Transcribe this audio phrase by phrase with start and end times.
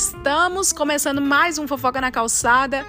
[0.00, 2.86] Estamos começando mais um Fofoca na Calçada,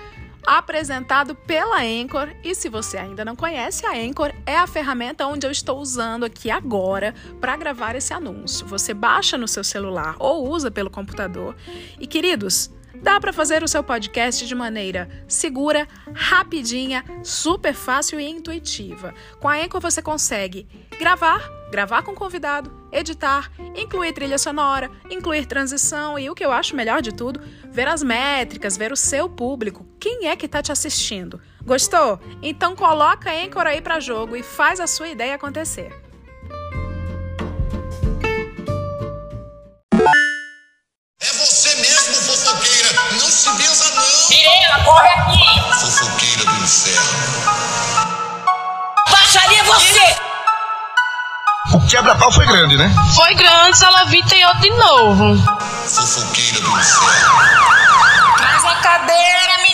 [0.47, 2.29] apresentado pela Anchor.
[2.42, 6.24] E se você ainda não conhece, a Anchor é a ferramenta onde eu estou usando
[6.24, 8.65] aqui agora para gravar esse anúncio.
[8.65, 11.54] Você baixa no seu celular ou usa pelo computador.
[12.00, 18.30] E queridos, Dá para fazer o seu podcast de maneira segura, rapidinha, super fácil e
[18.30, 19.13] intuitiva.
[19.40, 20.67] Com a Anchor você consegue
[20.99, 26.76] gravar, gravar com convidado, editar, incluir trilha sonora, incluir transição e o que eu acho
[26.76, 27.41] melhor de tudo,
[27.72, 31.40] ver as métricas, ver o seu público, quem é que está te assistindo.
[31.63, 32.20] Gostou?
[32.41, 36.01] Então coloca a Anchor aí para jogo e faz a sua ideia acontecer.
[44.98, 45.62] Aqui!
[45.80, 47.20] Fofoqueira do inferno.
[49.09, 50.16] Baixaria você!
[51.73, 52.94] O quebra-pau foi grande, né?
[53.16, 55.38] Foi grande, se ela vir tem outro de novo.
[55.88, 57.40] Fofoqueira do inferno.
[58.38, 59.71] Traz a cadeira, menino!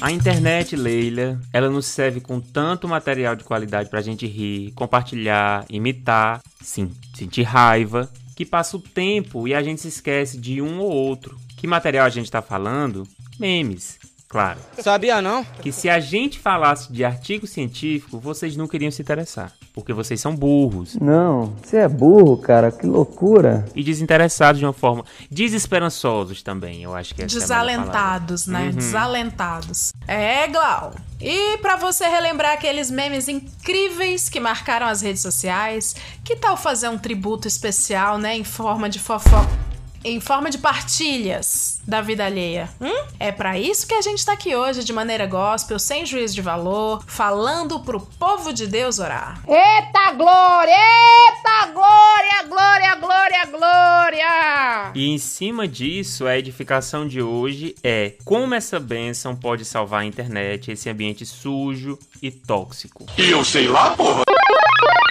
[0.00, 5.66] A internet, Leila, ela nos serve com tanto material de qualidade pra gente rir, compartilhar,
[5.68, 10.78] imitar, sim, sentir raiva, que passa o tempo e a gente se esquece de um
[10.78, 11.36] ou outro.
[11.56, 13.02] Que material a gente tá falando?
[13.40, 13.97] Memes.
[14.28, 14.58] Claro.
[14.78, 15.42] Sabia não?
[15.42, 19.52] Que se a gente falasse de artigo científico, vocês não queriam se interessar.
[19.72, 20.96] Porque vocês são burros.
[20.96, 23.64] Não, você é burro, cara, que loucura.
[23.74, 25.04] E desinteressados de uma forma.
[25.30, 28.70] Desesperançosos também, eu acho que Desalentados, é a melhor né?
[28.70, 28.76] Uhum.
[28.76, 29.92] Desalentados.
[30.06, 30.92] É, Glau.
[31.20, 36.88] E pra você relembrar aqueles memes incríveis que marcaram as redes sociais, que tal fazer
[36.88, 39.68] um tributo especial, né, em forma de fofoca?
[40.04, 42.68] Em forma de partilhas da vida alheia.
[42.80, 43.06] Hum?
[43.18, 46.42] É pra isso que a gente tá aqui hoje, de maneira gospel, sem juízo de
[46.42, 49.40] valor, falando pro povo de Deus orar.
[49.46, 50.74] Eita glória!
[50.74, 52.42] Eita glória!
[52.48, 54.92] Glória, glória, glória!
[54.94, 60.04] E em cima disso, a edificação de hoje é como essa bênção pode salvar a
[60.04, 63.06] internet, esse ambiente sujo e tóxico.
[63.16, 64.27] E eu sei lá, porra.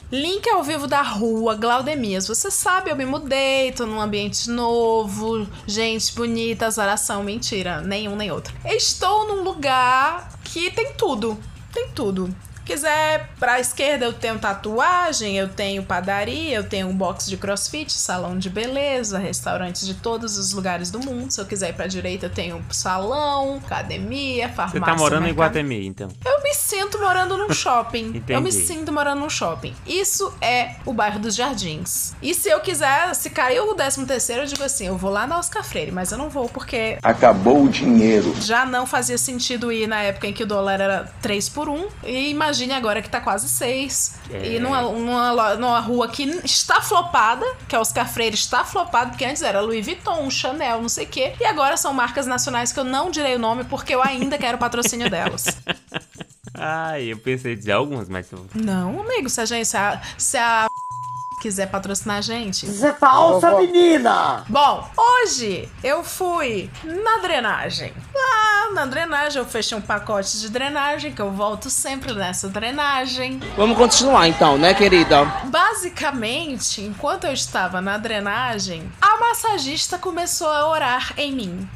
[0.09, 2.29] Link ao vivo da rua, Glaudemias.
[2.29, 8.31] Você sabe, eu me mudei, tô num ambiente novo, gente bonita, azaração, mentira, nenhum nem
[8.31, 8.53] outro.
[8.63, 11.38] Estou num lugar que tem tudo,
[11.73, 12.34] tem tudo.
[12.67, 17.94] Quiser pra esquerda eu tenho tatuagem, eu tenho padaria, eu tenho um box de crossfit,
[17.94, 21.31] salão de beleza, restaurantes de todos os lugares do mundo.
[21.31, 24.81] Se eu quiser ir pra direita eu tenho salão, academia, farmácia.
[24.81, 25.45] Você tá morando em mercado.
[25.45, 26.09] Guatemi, então.
[26.25, 28.22] Eu me sinto morando num shopping.
[28.27, 29.73] Eu me sinto morando num shopping.
[29.85, 32.13] Isso é o bairro dos Jardins.
[32.22, 35.25] E se eu quiser, se caiu o 13 terceiro, eu digo assim, eu vou lá
[35.25, 38.35] na Oscar Freire, mas eu não vou porque Acabou o dinheiro.
[38.41, 41.88] já não fazia sentido ir na época em que o dólar era 3 por 1.
[42.03, 44.16] E imagine agora que tá quase 6.
[44.31, 44.56] É.
[44.56, 49.25] E numa, numa, numa rua que está flopada, que a Oscar Freire está flopada, porque
[49.25, 51.34] antes era Louis Vuitton, Chanel, não sei o quê.
[51.40, 54.57] E agora são marcas nacionais que eu não direi o nome porque eu ainda quero
[54.57, 55.45] patrocínio delas.
[56.53, 58.28] Ai, eu pensei em dizer algumas, mas.
[58.56, 59.68] Não, amigo, se a gente.
[59.68, 60.66] Se a, se a
[61.39, 62.65] quiser patrocinar a gente.
[62.65, 64.43] É falsa, menina!
[64.49, 67.93] Bom, hoje eu fui na drenagem.
[68.13, 73.39] Lá na drenagem, eu fechei um pacote de drenagem, que eu volto sempre nessa drenagem.
[73.55, 75.25] Vamos continuar então, né, querida?
[75.45, 81.69] Basicamente, enquanto eu estava na drenagem, a massagista começou a orar em mim.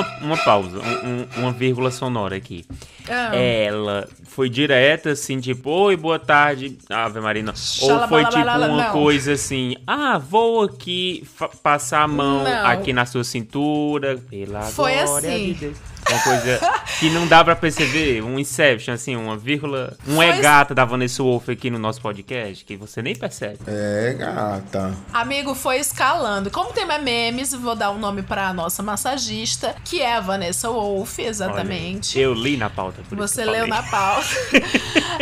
[0.00, 2.64] Uma, uma pausa, um- um- uma vírgula sonora aqui.
[3.08, 3.34] Ah.
[3.34, 7.52] Ela foi direta, assim, tipo, oi, boa tarde, Ave Maria, não.
[7.82, 8.92] Ou foi tipo uma não.
[8.92, 11.26] coisa assim, ah, vou aqui
[11.62, 12.66] passar a mão Não.
[12.66, 15.52] aqui na sua cintura, pela Foi glória assim.
[15.52, 15.76] de Deus.
[16.10, 16.60] Uma coisa
[16.98, 20.84] que não dá pra perceber, um Inception, assim, uma vírgula, um Foi é gata da
[20.84, 23.58] Vanessa Wolff aqui no nosso podcast, que você nem percebe.
[23.66, 24.94] É, gata.
[25.12, 26.50] Amigo, foi escalando.
[26.50, 30.20] Como tem mais memes, eu vou dar um nome pra nossa massagista, que é a
[30.20, 32.16] Vanessa Wolff, exatamente.
[32.16, 33.02] Olha, eu li na pauta.
[33.10, 33.70] Você leu falei.
[33.70, 34.28] na pauta.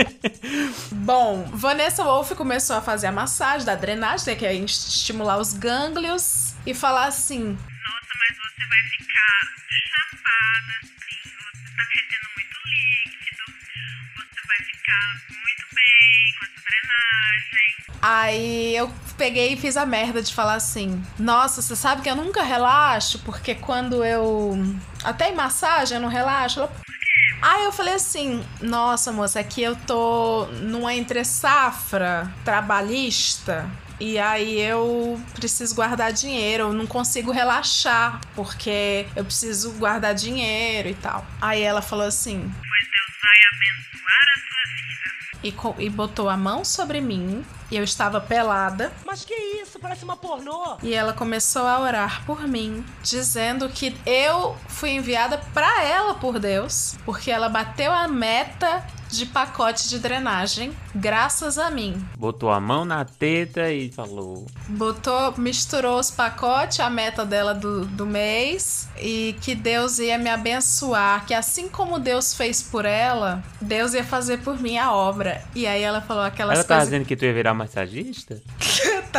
[0.93, 5.53] Bom, Vanessa Wolff começou a fazer a massagem da drenagem, né, que é estimular os
[5.53, 7.57] gânglios, e falar assim:
[7.87, 9.39] Nossa, mas você vai ficar
[9.91, 13.45] chapada, assim, você tá perdendo muito líquido,
[14.17, 17.77] você vai ficar muito bem com essa drenagem.
[18.03, 22.17] Aí eu peguei e fiz a merda de falar assim: Nossa, você sabe que eu
[22.17, 24.55] nunca relaxo, porque quando eu.
[25.05, 26.61] Até em massagem eu não relaxo.
[26.61, 26.73] Ela,
[27.41, 34.61] Aí eu falei assim: Nossa, moça, aqui eu tô numa entre safra trabalhista E aí
[34.61, 41.27] eu preciso guardar dinheiro, eu não consigo relaxar, porque eu preciso guardar dinheiro e tal.
[41.41, 45.81] Aí ela falou assim: Pois Deus vai abençoar a sua vida.
[45.81, 48.93] e, e botou a mão sobre mim, e eu estava pelada.
[49.05, 49.79] Mas que isso?
[49.79, 50.77] Parece uma pornô.
[50.83, 56.39] E ela começou a orar por mim, dizendo que eu fui enviada para ela por
[56.39, 62.05] Deus, porque ela bateu a meta de pacote de drenagem graças a mim.
[62.19, 67.85] Botou a mão na teta e falou: Botou, misturou os pacotes, a meta dela do,
[67.87, 73.43] do mês, e que Deus ia me abençoar, que assim como Deus fez por ela,
[73.61, 75.43] Deus ia fazer por mim a obra.
[75.55, 76.89] E aí ela falou aquelas Ela tá coisas.
[76.91, 78.41] dizendo que tu ia virar massagista?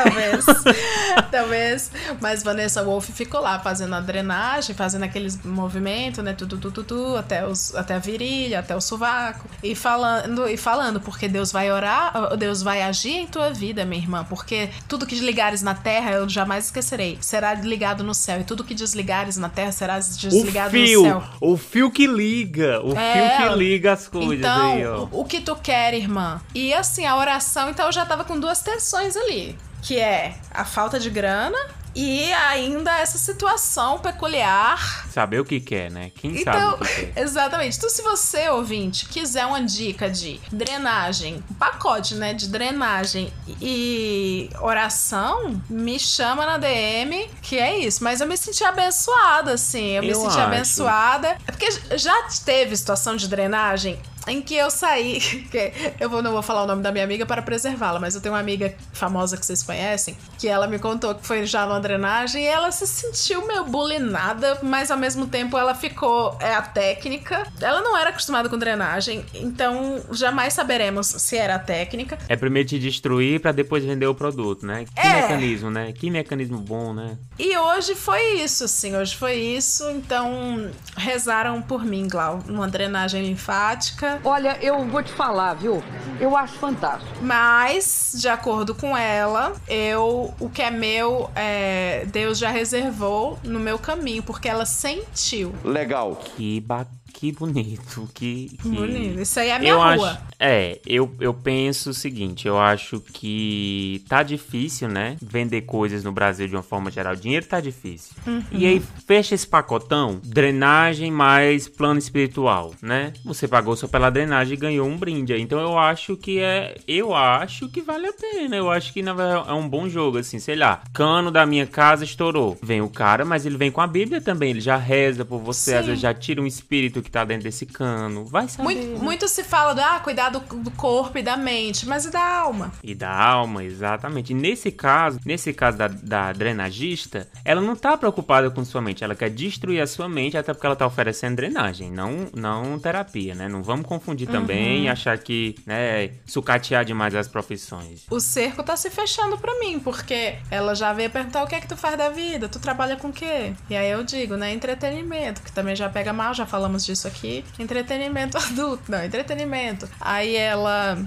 [0.04, 0.46] Talvez.
[1.32, 1.92] Talvez.
[2.22, 6.34] Mas Vanessa Wolff ficou lá fazendo a drenagem, fazendo aqueles movimentos, né?
[6.34, 9.50] Tudo, tudo, tudo, até, os, até a virilha, até o sovaco.
[9.64, 14.02] E falando, e falando, porque Deus vai orar, Deus vai agir em tua vida, minha
[14.02, 14.26] irmã.
[14.28, 17.18] Porque tudo que ligares na terra eu jamais esquecerei.
[17.22, 18.42] Será ligado no céu.
[18.42, 21.04] E tudo que desligares na terra será desligado fio!
[21.04, 21.24] no céu.
[21.42, 22.82] O fio que liga!
[22.84, 26.42] O É, fio que liga as coisas então, aí, o que tu quer, irmã?
[26.54, 29.56] E assim, a oração, então eu já tava com duas tensões ali.
[29.88, 31.58] Que é a falta de grana
[31.96, 35.08] e ainda essa situação peculiar.
[35.12, 36.12] Saber o que quer, né?
[36.14, 37.14] Quem Então, sabe o que quer.
[37.24, 37.78] exatamente.
[37.78, 44.50] Então, se você, ouvinte, quiser uma dica de drenagem, um pacote, né, de drenagem e
[44.60, 48.04] oração, me chama na DM, que é isso.
[48.04, 49.92] Mas eu me senti abençoada, assim.
[49.92, 50.40] Eu, me Eu senti acho.
[50.40, 51.38] abençoada.
[51.48, 51.68] É porque
[51.98, 52.14] já
[52.46, 55.20] teve situação de drenagem em que eu saí.
[55.52, 58.22] que eu vou- não vou falar o nome da minha amiga para preservá-la, mas eu
[58.22, 61.80] tenho uma amiga famosa que vocês conhecem, que ela me contou que foi já numa
[61.80, 66.38] drenagem e ela se sentiu meio bulinada, mas ao mesmo tempo ela ficou.
[66.40, 67.48] É a técnica.
[67.62, 72.18] Ela não era acostumada com drenagem, então jamais saberemos se era a técnica.
[72.28, 74.86] É primeiro te destruir pra depois vender o produto, né?
[74.94, 75.22] Que É.
[75.22, 75.92] mecanismo, né?
[75.94, 77.18] Que mecanismo bom, né?
[77.40, 79.90] E hoje foi isso, assim, hoje foi isso.
[79.92, 84.17] Então, rezaram por mim, Glau, numa drenagem linfática.
[84.24, 85.84] Olha, eu vou te falar, viu?
[86.20, 87.12] Eu acho fantástico.
[87.22, 93.60] Mas, de acordo com ela, eu o que é meu, é, Deus já reservou no
[93.60, 95.54] meu caminho, porque ela sentiu.
[95.64, 96.16] Legal.
[96.16, 96.88] Que ba...
[97.18, 98.56] Que bonito, que...
[98.62, 98.70] que...
[98.70, 99.20] Bonito.
[99.20, 100.12] Isso aí é a minha eu rua.
[100.12, 105.18] Acho, é, eu, eu penso o seguinte, eu acho que tá difícil, né?
[105.20, 107.16] Vender coisas no Brasil de uma forma geral.
[107.16, 108.16] Dinheiro tá difícil.
[108.28, 108.44] Uhum.
[108.52, 113.14] E aí, fecha esse pacotão, drenagem mais plano espiritual, né?
[113.26, 115.34] Você pagou só pela drenagem e ganhou um brinde.
[115.34, 116.78] Então eu acho que é.
[116.88, 118.56] Eu acho que vale a pena.
[118.56, 120.84] Eu acho que na verdade é um bom jogo, assim, sei lá.
[120.94, 122.56] Cano da minha casa estourou.
[122.62, 124.52] Vem o cara, mas ele vem com a Bíblia também.
[124.52, 125.88] Ele já reza por você, às Sim.
[125.88, 128.26] vezes já tira um espírito que tá dentro desse cano.
[128.26, 128.64] Vai saber.
[128.64, 129.00] Muito, né?
[129.00, 132.24] muito se fala do ah, cuidar do, do corpo e da mente, mas e da
[132.24, 132.74] alma?
[132.84, 134.34] E da alma, exatamente.
[134.34, 139.04] E nesse caso, nesse caso da, da drenagista, ela não tá preocupada com sua mente,
[139.04, 143.34] ela quer destruir a sua mente, até porque ela tá oferecendo drenagem, não, não terapia,
[143.34, 143.48] né?
[143.48, 148.06] Não vamos confundir também e achar que, né, sucatear demais as profissões.
[148.10, 151.62] O cerco tá se fechando pra mim, porque ela já veio perguntar o que é
[151.62, 153.54] que tu faz da vida, tu trabalha com o quê?
[153.70, 157.44] E aí eu digo, né, entretenimento, que também já pega mal, já falamos disso aqui.
[157.60, 159.90] Entretenimento adulto, não, entretenimento.
[160.00, 160.98] Aí ela.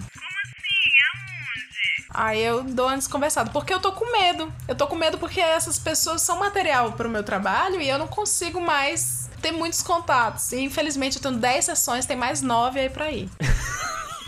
[2.13, 4.53] Aí eu dou uma desconversada, porque eu tô com medo.
[4.67, 8.09] Eu tô com medo porque essas pessoas são material pro meu trabalho e eu não
[8.09, 10.53] consigo mais ter muitos contatos.
[10.53, 13.29] E infelizmente eu tenho 10 sessões, tem mais 9 aí pra ir.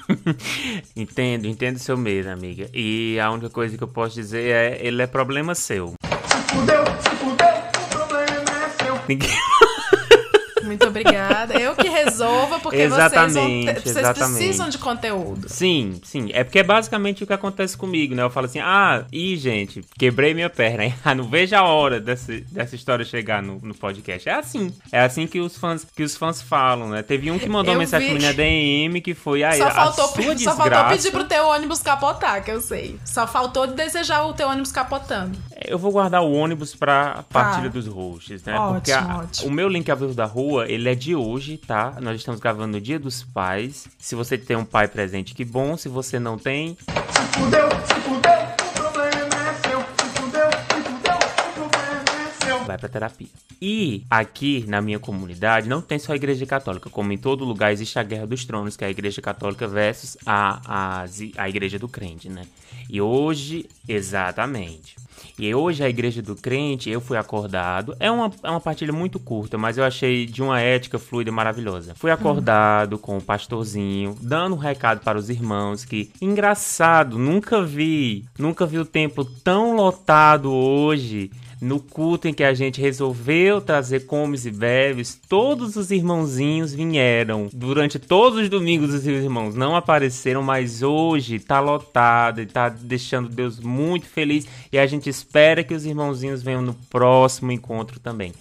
[0.97, 2.69] entendo, entendo seu medo, amiga.
[2.73, 5.95] E a única coisa que eu posso dizer é, ele é problema seu.
[6.49, 7.47] Fudeu, se fudeu,
[7.85, 9.01] o problema é seu.
[9.09, 9.52] Ninguém...
[10.73, 11.55] Muito obrigada.
[11.59, 14.37] Eu que resolva, porque vocês, vão Exatamente, vocês exatamente.
[14.37, 15.49] precisam de conteúdo.
[15.49, 16.31] Sim, sim.
[16.33, 18.23] É porque é basicamente o que acontece comigo, né?
[18.23, 20.83] Eu falo assim, ah, ih, gente, quebrei minha perna.
[21.05, 24.29] Ah, não vejo a hora dessa, dessa história chegar no, no podcast.
[24.29, 24.73] É assim.
[24.91, 27.03] É assim que os fãs, que os fãs falam, né?
[27.03, 28.15] Teve um que mandou Eu mensagem vi.
[28.15, 30.71] pra mim na DM que foi, ah, Só a faltou, sua só desgraça...
[30.71, 32.99] faltou pedir pro teu ônibus capotar, que eu sei.
[33.05, 35.37] Só faltou desejar o teu ônibus capotando.
[35.67, 38.53] Eu vou guardar o ônibus pra partilha dos hosts, né?
[38.55, 38.61] Tá.
[38.63, 39.49] Ótimo, Porque a- ótimo.
[39.49, 41.99] o meu link Aviso da Rua, ele é de hoje, tá?
[42.01, 43.89] Nós estamos gravando no Dia dos Pais.
[43.99, 45.77] Se você tem um pai presente, que bom.
[45.77, 46.77] Se você não tem,
[47.33, 49.81] Fudeu, se fudeu, o problema é seu.
[49.81, 52.65] Se fudeu, se fudeu, o problema é seu.
[52.65, 53.29] vai pra terapia.
[53.61, 57.73] E aqui na minha comunidade não tem só a igreja católica, como em todo lugar
[57.73, 61.05] existe a guerra dos tronos, que é a igreja católica versus a, a,
[61.37, 62.43] a igreja do crente, né?
[62.91, 64.97] E hoje, exatamente.
[65.39, 67.97] E hoje a Igreja do Crente, eu fui acordado.
[67.99, 71.33] É uma, é uma partilha muito curta, mas eu achei de uma ética fluida e
[71.33, 71.95] maravilhosa.
[71.95, 78.25] Fui acordado com o pastorzinho, dando um recado para os irmãos que, engraçado, nunca vi,
[78.39, 81.31] nunca vi o templo tão lotado hoje.
[81.63, 87.49] No culto em que a gente resolveu trazer comes e bebes, todos os irmãozinhos vieram.
[87.53, 93.29] Durante todos os domingos os irmãos não apareceram, mas hoje tá lotado e tá deixando
[93.29, 94.45] Deus muito feliz.
[94.73, 98.33] E a gente espera que os irmãozinhos venham no próximo encontro também.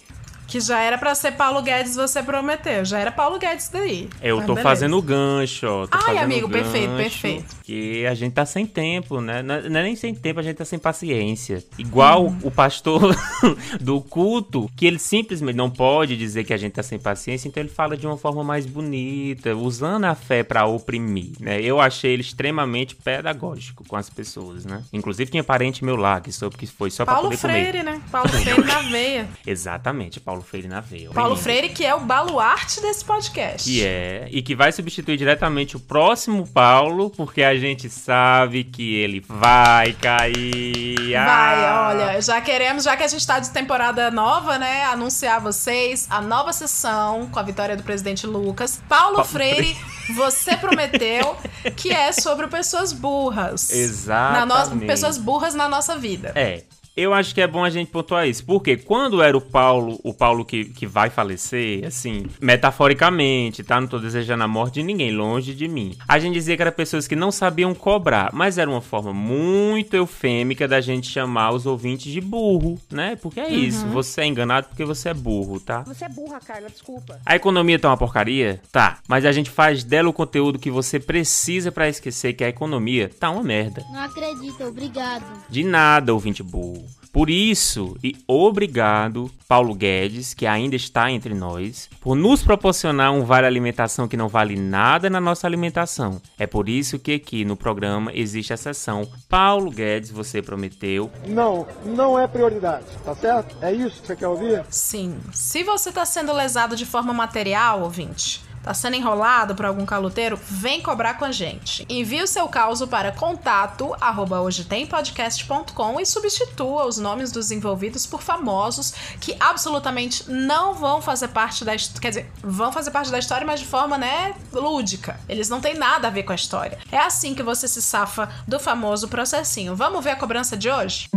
[0.52, 2.84] Que já era pra ser Paulo Guedes, você prometeu.
[2.84, 4.06] Já era Paulo Guedes daí.
[4.20, 4.68] Eu Mas tô beleza.
[4.68, 5.86] fazendo o gancho, ó.
[5.86, 7.56] Tô Ai, amigo, o perfeito, gancho, perfeito.
[7.62, 9.42] Que a gente tá sem tempo, né?
[9.42, 11.64] Não é é nem sem tempo, a gente tá sem paciência.
[11.78, 12.38] Igual Uhum.
[12.42, 13.16] o pastor
[13.80, 17.62] do culto, que ele simplesmente não pode dizer que a gente tá sem paciência, então
[17.62, 21.62] ele fala de uma forma mais bonita, usando a fé pra oprimir, né?
[21.62, 24.82] Eu achei ele extremamente pedagógico com as pessoas, né?
[24.92, 27.84] Inclusive tinha parente meu lá que soube que foi só pra Paulo poder Freire, comer.
[27.84, 28.02] né?
[28.10, 29.28] Paulo Freire na veia.
[29.46, 31.10] Exatamente, Paulo Freire na veia.
[31.10, 31.36] Paulo.
[31.36, 33.68] Freire, que é o baluarte desse podcast.
[33.68, 38.96] Que é, e que vai substituir diretamente o próximo Paulo, porque a gente sabe que
[38.96, 41.12] ele vai cair.
[41.12, 41.88] Vai, Ah!
[41.90, 46.06] olha, já queremos, já que a gente tá de temporada nova, né, anunciar a vocês
[46.10, 48.80] a nova sessão com a vitória do presidente Lucas.
[48.88, 49.76] Paulo Paulo Freire,
[50.14, 51.36] você prometeu
[51.76, 53.70] que é sobre pessoas burras.
[54.06, 54.54] Na no...
[54.54, 54.86] Exatamente.
[54.86, 56.32] Pessoas burras na nossa vida.
[56.34, 56.62] É.
[56.94, 58.44] Eu acho que é bom a gente pontuar isso.
[58.44, 63.80] Porque quando era o Paulo, o Paulo que, que vai falecer, assim, metaforicamente, tá?
[63.80, 65.96] Não tô desejando a morte de ninguém, longe de mim.
[66.06, 69.94] A gente dizia que eram pessoas que não sabiam cobrar, mas era uma forma muito
[69.94, 73.16] eufêmica da gente chamar os ouvintes de burro, né?
[73.16, 75.82] Porque é isso, você é enganado porque você é burro, tá?
[75.82, 77.18] Você é burra, Carla, desculpa.
[77.24, 78.60] A economia tá uma porcaria?
[78.70, 78.98] Tá.
[79.08, 83.08] Mas a gente faz dela o conteúdo que você precisa pra esquecer que a economia
[83.08, 83.82] tá uma merda.
[83.90, 85.24] Não acredito, obrigado.
[85.48, 86.81] De nada, ouvinte burro.
[87.12, 93.22] Por isso, e obrigado, Paulo Guedes, que ainda está entre nós, por nos proporcionar um
[93.22, 96.22] vale alimentação que não vale nada na nossa alimentação.
[96.38, 101.10] É por isso que aqui no programa existe a seção Paulo Guedes, você prometeu.
[101.26, 103.56] Não, não é prioridade, tá certo?
[103.60, 104.64] É isso que você quer ouvir?
[104.70, 105.18] Sim.
[105.32, 110.38] Se você tá sendo lesado de forma material, ouvinte, tá sendo enrolado por algum caloteiro,
[110.42, 111.84] vem cobrar com a gente.
[111.88, 118.22] Envie o seu caso para contato arroba hojetempodcast.com e substitua os nomes dos envolvidos por
[118.22, 122.00] famosos que absolutamente não vão fazer parte da história.
[122.00, 125.18] Quer dizer, vão fazer parte da história, mas de forma, né, lúdica.
[125.28, 126.78] Eles não têm nada a ver com a história.
[126.90, 129.74] É assim que você se safa do famoso processinho.
[129.74, 131.08] Vamos ver a cobrança de hoje?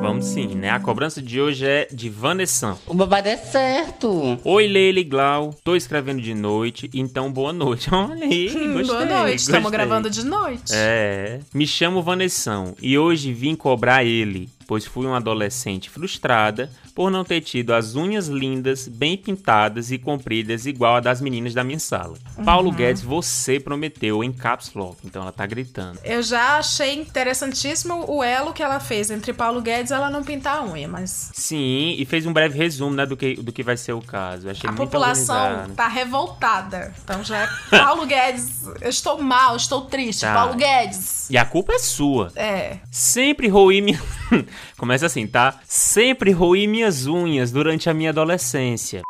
[0.00, 0.70] Vamos sim, né?
[0.70, 2.78] A cobrança de hoje é de Vanessa.
[2.86, 4.38] O babado é certo.
[4.44, 5.54] Oi, Leila e Glau.
[5.62, 7.88] Tô escrevendo de noite, então boa noite.
[7.94, 8.84] Olha aí, gostei.
[8.84, 10.70] Boa noite, estamos gravando de noite.
[10.70, 11.40] É.
[11.54, 17.24] Me chamo Vanessão e hoje vim cobrar ele, pois fui uma adolescente frustrada por não
[17.24, 21.78] ter tido as unhas lindas, bem pintadas e compridas igual a das meninas da minha
[21.78, 22.18] sala.
[22.44, 25.98] Paulo Guedes, você prometeu em caps lock, então ela tá gritando.
[26.04, 30.22] Eu já achei interessantíssimo o elo que ela fez entre Paulo Guedes e ela não
[30.22, 33.62] pintar a unha, mas Sim, e fez um breve resumo, né, do que, do que
[33.62, 34.50] vai ser o caso.
[34.50, 35.74] Achei a população organizado.
[35.74, 36.92] tá revoltada.
[37.02, 40.22] Então já é Paulo Guedes, eu estou mal, estou triste.
[40.22, 40.34] Tá.
[40.34, 41.30] Paulo Guedes.
[41.30, 42.30] E a culpa é sua.
[42.36, 42.78] É.
[42.90, 44.02] Sempre roí minha.
[44.76, 45.60] Começa assim, tá?
[45.64, 49.02] Sempre roí minhas unhas durante a minha adolescência.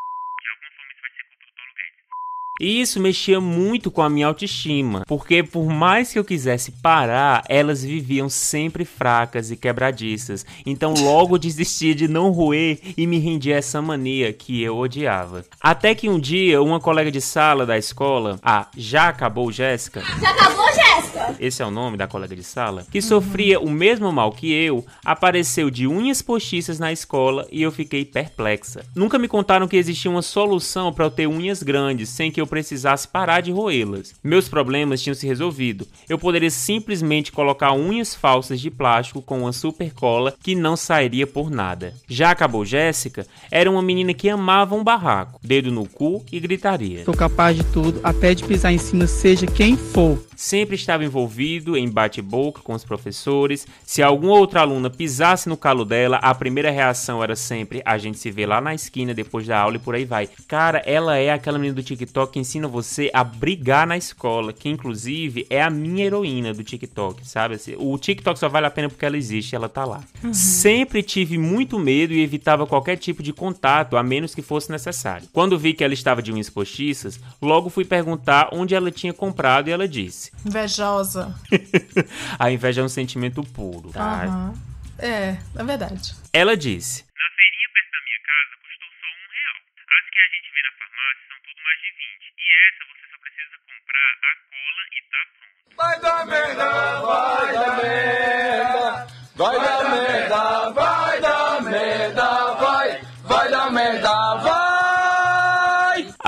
[2.60, 7.44] E isso mexia muito com a minha autoestima, porque por mais que eu quisesse parar,
[7.48, 10.44] elas viviam sempre fracas e quebradiças.
[10.66, 15.44] Então logo desistia de não roer e me rendia a essa mania que eu odiava.
[15.60, 20.30] Até que um dia, uma colega de sala da escola, a Já Acabou Jéssica, Já
[20.30, 21.07] acabou, Jéssica?
[21.38, 24.84] Esse é o nome da colega de sala, que sofria o mesmo mal que eu,
[25.04, 28.84] apareceu de unhas postiças na escola e eu fiquei perplexa.
[28.94, 32.46] Nunca me contaram que existia uma solução para eu ter unhas grandes sem que eu
[32.46, 34.14] precisasse parar de roê-las.
[34.22, 35.86] Meus problemas tinham se resolvido.
[36.08, 41.26] Eu poderia simplesmente colocar unhas falsas de plástico com uma super cola que não sairia
[41.26, 41.94] por nada.
[42.08, 47.04] Já acabou Jéssica, era uma menina que amava um barraco, dedo no cu e gritaria.
[47.04, 50.18] Sou capaz de tudo, até de pisar em cima, seja quem for.
[50.36, 53.66] Sempre estava envolvido em bate-boca com os professores.
[53.84, 58.18] Se alguma outra aluna pisasse no calo dela, a primeira reação era sempre a gente
[58.18, 60.28] se vê lá na esquina depois da aula e por aí vai.
[60.46, 64.68] Cara, ela é aquela menina do TikTok que ensina você a brigar na escola, que
[64.68, 67.56] inclusive é a minha heroína do TikTok, sabe?
[67.56, 70.02] Assim, O TikTok só vale a pena porque ela existe, ela tá lá.
[70.32, 75.26] Sempre tive muito medo e evitava qualquer tipo de contato, a menos que fosse necessário.
[75.32, 79.68] Quando vi que ela estava de unhas postiças, logo fui perguntar onde ela tinha comprado
[79.68, 81.07] e ela disse: Invejosa.
[82.38, 84.24] a inveja é um sentimento puro, tá?
[84.24, 84.54] Aham.
[84.98, 86.14] É, é verdade.
[86.32, 89.58] Ela disse: Na feirinha perto da minha casa custou só um real.
[89.78, 92.34] As que a gente vê na farmácia são tudo mais de 20.
[92.34, 95.70] E essa você só precisa comprar a cola e tá pronto.
[95.78, 96.68] Vai dar merda,
[97.06, 99.06] vai dar merda.
[99.38, 103.00] Vai dar merda, vai dar merda, vai.
[103.22, 104.57] Vai dar merda, vai.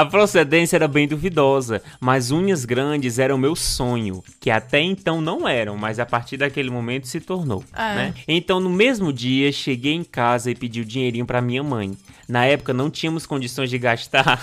[0.00, 5.46] A procedência era bem duvidosa, mas unhas grandes eram meu sonho, que até então não
[5.46, 7.62] eram, mas a partir daquele momento se tornou.
[7.76, 7.94] É.
[7.94, 8.14] né?
[8.26, 11.92] Então, no mesmo dia, cheguei em casa e pedi o dinheirinho pra minha mãe.
[12.30, 14.40] Na época, não tínhamos condições de gastar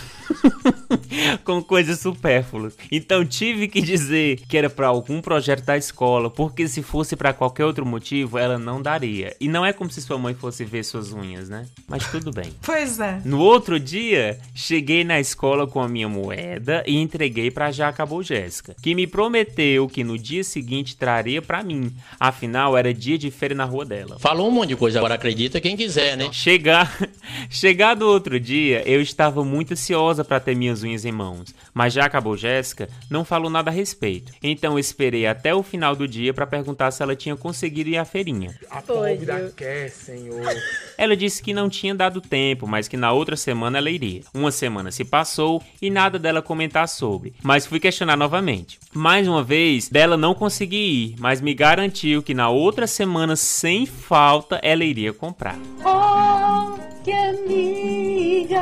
[1.45, 2.75] com coisas supérfluas.
[2.91, 7.31] Então, tive que dizer que era pra algum projeto da escola, porque se fosse pra
[7.31, 9.33] qualquer outro motivo, ela não daria.
[9.39, 11.65] E não é como se sua mãe fosse ver suas unhas, né?
[11.87, 12.51] Mas tudo bem.
[12.67, 13.21] Pois é.
[13.23, 18.75] No outro dia, cheguei na escola com a minha moeda e entreguei pra Jaca Jéssica,
[18.81, 21.93] que me prometeu que no dia seguinte traria pra mim.
[22.19, 24.19] Afinal, era dia de feira na rua dela.
[24.19, 26.29] Falou um monte de coisa, agora acredita quem quiser, né?
[26.33, 26.91] Chegar,
[27.49, 31.93] chegar do outro dia, eu estava muito ansiosa para ter minhas unhas em mãos, mas
[31.93, 34.31] já acabou Jéssica, não falou nada a respeito.
[34.41, 37.97] Então eu esperei até o final do dia para perguntar se ela tinha conseguido ir
[37.97, 38.57] à feirinha.
[38.69, 40.41] A pobre da quer, senhor.
[40.97, 44.21] Ela disse que não tinha dado tempo, mas que na outra semana ela iria.
[44.33, 48.79] Uma semana se passou e nada dela comentar sobre, mas fui questionar novamente.
[48.93, 53.85] Mais uma vez, dela não consegui ir, mas me garantiu que na outra semana, sem
[53.85, 55.57] falta, ela iria comprar.
[55.85, 58.61] Oh, que amiga.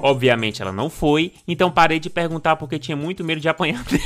[0.00, 4.02] Obviamente ela não foi, então parei de perguntar porque tinha muito medo de apanhar dela.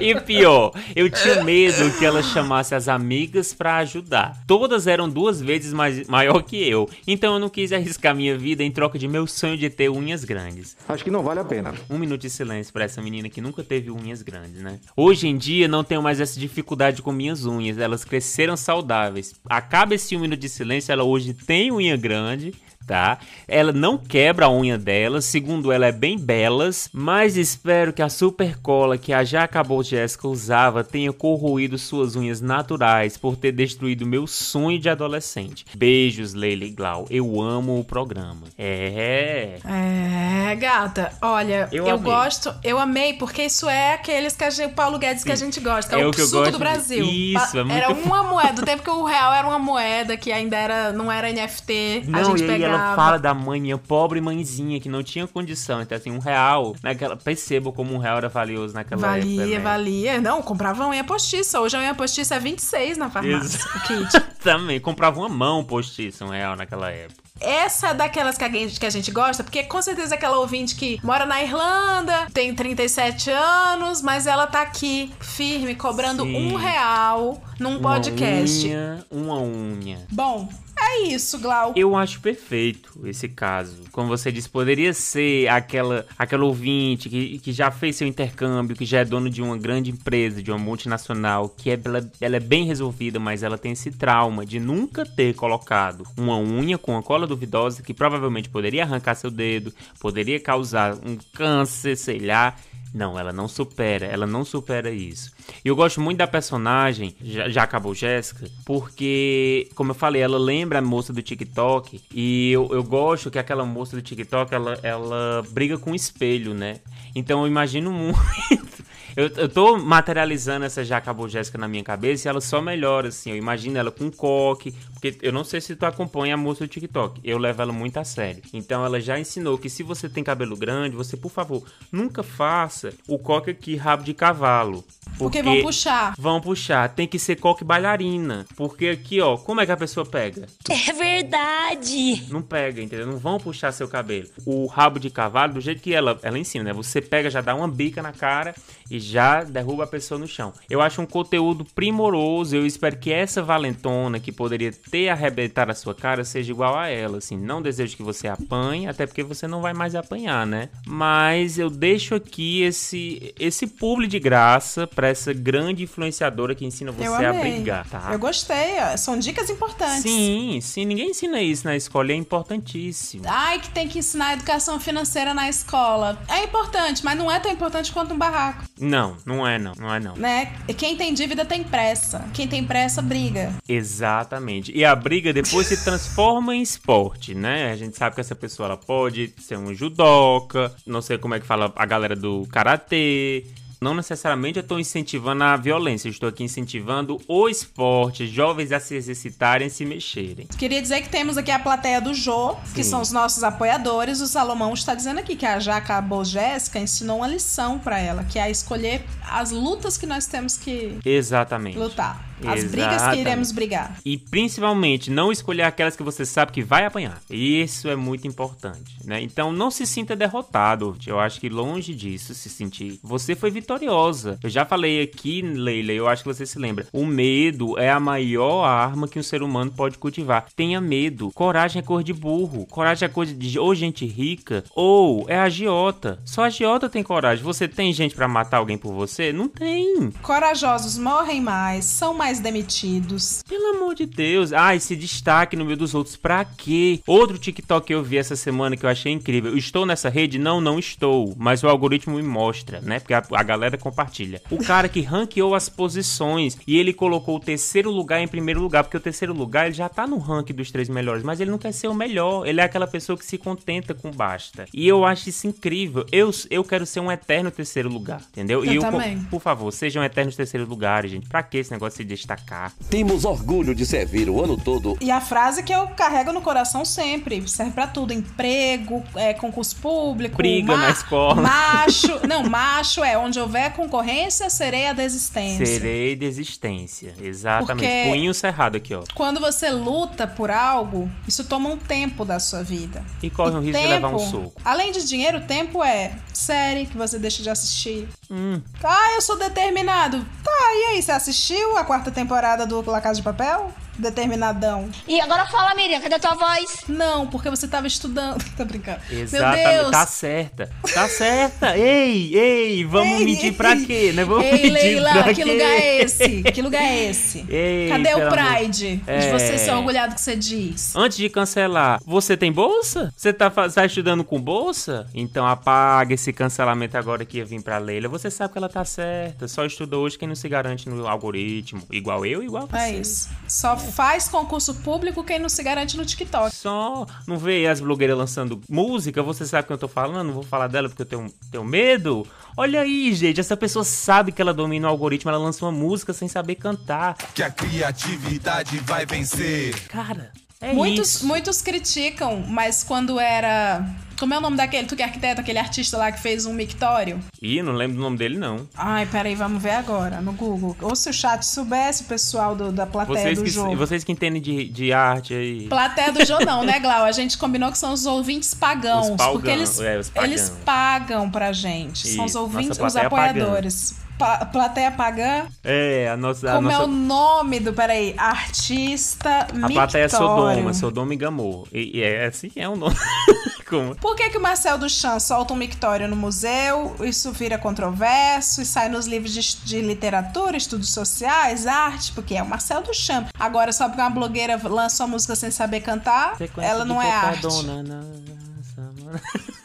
[0.00, 4.42] E pior, eu tinha medo que ela chamasse as amigas pra ajudar.
[4.46, 8.62] Todas eram duas vezes mais, maior que eu, então eu não quis arriscar minha vida
[8.62, 10.76] em troca de meu sonho de ter unhas grandes.
[10.88, 11.74] Acho que não vale a pena.
[11.90, 14.78] Um minuto de silêncio pra essa menina que nunca teve unhas grandes, né?
[14.96, 19.34] Hoje em dia não tenho mais essa dificuldade com minhas unhas, elas cresceram saudáveis.
[19.48, 22.54] Acaba esse um minuto de silêncio, ela hoje tem unha grande,
[22.86, 23.18] tá?
[23.46, 28.08] Ela não quebra a unha dela, segundo ela é bem belas, mas espero que a
[28.08, 33.52] super cola que a já acabou Jéssica usava tenha corroído suas unhas naturais por ter
[33.52, 35.64] destruído meu sonho de adolescente.
[35.74, 37.06] Beijos, Leila e Glau.
[37.10, 38.42] Eu amo o programa.
[38.58, 39.58] É.
[39.64, 44.70] É, gata, olha, Eu eu, gosto, eu amei, porque isso é aqueles que a gente,
[44.70, 46.58] o Paulo Guedes que a gente gosta, é, É o, o que eu gosto do
[46.58, 47.04] Brasil.
[47.04, 50.32] Isso, é muito Era uma moeda, do tempo que o real era uma moeda, que
[50.32, 52.71] ainda era, não era NFT, a Não, gente e aí pegava.
[52.74, 55.82] Ela fala da mãe, minha pobre mãezinha, que não tinha condição.
[55.82, 57.16] Então, assim, um real, naquela.
[57.16, 59.58] Perceba como um real era valioso naquela Valia, época.
[59.58, 59.60] né?
[59.62, 60.20] valia.
[60.20, 61.60] Não, comprava unha postiça.
[61.60, 63.60] Hoje a unha postiça é 26 na farmácia.
[64.42, 67.22] Também, comprava uma mão postiça, um real naquela época.
[67.40, 70.38] Essa é daquelas que a, gente, que a gente gosta, porque com certeza é aquela
[70.38, 76.52] ouvinte que mora na Irlanda, tem 37 anos, mas ela tá aqui, firme, cobrando Sim.
[76.52, 78.64] um real num Uma podcast.
[78.68, 79.98] unha, uma unha.
[80.12, 80.48] Bom,
[80.90, 81.72] é isso, Glau.
[81.76, 83.84] Eu acho perfeito esse caso.
[83.92, 88.84] Como você disse, poderia ser aquela, aquela ouvinte que, que já fez seu intercâmbio, que
[88.84, 92.40] já é dono de uma grande empresa, de uma multinacional, que é, ela, ela é
[92.40, 97.02] bem resolvida, mas ela tem esse trauma de nunca ter colocado uma unha com a
[97.02, 102.56] cola duvidosa que provavelmente poderia arrancar seu dedo, poderia causar um câncer, sei lá.
[102.94, 105.32] Não, ela não supera, ela não supera isso.
[105.64, 110.38] E eu gosto muito da personagem, já, já acabou Jéssica, porque, como eu falei, ela
[110.38, 112.02] lembra a moça do TikTok.
[112.12, 116.52] E eu, eu gosto que aquela moça do TikTok, ela, ela briga com o espelho,
[116.52, 116.80] né?
[117.14, 118.82] Então eu imagino muito.
[119.16, 123.08] Eu, eu tô materializando essa já acabou Jéssica na minha cabeça e ela só melhora,
[123.08, 123.30] assim.
[123.30, 126.68] Eu imagino ela com coque, porque eu não sei se tu acompanha a moça do
[126.68, 127.20] TikTok.
[127.24, 128.40] Eu levo ela muito a sério.
[128.52, 132.94] Então ela já ensinou que se você tem cabelo grande, você, por favor, nunca faça
[133.08, 134.84] o coque aqui rabo de cavalo.
[135.18, 136.14] Porque vão puxar.
[136.16, 136.88] Vão puxar.
[136.88, 138.46] Tem que ser coque bailarina.
[138.56, 140.46] Porque aqui, ó, como é que a pessoa pega?
[140.70, 142.24] É verdade.
[142.30, 143.06] Não pega, entendeu?
[143.06, 144.28] Não vão puxar seu cabelo.
[144.46, 146.72] O rabo de cavalo, do jeito que ela, ela ensina, né?
[146.72, 148.54] Você pega, já dá uma bica na cara
[148.88, 150.52] e já derruba a pessoa no chão.
[150.70, 152.54] Eu acho um conteúdo primoroso.
[152.54, 156.86] Eu espero que essa valentona que poderia ter arrebentado a sua cara seja igual a
[156.86, 157.16] ela.
[157.16, 160.68] Assim, não desejo que você apanhe, até porque você não vai mais apanhar, né?
[160.86, 166.92] Mas eu deixo aqui esse, esse publi de graça pra essa grande influenciadora que ensina
[166.92, 168.10] você a brigar, tá?
[168.12, 168.96] Eu gostei, ó.
[168.98, 170.02] são dicas importantes.
[170.02, 173.24] Sim, sim, ninguém ensina isso na escola, e é importantíssimo.
[173.26, 176.20] Ai, que tem que ensinar educação financeira na escola.
[176.28, 179.94] É importante, mas não é tão importante quanto um barraco, Não, não é não, não
[179.94, 180.16] é não.
[180.16, 180.52] né?
[180.68, 182.26] E Quem tem dívida tem pressa.
[182.34, 183.54] Quem tem pressa briga.
[183.66, 184.70] Exatamente.
[184.76, 187.72] E a briga depois se transforma em esporte, né?
[187.72, 191.40] A gente sabe que essa pessoa ela pode ser um judoca, não sei como é
[191.40, 193.44] que fala a galera do karatê,
[193.82, 198.78] Não necessariamente eu estou incentivando a violência, eu estou aqui incentivando o esporte, jovens a
[198.78, 200.46] se exercitarem e se mexerem.
[200.56, 204.20] Queria dizer que temos aqui a plateia do Jô, que são os nossos apoiadores.
[204.20, 208.38] O Salomão está dizendo aqui que a Jaca Jéssica ensinou uma lição pra ela, que
[208.38, 211.76] é escolher as lutas que nós temos que Exatamente.
[211.76, 212.31] lutar.
[212.48, 213.98] As brigas que iremos brigar.
[214.04, 217.20] E principalmente não escolher aquelas que você sabe que vai apanhar.
[217.30, 219.20] Isso é muito importante, né?
[219.20, 220.96] Então não se sinta derrotado.
[221.06, 222.98] Eu acho que longe disso se sentir.
[223.02, 224.38] Você foi vitoriosa.
[224.42, 226.86] Eu já falei aqui, Leila, eu acho que você se lembra.
[226.92, 230.46] O medo é a maior arma que um ser humano pode cultivar.
[230.54, 231.30] Tenha medo.
[231.32, 232.66] Coragem é cor de burro.
[232.66, 236.20] Coragem é coisa de ou gente rica ou é agiota.
[236.24, 237.44] Só agiota tem coragem.
[237.44, 239.32] Você tem gente pra matar alguém por você?
[239.32, 240.10] Não tem.
[240.22, 243.42] Corajosos morrem mais, são mais demitidos.
[243.48, 244.52] Pelo amor de Deus.
[244.52, 246.16] Ah, esse destaque no meio dos outros.
[246.16, 247.00] Pra quê?
[247.06, 249.56] Outro TikTok que eu vi essa semana que eu achei incrível.
[249.56, 250.38] Estou nessa rede?
[250.38, 251.34] Não, não estou.
[251.36, 253.00] Mas o algoritmo me mostra, né?
[253.00, 254.40] Porque a, a galera compartilha.
[254.50, 258.84] O cara que ranqueou as posições e ele colocou o terceiro lugar em primeiro lugar.
[258.84, 261.22] Porque o terceiro lugar ele já tá no ranking dos três melhores.
[261.22, 262.46] Mas ele não quer ser o melhor.
[262.46, 264.66] Ele é aquela pessoa que se contenta com basta.
[264.72, 266.06] E eu acho isso incrível.
[266.12, 268.22] Eu, eu quero ser um eterno terceiro lugar.
[268.30, 268.64] Entendeu?
[268.64, 269.22] Eu e também.
[269.24, 271.28] por favor, sejam eternos terceiro lugares, gente.
[271.28, 272.72] Pra que esse negócio de se destacar?
[272.88, 274.96] Temos orgulho de servir o ano todo.
[275.00, 279.76] E a frase que eu carrego no coração sempre, serve pra tudo, emprego, é, concurso
[279.76, 281.42] público, Briga na escola.
[281.42, 285.66] Macho, não, macho é onde houver concorrência, serei a desistência.
[285.66, 287.14] Serei desistência.
[287.20, 287.66] Exatamente.
[287.86, 289.02] Porque- Punho cerrado aqui, ó.
[289.14, 293.04] Quando você luta por algo, isso toma um tempo da sua vida.
[293.22, 294.52] E corre o risco de levar um soco.
[294.64, 298.08] Além de dinheiro, o tempo é série que você deixa de assistir.
[298.30, 298.60] Hum.
[298.82, 300.18] Ah, eu sou determinado.
[300.42, 303.72] Tá, e aí, você assistiu a quarta temporada do La Casa de Papel?
[303.98, 304.88] Determinadão.
[305.06, 306.84] E agora fala, Miriam, cadê a tua voz?
[306.88, 308.42] Não, porque você tava estudando.
[308.56, 309.00] Tô brincando.
[309.10, 309.64] Exatamente.
[309.68, 309.90] Meu Deus.
[309.90, 310.70] Tá certa.
[310.94, 311.76] Tá certa.
[311.76, 313.52] Ei, ei, vamos Ei, medir ei.
[313.52, 314.24] pra quê, né?
[314.24, 315.44] Vamos Ei, medir Leila, pra que quê?
[315.52, 316.42] lugar é esse?
[316.52, 317.44] Que lugar é esse?
[317.48, 318.96] Ei, Cadê o Pride?
[318.96, 319.30] De É.
[319.32, 320.94] você ser orgulhado que você diz.
[320.94, 323.12] Antes de cancelar, você tem bolsa?
[323.16, 325.06] Você tá, tá estudando com bolsa?
[325.14, 328.08] Então apaga esse cancelamento agora que ia vir pra Leila.
[328.08, 329.48] Você sabe que ela tá certa.
[329.48, 331.82] Só estuda hoje quem não se garante no algoritmo.
[331.90, 332.76] Igual eu, igual você.
[332.76, 333.28] É isso.
[333.48, 336.54] Só faz concurso público quem não se garante no TikTok.
[336.54, 340.42] Só não vê as blogueiras lançando música, você sabe que eu tô falando, não vou
[340.42, 342.26] falar dela porque eu tenho, tenho medo.
[342.56, 346.12] Olha aí, gente, essa pessoa sabe que ela domina o algoritmo, ela lança uma música
[346.12, 347.16] sem saber cantar.
[347.34, 349.74] Que a criatividade vai vencer.
[349.88, 351.26] Cara, é muitos, isso.
[351.26, 353.84] muitos criticam, mas quando era.
[354.22, 354.86] Como é o nome daquele?
[354.86, 357.18] Tu que é arquiteto, aquele artista lá que fez um mictório?
[357.42, 358.68] Ih, não lembro do nome dele, não.
[358.72, 360.76] Ai, peraí, vamos ver agora no Google.
[360.80, 363.74] Ou se o chat soubesse, o pessoal do, da plateia Vocês do que, jogo.
[363.74, 365.66] vocês que entendem de, de arte aí.
[365.68, 367.02] Plateia do jogo não, né, Glau?
[367.04, 369.08] A gente combinou que são os ouvintes pagãos.
[369.10, 370.30] Os porque eles, é, os pagãos.
[370.30, 372.06] eles pagam pra gente.
[372.06, 373.96] São os ouvintes, os apoiadores.
[374.16, 375.46] Pa- plateia pagã.
[375.64, 376.48] É, a nossa.
[376.48, 377.72] A, Como é nossa, o nome do.
[377.72, 378.14] Peraí.
[378.16, 380.10] Artista a plateia é Mictório.
[380.10, 381.66] Sodoma, Sodoma e Gamor.
[381.72, 382.94] E, e é assim, é o nome.
[383.72, 383.96] Como?
[383.96, 386.94] Por que, que o Marcel Duchamp solta um mictório no museu?
[387.00, 392.42] Isso vira controverso e sai nos livros de, de literatura, estudos sociais, arte, porque é
[392.42, 393.28] o Marcel Duchamp.
[393.40, 397.10] Agora, só porque uma blogueira lança uma música sem saber cantar, Sequência ela não é
[397.10, 397.40] arte.
[397.40, 399.61] Copacabana, nossa,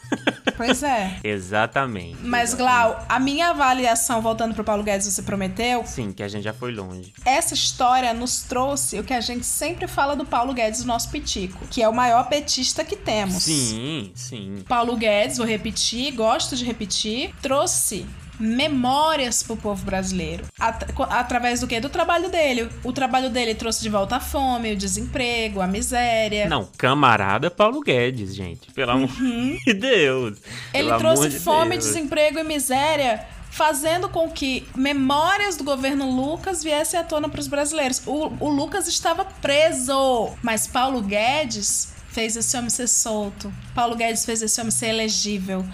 [0.56, 1.18] Pois é.
[1.24, 2.18] Exatamente.
[2.22, 2.54] Mas.
[2.54, 6.52] Glau, a minha avaliação, voltando pro Paulo Guedes, você prometeu, Sim, que a gente já
[6.52, 7.12] foi longe.
[7.24, 11.10] essa história nos trouxe o que a gente sempre fala do Paulo Guedes, o nosso
[11.10, 13.42] pitico, que é o maior petista que temos.
[13.44, 14.64] Sim, sim.
[14.68, 18.06] Paulo Guedes, vou repetir, gosto de repetir, trouxe
[18.38, 20.44] memórias pro povo brasileiro.
[20.58, 21.80] At- através do quê?
[21.80, 22.68] Do trabalho dele.
[22.84, 26.48] O trabalho dele trouxe de volta a fome, o desemprego, a miséria.
[26.48, 28.70] Não, camarada Paulo Guedes, gente.
[28.72, 30.38] Pelo amor de Deus.
[30.38, 30.44] Uhum.
[30.74, 31.84] Ele Pelo trouxe de fome, Deus.
[31.86, 37.46] desemprego e miséria, fazendo com que memórias do governo Lucas viessem à tona para os
[37.48, 38.02] brasileiros.
[38.06, 43.54] O, o Lucas estava preso, mas Paulo Guedes fez esse homem ser solto.
[43.76, 45.64] Paulo Guedes fez esse homem ser elegível.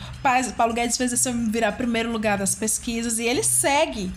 [0.59, 4.13] Paulo Guedes fez esse homem virar primeiro lugar das pesquisas e ele segue.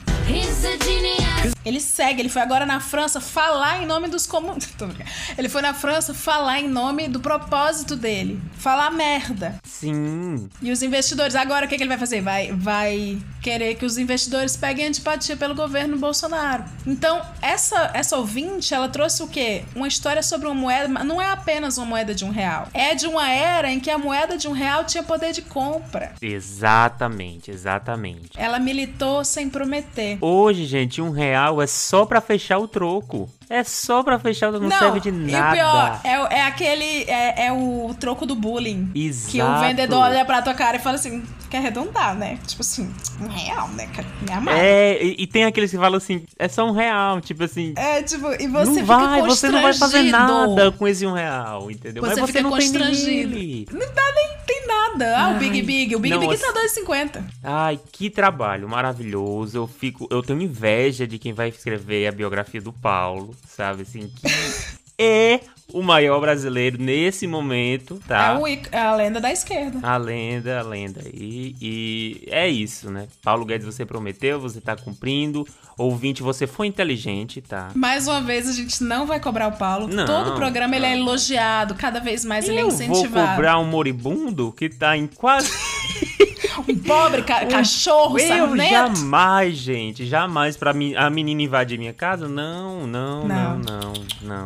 [1.64, 4.90] Ele segue, ele foi agora na França falar em nome dos comunistas.
[5.38, 8.42] Ele foi na França falar em nome do propósito dele.
[8.58, 9.56] Falar merda.
[9.64, 10.50] Sim.
[10.62, 12.22] E os investidores, agora o que, que ele vai fazer?
[12.22, 16.66] Vai, vai querer que os investidores peguem antipatia pelo governo Bolsonaro.
[16.86, 19.64] Então, essa, essa ouvinte, ela trouxe o quê?
[19.76, 22.68] Uma história sobre uma moeda, mas não é apenas uma moeda de um real.
[22.74, 26.14] É de uma era em que a moeda de um real tinha poder de compra.
[26.22, 28.32] Exatamente, exatamente.
[28.36, 30.18] Ela militou sem prometer.
[30.20, 33.30] Hoje, gente, um real é só pra fechar o troco.
[33.50, 35.56] É só pra fechar, não, Não, serve de E o nada.
[35.56, 37.04] pior, é, é aquele.
[37.04, 38.92] É, é o troco do bullying.
[38.94, 39.32] Exato.
[39.32, 42.38] Que o vendedor olha pra tua cara e fala assim: quer arredondar, né?
[42.46, 43.88] Tipo assim, um real, né?
[44.22, 44.58] Me amar.
[44.58, 47.74] É, e, e tem aqueles que falam assim, é só um real, tipo assim.
[47.78, 51.14] É, tipo, e você não fica vai, você não vai fazer nada com esse um
[51.14, 52.04] real, entendeu?
[52.04, 53.30] Você Mas você não tem constrangido.
[53.36, 53.68] nele.
[53.72, 55.18] Não dá nem nada.
[55.18, 55.96] Ah, o Big Ai, Big.
[55.96, 57.24] O Big não, Big assim- tá 2,50.
[57.44, 59.58] Ai, que trabalho maravilhoso.
[59.58, 64.08] Eu fico, eu tenho inveja de quem vai escrever a biografia do Paulo, sabe assim,
[64.10, 64.28] que
[65.02, 65.40] é
[65.74, 68.40] o maior brasileiro nesse momento, tá?
[68.72, 69.80] É, é a lenda da esquerda.
[69.84, 71.02] A lenda, a lenda.
[71.14, 73.08] E, e é isso, né?
[73.24, 75.46] Paulo Guedes, você prometeu, você tá cumprindo.
[75.78, 77.70] Ouvinte, você foi inteligente, tá?
[77.76, 79.88] Mais uma vez, a gente não vai cobrar o Paulo.
[79.88, 81.76] Não, Todo programa ele é elogiado.
[81.76, 83.28] Cada vez mais ele é Eu vou incentivado.
[83.32, 85.52] cobrar um moribundo que tá em quase.
[86.68, 88.70] Um pobre ca- cachorro, Eu sarnento.
[88.70, 92.28] jamais, gente, jamais pra mim, a menina invadir minha casa?
[92.28, 93.60] Não, não, não, Não.
[93.60, 93.94] não,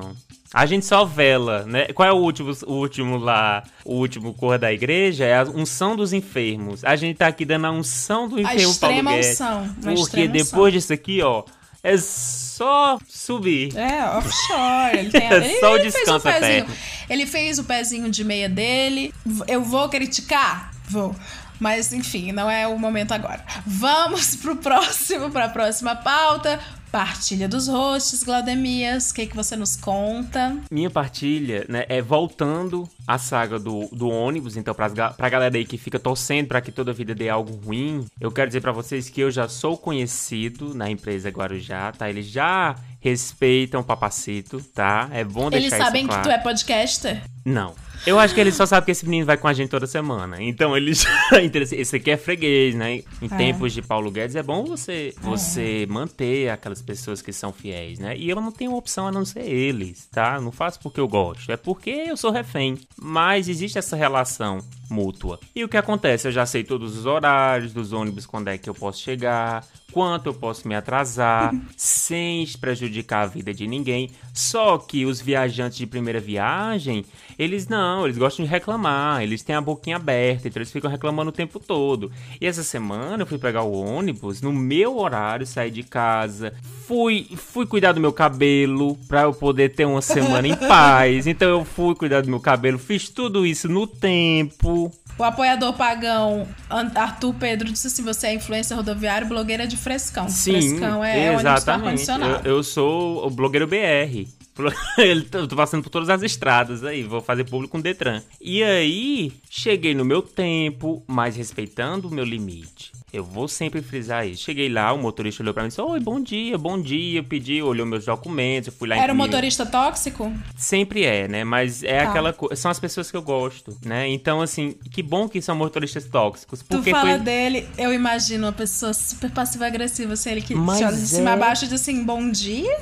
[0.02, 0.12] não.
[0.54, 1.86] A gente só vela, né?
[1.94, 5.24] Qual é o último, o último lá, o último cor da igreja?
[5.24, 6.84] É a unção dos enfermos.
[6.84, 9.30] A gente tá aqui dando a unção do enfermo Paulo extrema Guedes.
[9.32, 10.70] unção, a Porque depois unção.
[10.72, 11.44] disso aqui, ó,
[11.82, 13.76] é só subir.
[13.78, 14.98] É, offshore.
[15.00, 16.52] Ele, tem, É ele, só o ele fez o descanso pezinho.
[16.52, 16.76] eterno.
[17.10, 19.14] Ele fez o pezinho de meia dele.
[19.48, 20.72] Eu vou criticar?
[20.90, 21.16] Vou.
[21.60, 23.44] Mas, enfim, não é o momento agora.
[23.66, 26.60] Vamos pro próximo, pra próxima pauta.
[26.92, 29.12] Partilha dos hosts, Glaudemias.
[29.12, 30.58] O que, que você nos conta?
[30.70, 35.56] Minha partilha, né, é voltando à saga do, do ônibus, então pras, ga- pra galera
[35.56, 38.72] aí que fica torcendo pra que toda vida dê algo ruim, eu quero dizer pra
[38.74, 42.10] vocês que eu já sou conhecido na empresa Guarujá, tá?
[42.10, 45.08] Eles já respeitam o papacito, tá?
[45.14, 46.22] É bom deixar Eles isso sabem claro.
[46.24, 47.22] que tu é podcaster?
[47.46, 47.74] Não.
[48.06, 50.42] Eu acho que eles só sabem que esse menino vai com a gente toda semana.
[50.42, 51.12] Então eles já.
[51.72, 52.96] Esse aqui é freguês, né?
[53.22, 53.38] Em É.
[53.38, 58.18] tempos de Paulo Guedes é bom você você manter aquelas pessoas que são fiéis, né?
[58.18, 60.42] E eu não tenho opção a não ser eles, tá?
[60.42, 62.78] Não faço porque eu gosto, é porque eu sou refém.
[63.00, 64.60] Mas existe essa relação
[64.90, 65.40] mútua.
[65.56, 66.28] E o que acontece?
[66.28, 70.28] Eu já sei todos os horários dos ônibus, quando é que eu posso chegar, quanto
[70.28, 74.10] eu posso me atrasar, sem prejudicar a vida de ninguém.
[74.34, 77.06] Só que os viajantes de primeira viagem,
[77.38, 81.30] eles não, eles gostam de reclamar, eles têm a boquinha aberta, então eles ficam reclamando
[81.30, 82.12] o tempo todo.
[82.40, 86.54] E essa semana eu fui pegar o ônibus no meu horário, saí de casa,
[86.88, 91.28] fui, fui cuidar do meu cabelo pra eu poder ter uma semana em paz.
[91.28, 94.92] Então eu fui cuidar do meu cabelo, fiz tudo isso no tempo.
[95.18, 96.48] O apoiador pagão
[96.96, 100.30] Arthur Pedro disse assim: você é influencer rodoviário, blogueira de frescão.
[100.30, 102.06] Sim, frescão é com exatamente.
[102.46, 104.28] Eu, eu sou o blogueiro BR.
[104.98, 108.22] Ele- Eu tô passando por todas as estradas aí, vou fazer público com Detran.
[108.40, 112.92] E aí, cheguei no meu tempo, mas respeitando o meu limite.
[113.14, 114.44] Eu vou sempre frisar isso.
[114.44, 117.20] Cheguei lá, o motorista olhou pra mim e disse: Oi, bom dia, bom dia.
[117.20, 120.32] Eu pedi, olhou meus documentos, eu fui lá Era um motorista tóxico?
[120.56, 121.44] Sempre é, né?
[121.44, 122.10] Mas é Tá.
[122.10, 122.56] aquela coisa.
[122.56, 124.08] São as pessoas que eu gosto, né?
[124.08, 126.60] Então, assim, que bom que são motoristas tóxicos.
[126.62, 127.20] Tu Porque fala foi.
[127.20, 131.32] dele, eu imagino uma pessoa super passiva-agressiva, assim, ele que Mas te olha de cima
[131.32, 131.34] é.
[131.34, 132.78] a baixo e diz assim, bom dia?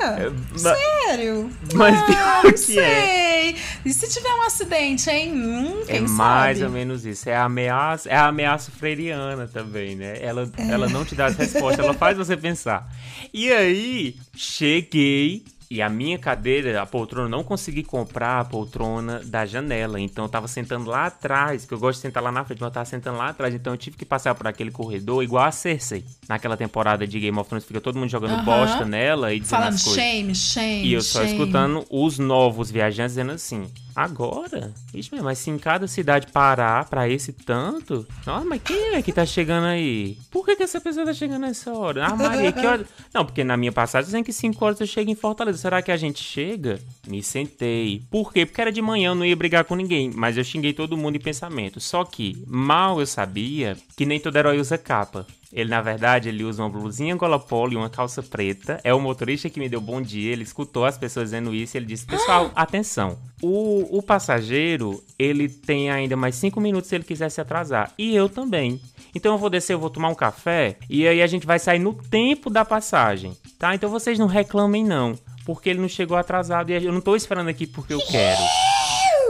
[0.62, 1.50] ma- Sério?
[1.74, 2.80] Mas ah, pior não que sei.
[2.80, 3.56] é.
[3.84, 5.32] E se tiver um acidente, hein?
[5.34, 6.68] Hum, quem É mais sabe?
[6.68, 7.28] ou menos isso.
[7.30, 10.19] É a ameaça, é a ameaça freiriana também, né?
[10.20, 10.72] Ela, É.
[10.72, 12.92] ela não te dá as respostas, ela faz você pensar.
[13.34, 19.46] E aí, cheguei e a minha cadeira, a poltrona, não consegui comprar a poltrona da
[19.46, 20.00] janela.
[20.02, 22.70] Então eu tava sentando lá atrás, que eu gosto de sentar lá na frente, mas
[22.70, 23.54] eu tava sentando lá atrás.
[23.54, 26.04] Então eu tive que passar por aquele corredor igual a Cersei.
[26.28, 28.46] Naquela temporada de Game of Thrones, fica todo mundo jogando Aham.
[28.46, 30.02] bosta nela e dizendo Falando as coisas.
[30.04, 31.34] shame, shame, E eu só shame.
[31.34, 34.74] escutando os novos viajantes dizendo assim: agora?
[34.94, 38.08] Ixi, mas se em cada cidade parar pra esse tanto.
[38.26, 40.18] Nossa, mas quem é que tá chegando aí?
[40.32, 42.06] Por que, que essa pessoa tá chegando nessa hora?
[42.06, 42.86] Ah, Maria, que hora.
[43.14, 45.58] Não, porque na minha passagem dizem que 5 horas eu chego em Fortaleza.
[45.58, 46.80] Será que a gente chega?
[47.08, 48.04] Me sentei.
[48.10, 48.46] Por quê?
[48.46, 50.12] Porque era de manhã, eu não ia brigar com ninguém.
[50.14, 51.80] Mas eu xinguei todo mundo em pensamento.
[51.80, 55.26] Só que, mal eu sabia que nem todo herói usa capa.
[55.52, 58.80] Ele, na verdade, ele usa uma blusinha gola polo e uma calça preta.
[58.84, 60.32] É o motorista que me deu bom dia.
[60.32, 63.18] Ele escutou as pessoas dizendo isso e ele disse: Pessoal, atenção.
[63.42, 67.92] O, o passageiro, ele tem ainda mais cinco minutos se ele quiser se atrasar.
[67.98, 68.80] E eu também.
[69.16, 70.78] Então eu vou descer, eu vou tomar um café.
[70.88, 73.36] E aí a gente vai sair no tempo da passagem.
[73.58, 73.74] Tá?
[73.74, 75.18] Então vocês não reclamem, não.
[75.46, 78.42] Porque ele não chegou atrasado e eu não tô esperando aqui porque eu quero.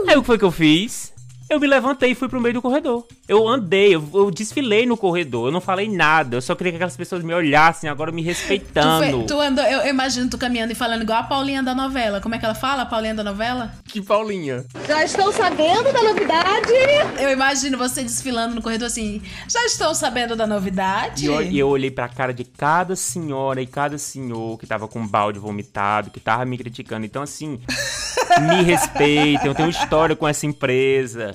[0.06, 1.14] Aí o que foi que eu fiz?
[1.50, 3.04] Eu me levantei e fui pro meio do corredor.
[3.26, 6.36] Eu andei, eu, eu desfilei no corredor, eu não falei nada.
[6.36, 9.04] Eu só queria que aquelas pessoas me olhassem agora me Tu, respeitando.
[9.16, 12.20] foi- tu andou, eu, eu imagino tu caminhando e falando igual a Paulinha da novela.
[12.20, 13.72] Como é que ela fala, a Paulinha da novela?
[13.84, 14.64] Que Paulinha.
[14.86, 16.72] Já estão sabendo da novidade?
[17.20, 19.20] Eu imagino você desfilando no corredor assim.
[19.48, 21.24] Já estão sabendo da novidade?
[21.24, 24.86] E eu, e eu olhei pra cara de cada senhora e cada senhor que tava
[24.86, 27.04] com um balde vomitado, que tava me criticando.
[27.04, 27.58] Então, assim,
[28.40, 29.48] me respeitem.
[29.48, 31.34] Eu tenho história com essa empresa,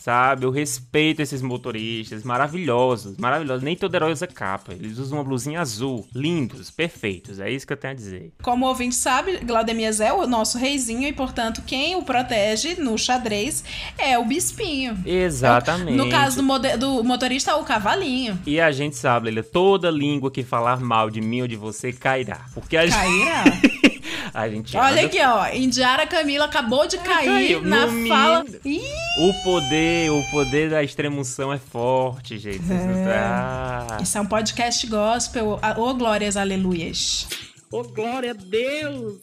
[0.00, 0.44] sabe?
[0.46, 3.62] Eu respeito esses motoristas maravilhosos, maravilhosos.
[3.62, 4.72] Nem todo herói usa capa.
[4.72, 6.06] Eles usam uma blusinha azul.
[6.14, 7.38] Lindos, perfeitos.
[7.38, 8.32] É isso que eu tenho a dizer.
[8.42, 12.96] Como o ouvinte sabe, Glaudemias é o nosso reizinho e, portanto, quem o protege no
[12.98, 13.62] xadrez
[13.98, 14.98] é o bispinho.
[15.04, 15.96] Exatamente.
[15.96, 18.38] No caso do, do motorista, o cavalinho.
[18.46, 21.92] E a gente sabe, Leila, toda língua que falar mal de mim ou de você
[21.92, 22.46] cairá.
[22.54, 23.44] Porque a Cairá?
[23.44, 24.00] gente.
[24.32, 25.46] a gente Olha anda- aqui, ó.
[25.54, 27.62] Indiara Camila acabou de cair caiu.
[27.62, 28.44] na No fala.
[28.64, 28.80] Ih,
[29.18, 32.62] O poder, o poder da extremoção é forte, gente.
[32.62, 33.16] Vocês É.
[33.18, 33.98] Ah.
[34.02, 35.58] Isso é um podcast gospel.
[35.76, 37.26] Ô, glórias, aleluias.
[37.70, 39.18] Ô, glória a Deus!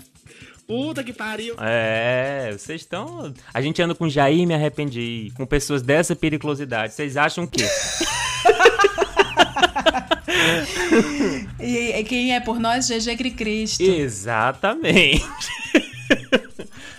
[0.68, 1.56] Puta que pariu!
[1.60, 3.34] É, vocês estão.
[3.54, 6.94] A gente anda com Jair me arrependi, com pessoas dessa periculosidade.
[6.94, 7.66] Vocês acham o quê?
[11.60, 13.84] E, e quem é por nós, GG Cri Cristo.
[13.84, 15.26] Exatamente.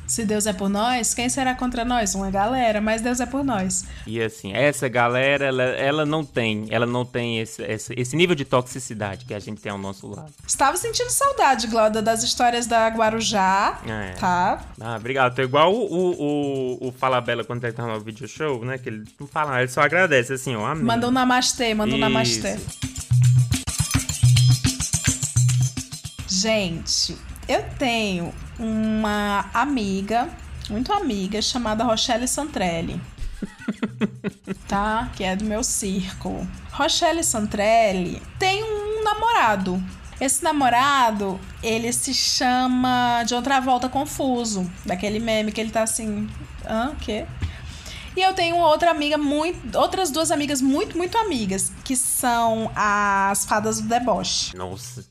[0.08, 2.14] Se Deus é por nós, quem será contra nós?
[2.14, 3.84] Uma galera, mas Deus é por nós.
[4.06, 8.34] E assim, essa galera, ela, ela não tem, ela não tem esse, esse, esse nível
[8.34, 10.32] de toxicidade que a gente tem ao nosso lado.
[10.46, 14.12] Estava sentindo saudade, Glauda, das histórias da Guarujá, É.
[14.14, 14.60] tá?
[14.80, 15.34] Ah, obrigado.
[15.34, 18.78] Tô igual o, o, o, o Fala Bela quando ele tá no video show, né?
[18.78, 20.66] Que ele não fala, ele só agradece assim, ó.
[20.66, 20.84] Amém.
[20.84, 22.00] Manda um namastê, manda um Isso.
[22.08, 22.56] namastê.
[26.28, 27.16] Gente,
[27.48, 30.28] eu tenho uma amiga,
[30.68, 33.00] muito amiga, chamada Rochelle Santrelli.
[34.68, 35.10] tá?
[35.16, 36.46] Que é do meu círculo.
[36.70, 39.82] Rochelle Santrelli tem um namorado.
[40.20, 44.70] Esse namorado, ele se chama de outra volta confuso.
[44.84, 46.28] Daquele meme que ele tá assim.
[46.68, 46.90] Hã?
[46.90, 47.24] O quê?
[48.16, 49.78] E eu tenho outra amiga muito.
[49.78, 54.56] Outras duas amigas muito, muito amigas, que são as fadas do deboche.
[54.56, 55.04] Nossa.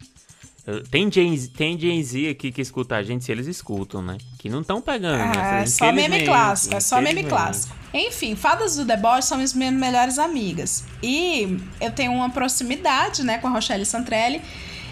[0.68, 4.02] Eu- Tem Gen, Z- tem Gen Z aqui que escuta a gente, se eles escutam,
[4.02, 4.18] né?
[4.38, 5.22] Que não estão pegando.
[5.22, 5.64] Ah, né?
[5.64, 7.74] é só meme clássico, é só meme clássico.
[7.94, 10.84] Enfim, Fadas do Deboche são minhas melhores amigas.
[11.02, 14.42] E eu tenho uma proximidade, né, com a Rochelle Santrelli.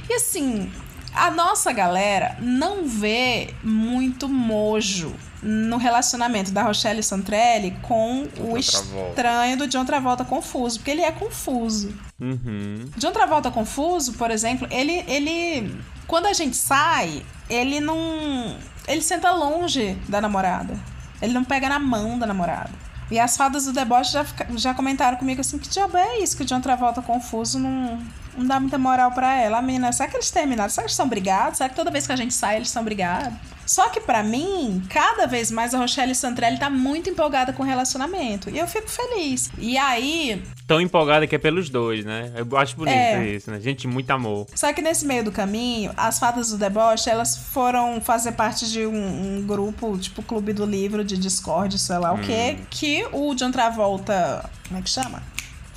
[0.10, 0.72] E assim,
[1.14, 5.14] a nossa galera não vê muito mojo
[5.46, 11.12] no relacionamento da Rochelle Santrelli com o estranho do John Travolta confuso, porque ele é
[11.12, 11.94] confuso.
[12.20, 12.90] Uhum.
[12.98, 15.80] John Travolta confuso, por exemplo, ele, ele.
[16.08, 18.58] Quando a gente sai, ele não.
[18.88, 20.76] Ele senta longe da namorada.
[21.22, 22.72] Ele não pega na mão da namorada.
[23.12, 26.42] E as fadas do deboche já, já comentaram comigo assim: que diabo é isso que
[26.42, 28.00] o John Travolta confuso não,
[28.38, 29.58] não dá muita moral pra ela?
[29.58, 30.70] A menina, será que eles terminaram?
[30.70, 31.58] Será que eles são brigados?
[31.58, 33.38] Será que toda vez que a gente sai eles são brigados?
[33.66, 37.66] Só que pra mim, cada vez mais a Rochelle Santrelli tá muito empolgada com o
[37.66, 38.48] relacionamento.
[38.52, 39.50] E eu fico feliz.
[39.58, 42.32] E aí, Tão empolgada que é pelos dois, né?
[42.36, 43.26] Eu acho bonito É.
[43.28, 43.60] isso, né?
[43.60, 44.46] Gente, muito amor.
[44.54, 48.86] Só que nesse meio do caminho, as fadas do deboche, elas foram fazer parte de
[48.86, 52.22] um, um grupo, tipo Clube do Livro, de Discord, sei lá o Hum.
[52.22, 55.22] quê, que o John Travolta, como é que chama?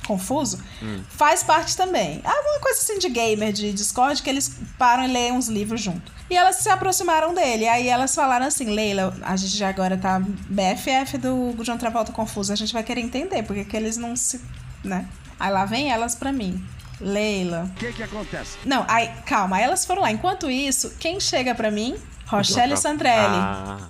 [0.09, 1.03] Confuso, Hum.
[1.07, 2.19] faz parte também.
[2.23, 6.11] Alguma coisa assim de gamer, de Discord, que eles param e leem uns livros junto.
[6.29, 7.67] E elas se aproximaram dele.
[7.67, 12.51] Aí elas falaram assim: Leila, a gente já agora tá BFF do John Travolta Confuso.
[12.51, 14.41] A gente vai querer entender porque que eles não se.
[14.83, 15.07] né?
[15.39, 16.63] Aí lá vem elas pra mim.
[16.99, 17.69] Leila.
[17.71, 18.57] O que que acontece?
[18.65, 20.11] Não, aí, calma, aí elas foram lá.
[20.11, 21.95] Enquanto isso, quem chega pra mim?
[22.27, 22.75] Rochelle.
[22.77, 23.37] Santrelli.
[23.37, 23.89] Ah,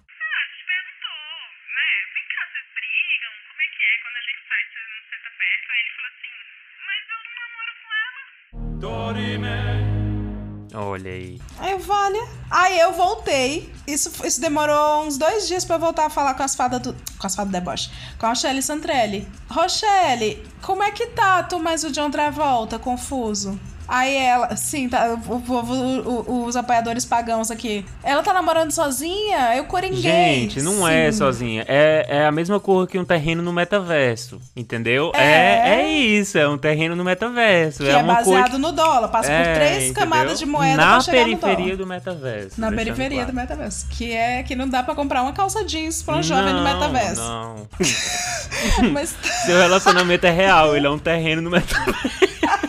[10.73, 11.39] Olha aí.
[11.59, 12.17] Aí eu, vale.
[12.49, 13.71] Aí eu voltei.
[13.85, 16.95] Isso, isso demorou uns dois dias pra eu voltar a falar com as fadas do.
[17.19, 17.91] Com as fadas do deboche.
[18.17, 19.27] Com a Rochelle Santrelli.
[19.49, 23.59] Rochelle, como é que tá tu mais o John Travolta, confuso?
[23.93, 27.85] Aí ela, sim, tá, o o- o- os apoiadores pagãos aqui.
[28.01, 29.53] Ela tá namorando sozinha?
[29.57, 29.99] Eu coringuei.
[30.01, 31.17] Gente, não é Sim.
[31.17, 31.65] sozinha.
[31.67, 34.39] É, é a mesma cor que um terreno no metaverso.
[34.55, 35.11] Entendeu?
[35.13, 35.21] É.
[35.23, 37.83] É, é isso, é um terreno no metaverso.
[37.83, 38.57] Que é, é, baseado coisa...
[38.57, 39.09] no dólar.
[39.09, 39.93] Passa por É, três entendeu?
[39.95, 42.61] camadas de moeda Na pra chegar periferia do metaverso.
[42.61, 43.31] Na periferia claro.
[43.33, 43.87] do metaverso.
[43.89, 47.21] Que é que não dá pra comprar uma calça jeans pra um jovem no metaverso.
[47.21, 47.67] Não.
[48.93, 49.13] Mas
[49.45, 52.31] Seu relacionamento é real, ele é um terreno no metaverso.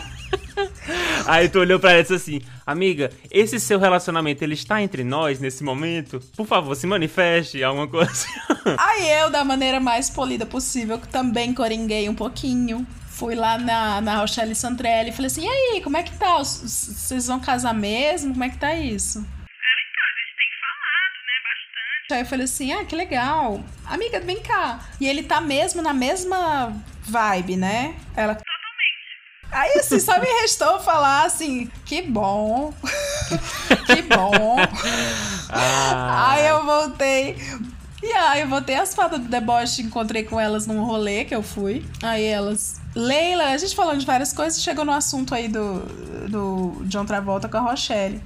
[1.27, 5.03] Aí tu olhou pra ela e disse assim, amiga, esse seu relacionamento, ele está entre
[5.03, 6.19] nós nesse momento?
[6.35, 8.29] Por favor, se manifeste, alguma coisa assim.
[8.77, 12.85] Aí eu, da maneira mais polida possível, também coringuei um pouquinho.
[13.09, 16.39] Fui lá na, na Rochelle Santrelli e falei assim: e aí, como é que tá?
[16.39, 18.31] Vocês vão casar mesmo?
[18.31, 19.23] Como é que tá isso?
[22.11, 23.63] Aí eu falei assim: ah, que legal.
[23.85, 24.79] Amiga, vem cá.
[24.99, 27.95] E ele tá mesmo na mesma vibe, né?
[28.15, 28.37] Ela.
[29.53, 32.73] Aí assim, só me restou falar assim: que bom.
[33.85, 34.57] que bom.
[35.49, 36.31] Ah.
[36.31, 37.37] Aí eu voltei.
[38.01, 41.41] E aí eu voltei as fadas do deboche, encontrei com elas num rolê que eu
[41.41, 41.85] fui.
[42.01, 42.81] Aí elas.
[42.95, 45.79] Leila, a gente falando de várias coisas, chegou no assunto aí do,
[46.27, 48.21] do John Travolta com a Rochelle.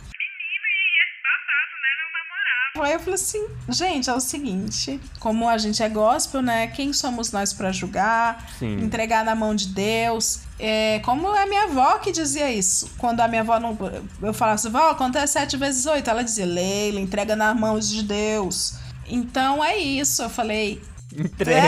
[2.83, 6.67] Aí eu falei assim, gente, é o seguinte, como a gente é gospel, né?
[6.67, 8.45] Quem somos nós pra julgar?
[8.59, 8.81] Sim.
[8.81, 10.39] Entregar na mão de Deus.
[10.59, 12.89] É, como é minha avó que dizia isso.
[12.97, 13.77] Quando a minha avó não.
[14.21, 16.09] Eu falava vó, quanto é 7 vezes 8?
[16.09, 18.75] Ela dizia, Leila, entrega nas mãos de Deus.
[19.07, 20.21] Então é isso.
[20.23, 20.81] Eu falei.
[21.15, 21.59] Entrega.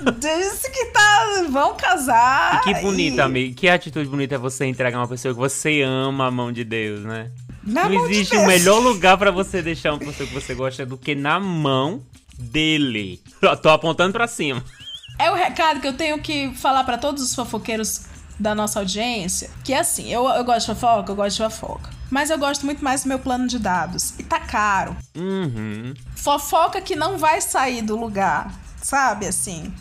[0.00, 1.44] Ela disse que tá.
[1.50, 2.60] Vão casar.
[2.66, 3.54] E que bonito, e- amigo.
[3.54, 7.00] Que atitude bonita é você entregar uma pessoa que você ama a mão de Deus,
[7.04, 7.30] né?
[7.66, 10.96] Na não existe um melhor lugar pra você deixar uma pessoa que você gosta do
[10.98, 12.02] que na mão
[12.38, 13.20] dele.
[13.62, 14.62] Tô- apontando pra cima.
[15.18, 18.02] É o recado que eu tenho que falar pra todos os fofoqueiros
[18.38, 19.48] da nossa audiência.
[19.62, 21.90] Que é assim, eu, eu gosto de fofoca, eu gosto de fofoca.
[22.10, 24.12] Mas eu gosto muito mais do meu plano de dados.
[24.18, 24.96] E tá caro.
[25.16, 25.94] Uhum.
[26.16, 28.52] Fofoca que não vai sair do lugar.
[28.82, 29.72] Sabe assim?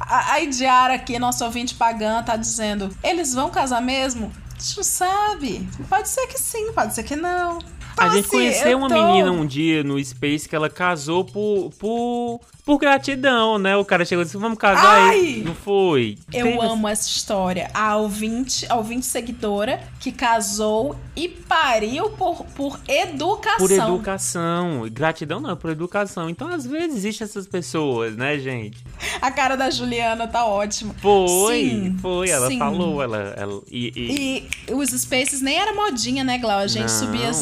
[0.00, 4.32] A, a Idiara aqui, nosso ouvinte pagã, tá dizendo: eles vão casar mesmo?
[4.60, 5.68] Gente não sabe.
[5.88, 7.58] Pode ser que sim, pode ser que não.
[8.00, 10.70] Então, A gente assim, conheceu eu uma tô- menina um dia no Space que ela
[10.70, 13.76] casou por, por, por gratidão, né?
[13.76, 15.10] O cara chegou e disse, vamos casar Ai!
[15.10, 15.42] aí.
[15.44, 16.16] Não foi.
[16.32, 17.70] Eu Teve- amo essa história.
[17.74, 23.58] A ouvinte, a ouvinte seguidora que casou e pariu por, por educação.
[23.58, 24.88] Por educação.
[24.90, 26.30] Gratidão não, por educação.
[26.30, 28.78] Então, às vezes, existem essas pessoas, né, gente?
[29.20, 30.94] A cara da Juliana tá ótima.
[31.00, 32.30] Foi, Sim, foi.
[32.30, 32.58] Ela sim.
[32.58, 33.34] falou, ela...
[33.36, 36.58] ela e, e- E os Spaces nem era modinha, né, Glau?
[36.60, 36.88] A gente Não.
[36.88, 37.36] subia os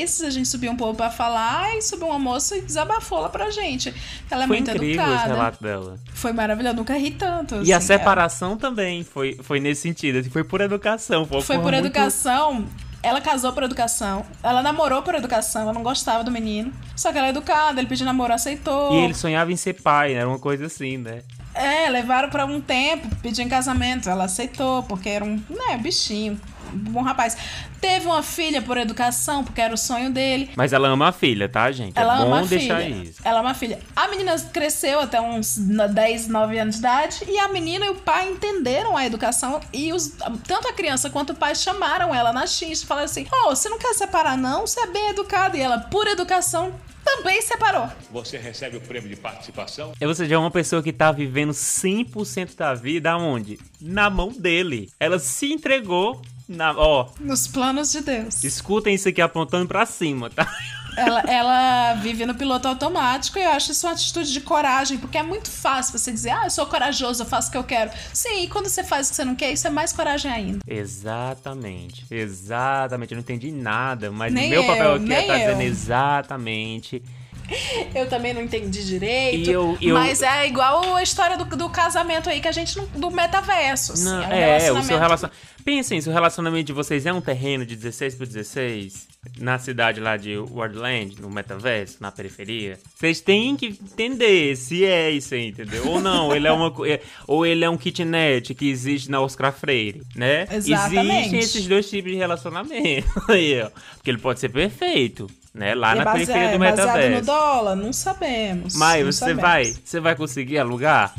[0.00, 3.28] Spaces, a gente subia um pouco pra falar e subiu uma moça e desabafou lá
[3.28, 3.94] pra gente.
[4.30, 5.34] Ela é foi muito incrível esse educada.
[5.34, 5.98] relato dela.
[6.12, 7.62] Foi maravilhoso, nunca ri tanto.
[7.62, 10.18] E a assim, separação também foi, foi nesse sentido.
[10.18, 11.26] assim, Foi por educação.
[11.26, 12.66] Foi, Foi por muito- educação.
[13.02, 14.26] Ela casou por educação.
[14.42, 15.62] Ela namorou por educação.
[15.62, 16.70] Ela não gostava do menino.
[16.94, 18.92] Só que ela é educada, ele pediu namoro, aceitou.
[18.92, 20.20] E ele sonhava em ser pai, né?
[20.20, 21.22] Era uma coisa assim, né?
[21.54, 24.08] É, levaram pra um tempo, pediu em casamento.
[24.10, 26.38] Ela aceitou, porque era um, né, bichinho.
[26.72, 27.36] Um bom rapaz.
[27.80, 30.50] Teve uma filha por educação, porque era o sonho dele.
[30.56, 31.98] Mas ela ama a filha, tá, gente?
[31.98, 33.02] Ela é bom ama a deixar filha.
[33.02, 33.20] isso.
[33.24, 33.78] Ela ama a filha.
[33.96, 37.94] A menina cresceu até uns 10, 9 anos de idade e a menina e o
[37.94, 40.16] pai entenderam a educação e os,
[40.46, 43.68] tanto a criança quanto o pai chamaram ela na X e falaram assim: Ô, você
[43.68, 44.66] não quer separar, não?
[44.66, 45.56] Você é bem educada.
[45.56, 46.72] E ela, por educação,
[47.04, 47.88] também separou.
[48.10, 49.92] Você recebe o prêmio de participação?
[50.00, 53.58] E você já é uma pessoa que tá vivendo 100% da vida aonde?
[53.80, 54.90] Na mão dele.
[54.98, 56.20] Ela se entregou
[56.50, 58.42] na, ó, Nos planos de Deus.
[58.44, 60.46] escutem isso aqui apontando pra cima, tá?
[60.96, 65.16] Ela, ela vive no piloto automático e eu acho isso uma atitude de coragem, porque
[65.16, 67.92] é muito fácil você dizer, ah, eu sou corajoso, eu faço o que eu quero.
[68.12, 70.58] Sim, e quando você faz o que você não quer, isso é mais coragem ainda.
[70.66, 73.12] Exatamente, exatamente.
[73.12, 75.46] Eu não entendi nada, mas Nem o meu papel eu, aqui é nem estar eu.
[75.46, 77.02] dizendo exatamente.
[77.94, 79.50] Eu também não entendi direito.
[79.50, 82.86] Eu- eu- Mas é igual a história do, do casamento aí que a gente não.
[82.86, 83.92] do metaverso.
[83.92, 85.50] Assim, Não, é, é, o seu relacionamento.
[85.62, 89.06] Pensem, se o relacionamento de vocês é um terreno de 16 por 16,
[89.38, 95.10] na cidade lá de Wordland, no metaverso, na periferia, vocês têm que entender se é
[95.10, 95.86] isso aí, entendeu?
[95.86, 99.52] Ou não, ele é uma é- ou ele é um kitnet que existe na Oscar
[99.52, 100.46] Freire, né?
[100.50, 101.36] Exatamente.
[101.36, 103.68] Existem esses dois tipos de relacionamento aí, ó.
[103.96, 105.74] Porque ele pode ser perfeito, né?
[105.74, 107.26] Lá E na é base- periferia é do baseado no metaverso.
[107.26, 107.76] dólar?
[107.76, 108.74] Não sabemos.
[108.76, 109.42] Mas não você sabemos.
[109.42, 111.14] vai, você vai conseguir alugar?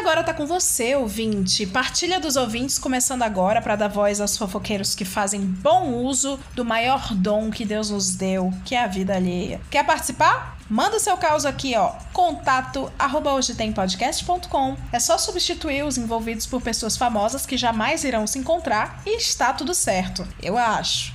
[0.00, 1.66] Agora tá com você, ouvinte.
[1.66, 6.64] Partilha dos ouvintes começando agora para dar voz aos fofoqueiros que fazem bom uso do
[6.64, 9.60] maior dom que Deus nos deu, que é a vida alheia.
[9.70, 10.56] Quer participar?
[10.70, 11.92] Manda o seu caos aqui, ó.
[12.14, 14.76] Contato arroba hoje tem podcast.com.
[14.90, 19.52] É só substituir os envolvidos por pessoas famosas que jamais irão se encontrar e está
[19.52, 20.26] tudo certo.
[20.42, 21.12] Eu acho.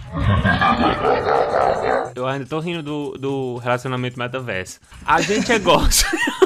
[2.14, 4.80] Eu ainda tô rindo do, do relacionamento metaverso.
[5.04, 6.20] A gente é gospel.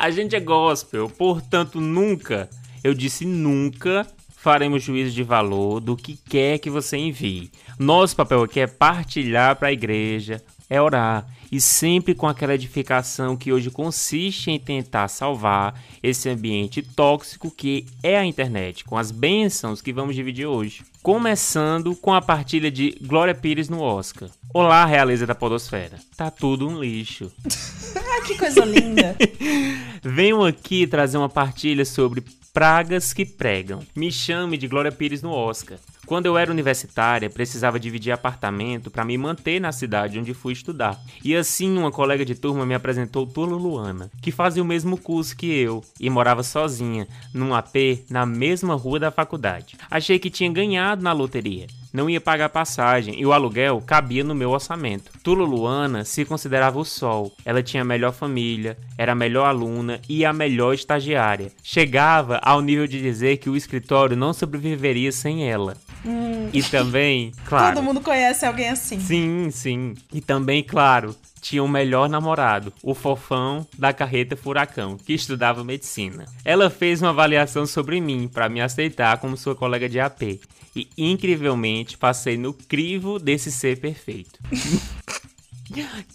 [0.00, 2.48] A gente é gospel, portanto, nunca,
[2.84, 7.50] eu disse nunca, faremos juízo de valor do que quer que você envie.
[7.76, 10.40] Nosso papel aqui é partilhar para a igreja,
[10.70, 16.82] é orar e sempre com aquela edificação que hoje consiste em tentar salvar esse ambiente
[16.82, 20.82] tóxico que é a internet, com as bênçãos que vamos dividir hoje.
[21.02, 24.28] Começando com a partilha de Glória Pires no Oscar.
[24.52, 25.98] Olá, realeza da Podosfera.
[26.16, 27.32] Tá tudo um lixo.
[27.96, 29.16] ah, que coisa linda.
[30.02, 32.22] Venho aqui trazer uma partilha sobre
[32.52, 33.80] pragas que pregam.
[33.94, 35.78] Me chame de Glória Pires no Oscar.
[36.08, 40.98] Quando eu era universitária, precisava dividir apartamento para me manter na cidade onde fui estudar.
[41.22, 45.36] E assim, uma colega de turma me apresentou Tula Luana, que fazia o mesmo curso
[45.36, 49.76] que eu e morava sozinha, num AP na mesma rua da faculdade.
[49.90, 51.66] Achei que tinha ganhado na loteria.
[51.92, 55.10] Não ia pagar passagem e o aluguel cabia no meu orçamento.
[55.22, 57.32] Tula Luana se considerava o sol.
[57.44, 61.50] Ela tinha a melhor família, era a melhor aluna e a melhor estagiária.
[61.62, 65.76] Chegava ao nível de dizer que o escritório não sobreviveria sem ela.
[66.04, 66.48] Hum.
[66.52, 67.74] E também, claro.
[67.74, 69.00] Todo mundo conhece alguém assim.
[69.00, 69.94] Sim, sim.
[70.12, 76.24] E também, claro, tinha o melhor namorado, o fofão da carreta Furacão, que estudava medicina.
[76.44, 80.40] Ela fez uma avaliação sobre mim para me aceitar como sua colega de AP.
[80.74, 84.38] E incrivelmente passei no crivo desse ser perfeito.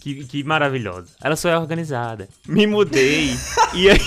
[0.00, 1.08] que, que maravilhosa.
[1.22, 2.28] Ela só é organizada.
[2.46, 3.30] Me mudei.
[3.74, 4.00] e aí.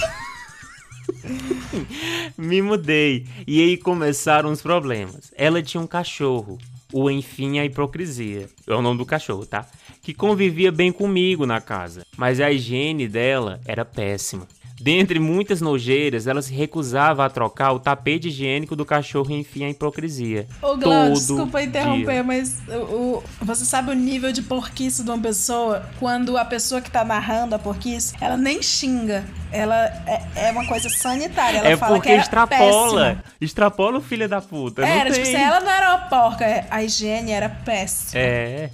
[2.38, 3.26] Me mudei.
[3.46, 5.32] E aí começaram os problemas.
[5.36, 6.58] Ela tinha um cachorro.
[6.92, 8.48] O Enfim a Hipocrisia.
[8.66, 9.68] É o nome do cachorro, tá?
[10.02, 12.06] Que convivia bem comigo na casa.
[12.16, 14.48] Mas a higiene dela era péssima.
[14.80, 19.66] Dentre muitas nojeiras, ela se recusava a trocar o tapete higiênico do cachorro e enfim
[19.66, 20.48] a hipocrisia.
[20.62, 22.24] Ô, Glaucio, desculpa interromper, dia.
[22.24, 26.80] mas o, o, você sabe o nível de porquice de uma pessoa quando a pessoa
[26.80, 29.26] que tá narrando a porquice, ela nem xinga.
[29.52, 31.60] Ela é, é uma coisa sanitária.
[31.60, 33.06] Ela é fala porque que extrapola.
[33.06, 33.24] Péssima.
[33.40, 34.86] Extrapola o filho da puta.
[34.86, 38.22] Era, tipo, se ela não era uma porca, a higiene era péssima.
[38.22, 38.70] É.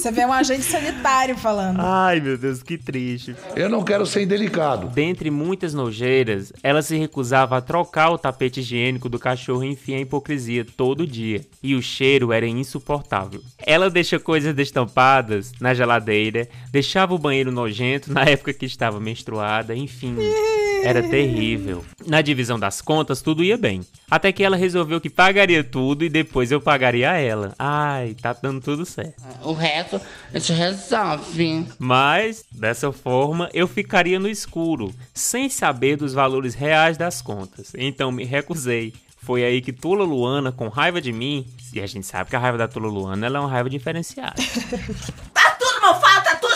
[0.00, 1.80] Você vê um agente sanitário falando.
[1.80, 3.34] Ai, meu Deus, que triste.
[3.56, 4.88] Eu não quero ser indelicado.
[4.88, 9.94] Dentre muitas nojeiras, ela se recusava a trocar o tapete higiênico do cachorro e enfim
[9.94, 11.40] a hipocrisia todo dia.
[11.62, 13.42] E o cheiro era insuportável.
[13.58, 19.74] Ela deixa coisas destampadas na geladeira, deixava o banheiro nojento na época que estava menstruada,
[19.74, 20.14] enfim.
[20.84, 21.84] Era terrível.
[22.06, 23.80] Na divisão das contas, tudo ia bem.
[24.10, 27.54] Até que ela resolveu que pagaria tudo e depois eu pagaria a ela.
[27.58, 29.22] Ai, tá dando tudo certo.
[29.42, 30.00] O resto
[30.32, 31.66] a gente resolve.
[31.78, 37.72] Mas, dessa forma, eu ficaria no escuro, sem saber dos valores reais das contas.
[37.76, 38.92] Então me recusei.
[39.26, 42.38] Foi aí que Tula Luana, com raiva de mim, e a gente sabe que a
[42.38, 44.36] raiva da Tula Luana ela é uma raiva diferenciada.
[45.34, 46.55] tá tudo mal falta, tá tudo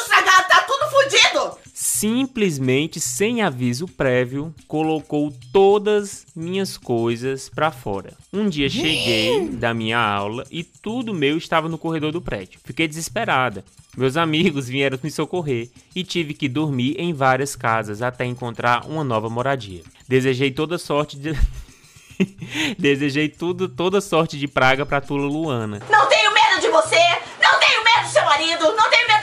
[0.91, 1.61] fudido!
[1.81, 8.13] simplesmente sem aviso prévio, colocou todas minhas coisas para fora.
[8.31, 12.61] Um dia cheguei da minha aula e tudo meu estava no corredor do prédio.
[12.65, 13.65] Fiquei desesperada.
[13.97, 19.03] Meus amigos vieram me socorrer e tive que dormir em várias casas até encontrar uma
[19.03, 19.83] nova moradia.
[20.07, 21.33] Desejei toda sorte de
[22.79, 25.81] Desejei tudo, toda sorte de praga pra Tula Luana.
[25.91, 27.01] Não tenho medo de você!
[27.43, 28.65] Não tenho medo do seu marido!
[28.77, 29.20] Não tenho medo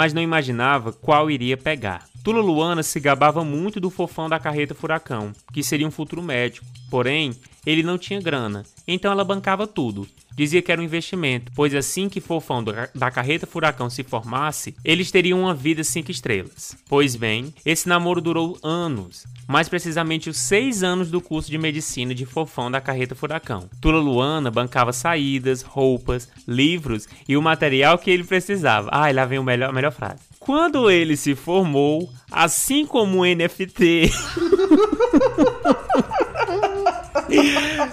[0.00, 2.09] mas não imaginava qual iria pegar.
[2.22, 6.66] Tula Luana se gabava muito do fofão da carreta Furacão, que seria um futuro médico.
[6.90, 10.06] Porém, ele não tinha grana, então ela bancava tudo.
[10.34, 15.10] Dizia que era um investimento, pois assim que Fofão da carreta Furacão se formasse, eles
[15.10, 16.76] teriam uma vida cinco estrelas.
[16.88, 22.14] Pois bem, esse namoro durou anos, mais precisamente os seis anos do curso de medicina
[22.14, 23.68] de Fofão da carreta Furacão.
[23.80, 28.88] Tula Luana bancava saídas, roupas, livros e o material que ele precisava.
[28.92, 30.29] Ah, lá vem a melhor, a melhor frase.
[30.50, 34.10] Quando ele se formou, assim como o NFT.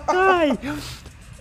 [0.07, 0.57] Ai,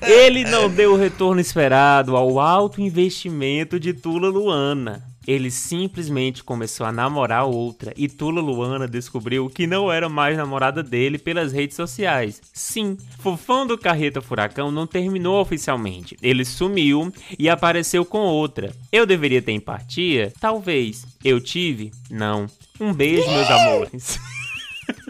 [0.02, 5.02] ele não deu o retorno esperado ao alto investimento de Tula Luana.
[5.26, 10.82] Ele simplesmente começou a namorar outra e Tula Luana descobriu que não era mais namorada
[10.82, 12.40] dele pelas redes sociais.
[12.52, 16.16] Sim, Fofão do Carreta Furacão não terminou oficialmente.
[16.22, 18.72] Ele sumiu e apareceu com outra.
[18.92, 20.32] Eu deveria ter empatia?
[20.40, 21.06] Talvez.
[21.24, 21.92] Eu tive?
[22.10, 22.46] Não.
[22.80, 24.18] Um beijo, meus amores.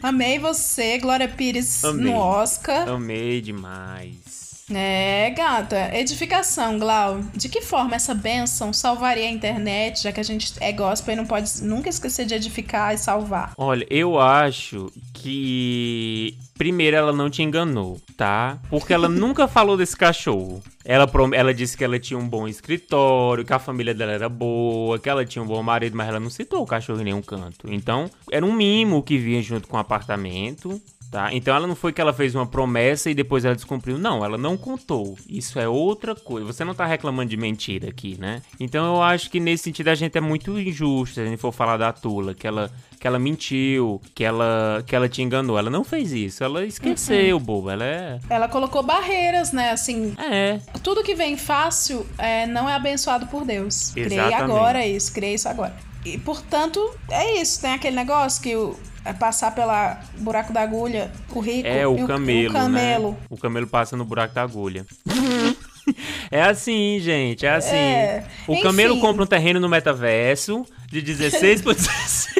[0.02, 2.04] Amei você, Glória Pires Amei.
[2.06, 2.88] no Oscar.
[2.88, 4.45] Amei demais.
[4.72, 5.96] É, gata.
[5.96, 7.20] Edificação, Glau.
[7.34, 11.16] De que forma essa bênção salvaria a internet, já que a gente é gospel e
[11.16, 13.52] não pode nunca esquecer de edificar e salvar?
[13.56, 16.36] Olha, eu acho que.
[16.56, 18.58] Primeiro, ela não te enganou, tá?
[18.70, 20.62] Porque ela nunca falou desse cachorro.
[20.84, 24.98] Ela, ela disse que ela tinha um bom escritório, que a família dela era boa,
[24.98, 27.66] que ela tinha um bom marido, mas ela não citou o cachorro em nenhum canto.
[27.70, 30.80] Então, era um mimo que vinha junto com o apartamento.
[31.10, 31.32] Tá?
[31.32, 33.96] Então ela não foi que ela fez uma promessa e depois ela descumpriu.
[33.98, 35.16] Não, ela não contou.
[35.28, 36.46] Isso é outra coisa.
[36.46, 38.42] Você não tá reclamando de mentira aqui, né?
[38.58, 41.52] Então eu acho que nesse sentido a gente é muito injusto se a gente for
[41.52, 45.58] falar da Tula, que ela, que ela mentiu, que ela, que ela te enganou.
[45.58, 46.42] Ela não fez isso.
[46.42, 47.72] Ela esqueceu, boba.
[47.72, 48.18] Ela é.
[48.28, 49.70] Ela colocou barreiras, né?
[49.70, 50.60] Assim, É.
[50.82, 53.90] tudo que vem fácil é, não é abençoado por Deus.
[53.90, 54.42] Criei Exatamente.
[54.42, 55.74] agora isso, criei isso agora.
[56.04, 56.80] E, portanto,
[57.10, 57.60] é isso.
[57.60, 58.76] Tem aquele negócio que o,
[59.14, 63.10] passar pela buraco da agulha, o rico É e o camelo, o camelo.
[63.12, 63.16] né?
[63.30, 64.84] O camelo passa no buraco da agulha.
[66.30, 67.74] é assim, gente, é assim.
[67.76, 69.00] É, O camelo enfim.
[69.02, 72.36] compra um terreno no metaverso de 16 por 16.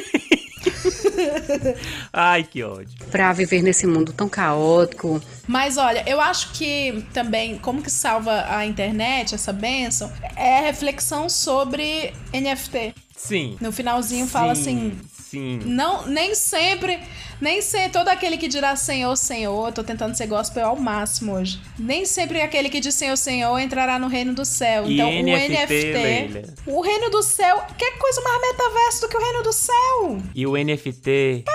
[2.13, 2.89] Ai, que ódio.
[3.11, 5.21] Pra viver nesse mundo tão caótico.
[5.47, 10.61] Mas olha, eu acho que também, como que salva a internet, essa benção, é a
[10.61, 12.93] reflexão sobre NFT.
[13.15, 13.57] Sim.
[13.59, 14.97] No finalzinho fala assim.
[15.37, 15.59] Sim.
[15.65, 16.99] Não, nem sempre,
[17.39, 21.61] nem sempre todo aquele que dirá Senhor, Senhor, tô tentando ser gospel ao máximo hoje.
[21.77, 24.89] Nem sempre aquele que diz Senhor, Senhor entrará no reino do céu.
[24.89, 29.17] E então, NFT, o NFT, o reino do céu, que coisa mais metaverso do que
[29.17, 30.21] o reino do céu?
[30.33, 31.45] E o NFT.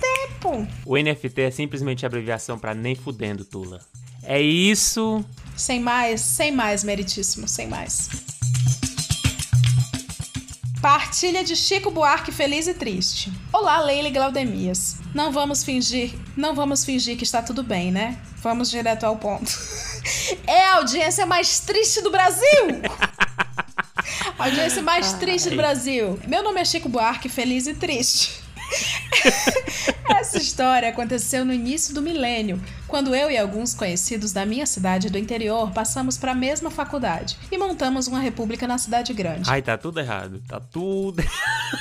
[0.00, 0.66] Tempo.
[0.84, 3.80] O NFT é simplesmente abreviação pra nem fudendo, Tula.
[4.22, 5.24] É isso.
[5.56, 8.08] Sem mais, sem mais, meritíssimo, sem mais.
[10.80, 13.32] Partilha de Chico Buarque feliz e triste.
[13.52, 14.98] Olá, Leila e Glaudemias.
[15.12, 18.16] Não vamos fingir, não vamos fingir que está tudo bem, né?
[18.36, 19.50] Vamos direto ao ponto.
[20.46, 22.42] É a audiência mais triste do Brasil.
[24.38, 26.18] A audiência mais triste do Brasil.
[26.26, 28.40] Meu nome é Chico Buarque, feliz e triste.
[30.18, 35.10] Essa história aconteceu no início do milênio, quando eu e alguns conhecidos da minha cidade
[35.10, 39.48] do interior passamos para a mesma faculdade e montamos uma república na cidade grande.
[39.50, 40.42] Ai, tá tudo errado.
[40.48, 41.22] Tá tudo.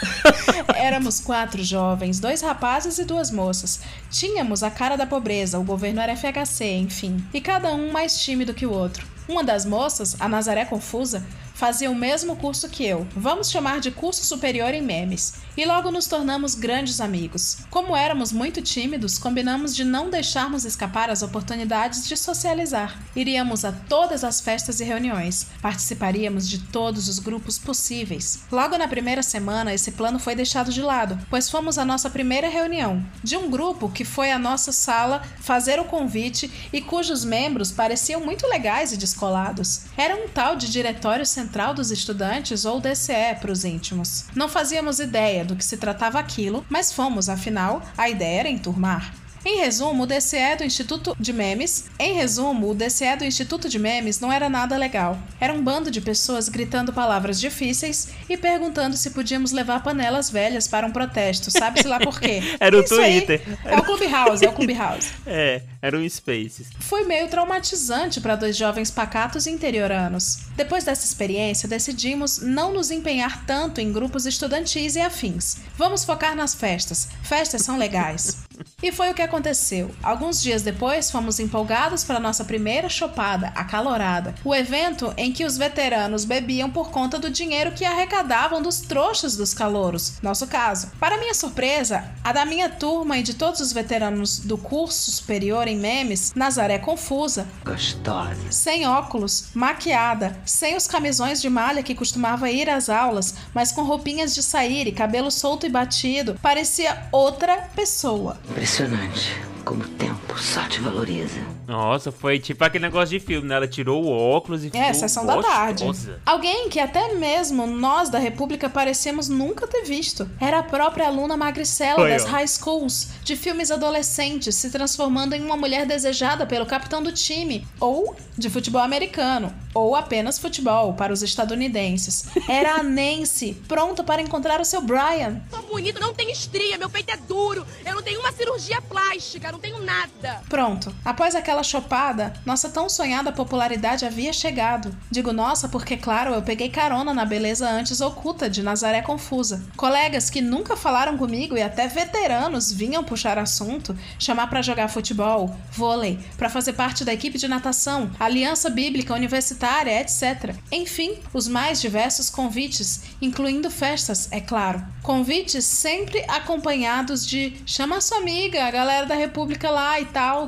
[0.75, 3.81] Éramos quatro jovens, dois rapazes e duas moças.
[4.09, 8.53] Tínhamos a cara da pobreza, o governo era FHC, enfim, e cada um mais tímido
[8.53, 9.05] que o outro.
[9.27, 11.25] Uma das moças, a Nazaré Confusa,
[11.57, 15.89] fazia o mesmo curso que eu, vamos chamar de curso superior em memes, e logo
[15.89, 17.57] nos tornamos grandes amigos.
[17.71, 23.01] Como éramos muito tímidos, combinamos de não deixarmos escapar as oportunidades de socializar.
[23.15, 28.41] Iríamos a todas as festas e reuniões, participaríamos de todos os grupos possíveis.
[28.51, 32.47] Logo na primeira semana, esse plano foi deixado de lado, pois fomos à nossa primeira
[32.47, 37.71] reunião, de um grupo que foi à nossa sala fazer o convite e cujos membros
[37.71, 39.85] pareciam muito legais e descolados.
[39.97, 44.25] Era um tal de Diretório Central dos Estudantes ou DCE para os íntimos.
[44.35, 49.13] Não fazíamos ideia do que se tratava aquilo, mas fomos, afinal, a ideia era enturmar.
[49.49, 51.85] Em resumo, o DCE do Instituto de Memes.
[51.97, 55.17] Em resumo, o DCE do Instituto de Memes não era nada legal.
[55.39, 60.67] Era um bando de pessoas gritando palavras difíceis e perguntando se podíamos levar panelas velhas
[60.67, 61.49] para um protesto.
[61.49, 62.43] Sabe-se lá por quê?
[62.59, 63.57] Era o Isso aí Twitter.
[63.63, 65.13] É o Clubhouse, é o Clubhouse.
[65.25, 66.67] É, era um Spaces.
[66.79, 70.39] Foi meio traumatizante para dois jovens pacatos e interioranos.
[70.55, 75.57] Depois dessa experiência, decidimos não nos empenhar tanto em grupos estudantis e afins.
[75.77, 77.09] Vamos focar nas festas.
[77.23, 78.46] Festas são legais.
[78.81, 79.91] E foi o que aconteceu.
[80.03, 84.35] Alguns dias depois, fomos empolgados para nossa primeira chopada, acalorada.
[84.43, 89.35] O evento em que os veteranos bebiam por conta do dinheiro que arrecadavam dos trouxas
[89.35, 90.91] dos calouros, nosso caso.
[90.99, 95.67] Para minha surpresa, a da minha turma e de todos os veteranos do curso superior
[95.67, 98.35] em memes, Nazaré confusa, Gostosa.
[98.51, 103.83] sem óculos, maquiada, sem os camisões de malha que costumava ir às aulas, mas com
[103.83, 108.37] roupinhas de sair e cabelo solto e batido, parecia outra pessoa.
[108.49, 109.56] Impressionante.
[109.63, 111.39] Como o tempo só te valoriza.
[111.67, 113.55] Nossa, foi tipo aquele negócio de filme, né?
[113.55, 115.83] Ela tirou o óculos e É, sessão da tarde.
[116.25, 120.29] Alguém que até mesmo nós da República parecemos nunca ter visto.
[120.39, 122.27] Era a própria aluna magricela Foi, das ó.
[122.27, 127.67] high schools, de filmes adolescentes, se transformando em uma mulher desejada pelo capitão do time,
[127.79, 132.27] ou de futebol americano, ou apenas futebol para os estadunidenses.
[132.47, 135.41] Era a Nancy, pronta para encontrar o seu Brian.
[135.49, 139.51] Tô bonito, não tenho estria, meu peito é duro, eu não tenho uma cirurgia plástica,
[139.51, 140.41] não tenho nada.
[140.49, 140.93] Pronto.
[141.03, 144.95] Após aquela chopada, nossa tão sonhada popularidade havia chegado.
[145.09, 149.65] Digo nossa porque, claro, eu peguei carona na beleza antes oculta de Nazaré Confusa.
[149.75, 155.55] Colegas que nunca falaram comigo e até veteranos vinham puxar assunto, chamar pra jogar futebol,
[155.71, 160.55] vôlei, pra fazer parte da equipe de natação, aliança bíblica universitária, etc.
[160.71, 164.83] Enfim, os mais diversos convites, incluindo festas, é claro.
[165.01, 169.36] Convites sempre acompanhados de chama sua amiga, a galera da República
[169.69, 170.47] lá e tal.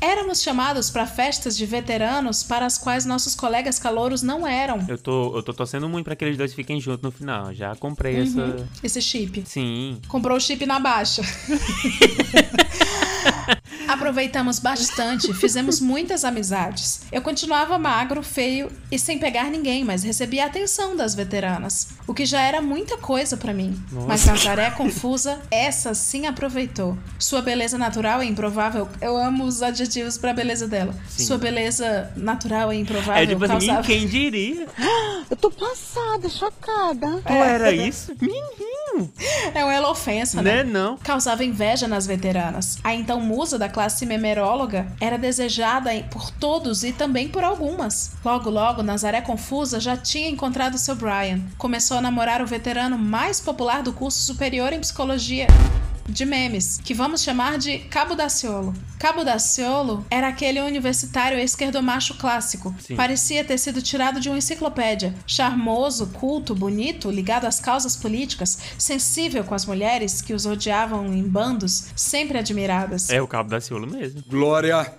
[0.00, 4.82] Éramos chamados para festas de veteranos para as quais nossos colegas calouros não eram.
[4.88, 7.52] Eu tô, eu tô torcendo muito pra que eles dois fiquem juntos no final.
[7.52, 8.40] Já comprei essa.
[8.40, 8.66] Uhum.
[8.82, 9.42] Esse chip.
[9.44, 10.00] Sim.
[10.08, 11.20] Comprou o chip na baixa.
[13.88, 17.02] Aproveitamos bastante, fizemos muitas amizades.
[17.10, 22.14] Eu continuava magro, feio e sem pegar ninguém, mas recebia a atenção das veteranas, o
[22.14, 23.80] que já era muita coisa pra mim.
[23.90, 24.06] Nossa.
[24.06, 26.96] Mas Nazaré confusa, essa sim aproveitou.
[27.18, 28.88] Sua beleza natural é improvável.
[29.00, 30.94] Eu amo os adjetivos pra beleza dela.
[31.08, 31.24] Sim.
[31.24, 33.22] Sua beleza natural é improvável.
[33.22, 34.66] É tipo assim, causava- quem diria?
[35.30, 37.22] Eu tô passada, chocada.
[37.24, 38.12] Tu era isso?
[38.20, 39.12] Menino!
[39.54, 40.56] É uma ofensa, né?
[40.56, 40.96] Né, não?
[40.98, 42.78] Causava inveja nas veteranas.
[42.82, 48.12] A então musa da classe memeróloga era desejada por todos e também por algumas.
[48.22, 51.40] Logo, logo, Nazaré Confusa já tinha encontrado seu Brian.
[51.56, 55.46] Começou a namorar o veterano mais popular do curso superior em psicologia
[56.10, 58.74] de memes, que vamos chamar de Cabo Daciolo.
[58.98, 62.74] Cabo Daciolo era aquele universitário esquerdomacho clássico.
[62.80, 62.96] Sim.
[62.96, 65.14] Parecia ter sido tirado de uma enciclopédia.
[65.26, 71.22] Charmoso, culto, bonito, ligado às causas políticas, sensível com as mulheres que os odiavam em
[71.22, 73.08] bandos, sempre admiradas.
[73.10, 74.22] É o cabo da Ciolo mesmo.
[74.28, 74.92] Glória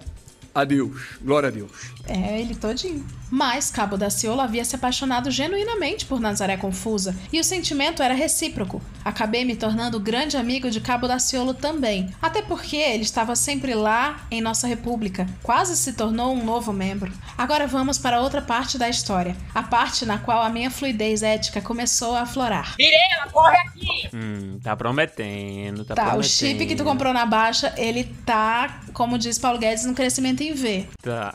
[0.54, 1.02] a Deus.
[1.22, 1.72] Glória a Deus.
[2.12, 3.06] É, ele todinho.
[3.30, 8.82] Mas Cabo Daciolo havia se apaixonado genuinamente por Nazaré Confusa, e o sentimento era recíproco.
[9.06, 14.20] Acabei me tornando grande amigo de Cabo Daciolo também, até porque ele estava sempre lá
[14.30, 17.10] em nossa república, quase se tornou um novo membro.
[17.38, 21.62] Agora vamos para outra parte da história, a parte na qual a minha fluidez ética
[21.62, 22.76] começou a aflorar.
[22.78, 24.10] Mirela, corre aqui!
[24.14, 26.26] Hum, tá prometendo, tá, Tá, prometendo.
[26.26, 30.42] o chip que tu comprou na baixa, ele tá, como diz Paulo Guedes, no crescimento
[30.42, 30.86] em V.
[31.02, 31.34] Tá,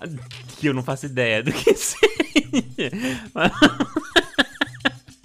[0.66, 2.00] eu não faço ideia do que seja.
[3.34, 3.52] Mas-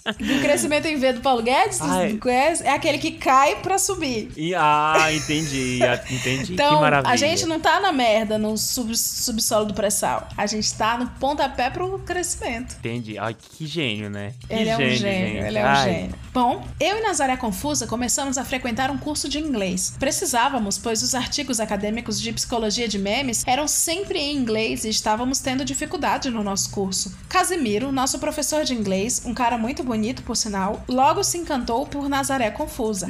[0.05, 2.13] Do crescimento em V do Paulo Guedes, tu Ai.
[2.17, 2.63] conhece?
[2.63, 4.31] é aquele que cai pra subir.
[4.35, 5.79] E- ah, entendi,
[6.09, 6.45] entendi.
[6.47, 7.13] que Então, maravilha.
[7.13, 10.27] a gente não tá na merda no sub- subsolo do pré-sal.
[10.35, 12.75] A gente tá no pontapé pro crescimento.
[12.79, 13.17] Entendi.
[13.17, 14.33] Ai, que gênio, né?
[14.47, 15.83] Que Ele é um gênio, ele é um Ai.
[15.93, 16.15] gênio.
[16.33, 19.93] Bom, eu e Nazaré Confusa começamos a frequentar um curso de inglês.
[19.99, 25.39] Precisávamos, pois os artigos acadêmicos de psicologia de memes eram sempre em inglês e estávamos
[25.39, 27.15] tendo dificuldade no nosso curso.
[27.29, 32.07] Casimiro, nosso professor de inglês, um cara muito bonito por sinal, logo se encantou por
[32.07, 33.07] Nazaré Confusa.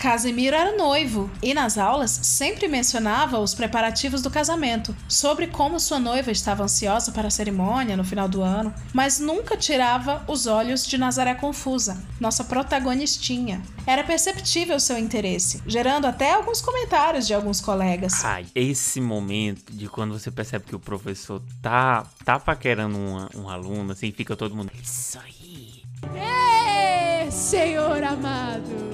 [0.00, 5.98] Casimiro era noivo e nas aulas sempre mencionava os preparativos do casamento, sobre como sua
[5.98, 10.86] noiva estava ansiosa para a cerimônia no final do ano, mas nunca tirava os olhos
[10.86, 13.60] de Nazaré Confusa, nossa protagonistinha.
[13.86, 18.24] Era perceptível seu interesse, gerando até alguns comentários de alguns colegas.
[18.24, 23.48] Ai, esse momento de quando você percebe que o professor tá, tá paquerando um, um
[23.50, 24.72] aluno, assim, fica todo mundo.
[24.82, 25.82] Isso aí.
[26.16, 28.89] Ê, Senhor amado!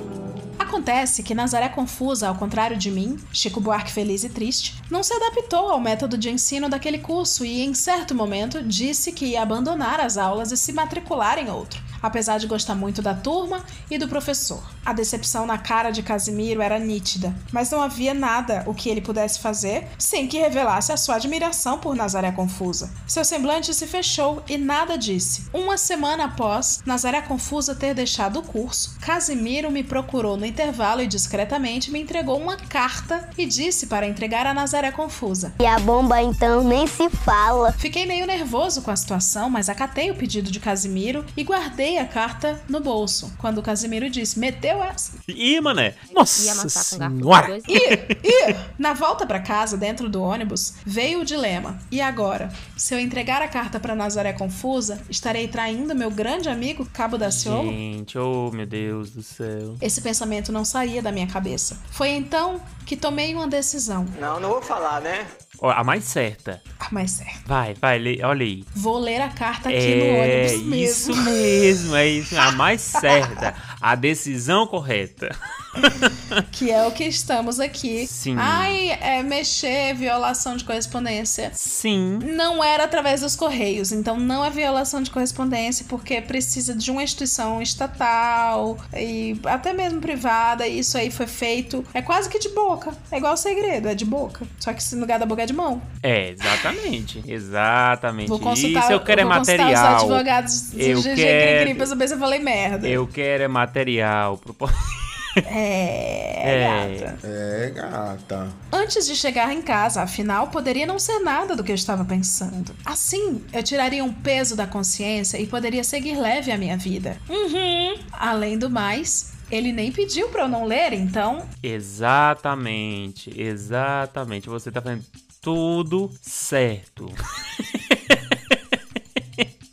[0.76, 5.14] Acontece que Nazaré Confusa, ao contrário de mim, Chico Buarque feliz e triste, não se
[5.14, 10.00] adaptou ao método de ensino daquele curso e, em certo momento, disse que ia abandonar
[10.00, 14.08] as aulas e se matricular em outro, apesar de gostar muito da turma e do
[14.08, 14.62] professor.
[14.84, 19.00] A decepção na cara de Casimiro era nítida, mas não havia nada o que ele
[19.00, 22.90] pudesse fazer sem que revelasse a sua admiração por Nazaré Confusa.
[23.06, 25.44] Seu semblante se fechou e nada disse.
[25.52, 31.06] Uma semana após Nazaré Confusa ter deixado o curso, Casimiro me procurou no intervalo e
[31.06, 35.52] discretamente me entregou uma carta e disse para entregar a Nazaré Confusa.
[35.60, 37.72] E a bomba então nem se fala.
[37.72, 41.95] Fiquei meio nervoso com a situação, mas acatei o pedido de Casimiro e guardei guardei
[41.98, 43.32] a carta no bolso.
[43.38, 45.12] Quando o Casimiro disse, meteu essa.
[45.28, 45.94] Ih, mané.
[46.12, 47.58] Nossa senhora.
[47.68, 51.78] E, e, na volta pra casa, dentro do ônibus, veio o dilema.
[51.90, 52.52] E agora?
[52.76, 57.30] Se eu entregar a carta pra Nazaré Confusa, estarei traindo meu grande amigo Cabo da
[57.30, 57.70] Ciolo?
[57.70, 59.76] Gente, oh meu Deus do céu.
[59.80, 61.78] Esse pensamento não saía da minha cabeça.
[61.90, 64.06] Foi então que tomei uma decisão.
[64.20, 65.26] Não, não vou falar, né?
[65.62, 66.62] A mais certa.
[66.78, 67.46] Ah, mas certo.
[67.46, 68.64] Vai, vai, lê, olha aí.
[68.74, 70.74] Vou ler a carta aqui é no ônibus mesmo.
[70.74, 72.38] isso mesmo, é isso.
[72.38, 73.54] A mais certa.
[73.80, 75.36] A decisão correta.
[76.52, 78.06] Que é o que estamos aqui.
[78.06, 78.36] Sim.
[78.38, 81.50] Ai, é mexer, violação de correspondência.
[81.54, 82.18] Sim.
[82.34, 87.02] Não era através dos correios, então não é violação de correspondência, porque precisa de uma
[87.02, 91.84] instituição estatal e até mesmo privada, e isso aí foi feito.
[91.92, 92.92] É quase que de boca.
[93.10, 94.46] É igual segredo, é de boca.
[94.58, 95.80] Só que no lugar da boca é de mão.
[96.02, 97.22] É, exatamente.
[97.26, 98.28] Exatamente.
[98.28, 99.96] Vou consultar, isso eu quero é vou consultar material.
[99.96, 102.86] os advogados do Eu GG quero- Cri pra saber se eu falei merda.
[102.88, 104.36] Eu quero é material.
[104.38, 104.54] pro-
[105.36, 106.98] É, É.
[106.98, 107.18] gata.
[107.28, 108.48] É, gata.
[108.72, 112.74] Antes de chegar em casa, afinal, poderia não ser nada do que eu estava pensando.
[112.84, 117.18] Assim, eu tiraria um peso da consciência e poderia seguir leve a minha vida.
[117.28, 117.98] Uhum.
[118.12, 121.42] Além do mais, ele nem pediu pra eu não ler, então.
[121.62, 124.48] Exatamente, exatamente.
[124.48, 125.04] Você tá fazendo
[125.46, 127.06] tudo certo.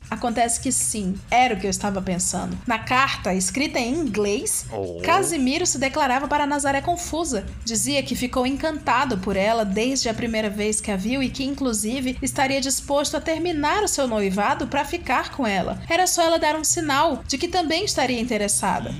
[0.08, 2.56] Acontece que sim, era o que eu estava pensando.
[2.68, 5.02] Na carta, escrita em inglês, Oh.
[5.02, 7.48] Casimiro se declarava para Nazaré confusa.
[7.66, 11.44] Dizia que ficou encantado por ela desde a primeira vez que a viu e que,
[11.44, 15.82] inclusive, estaria disposto a terminar o seu noivado para ficar com ela.
[15.90, 18.94] Era só ela dar um sinal de que também estaria interessada.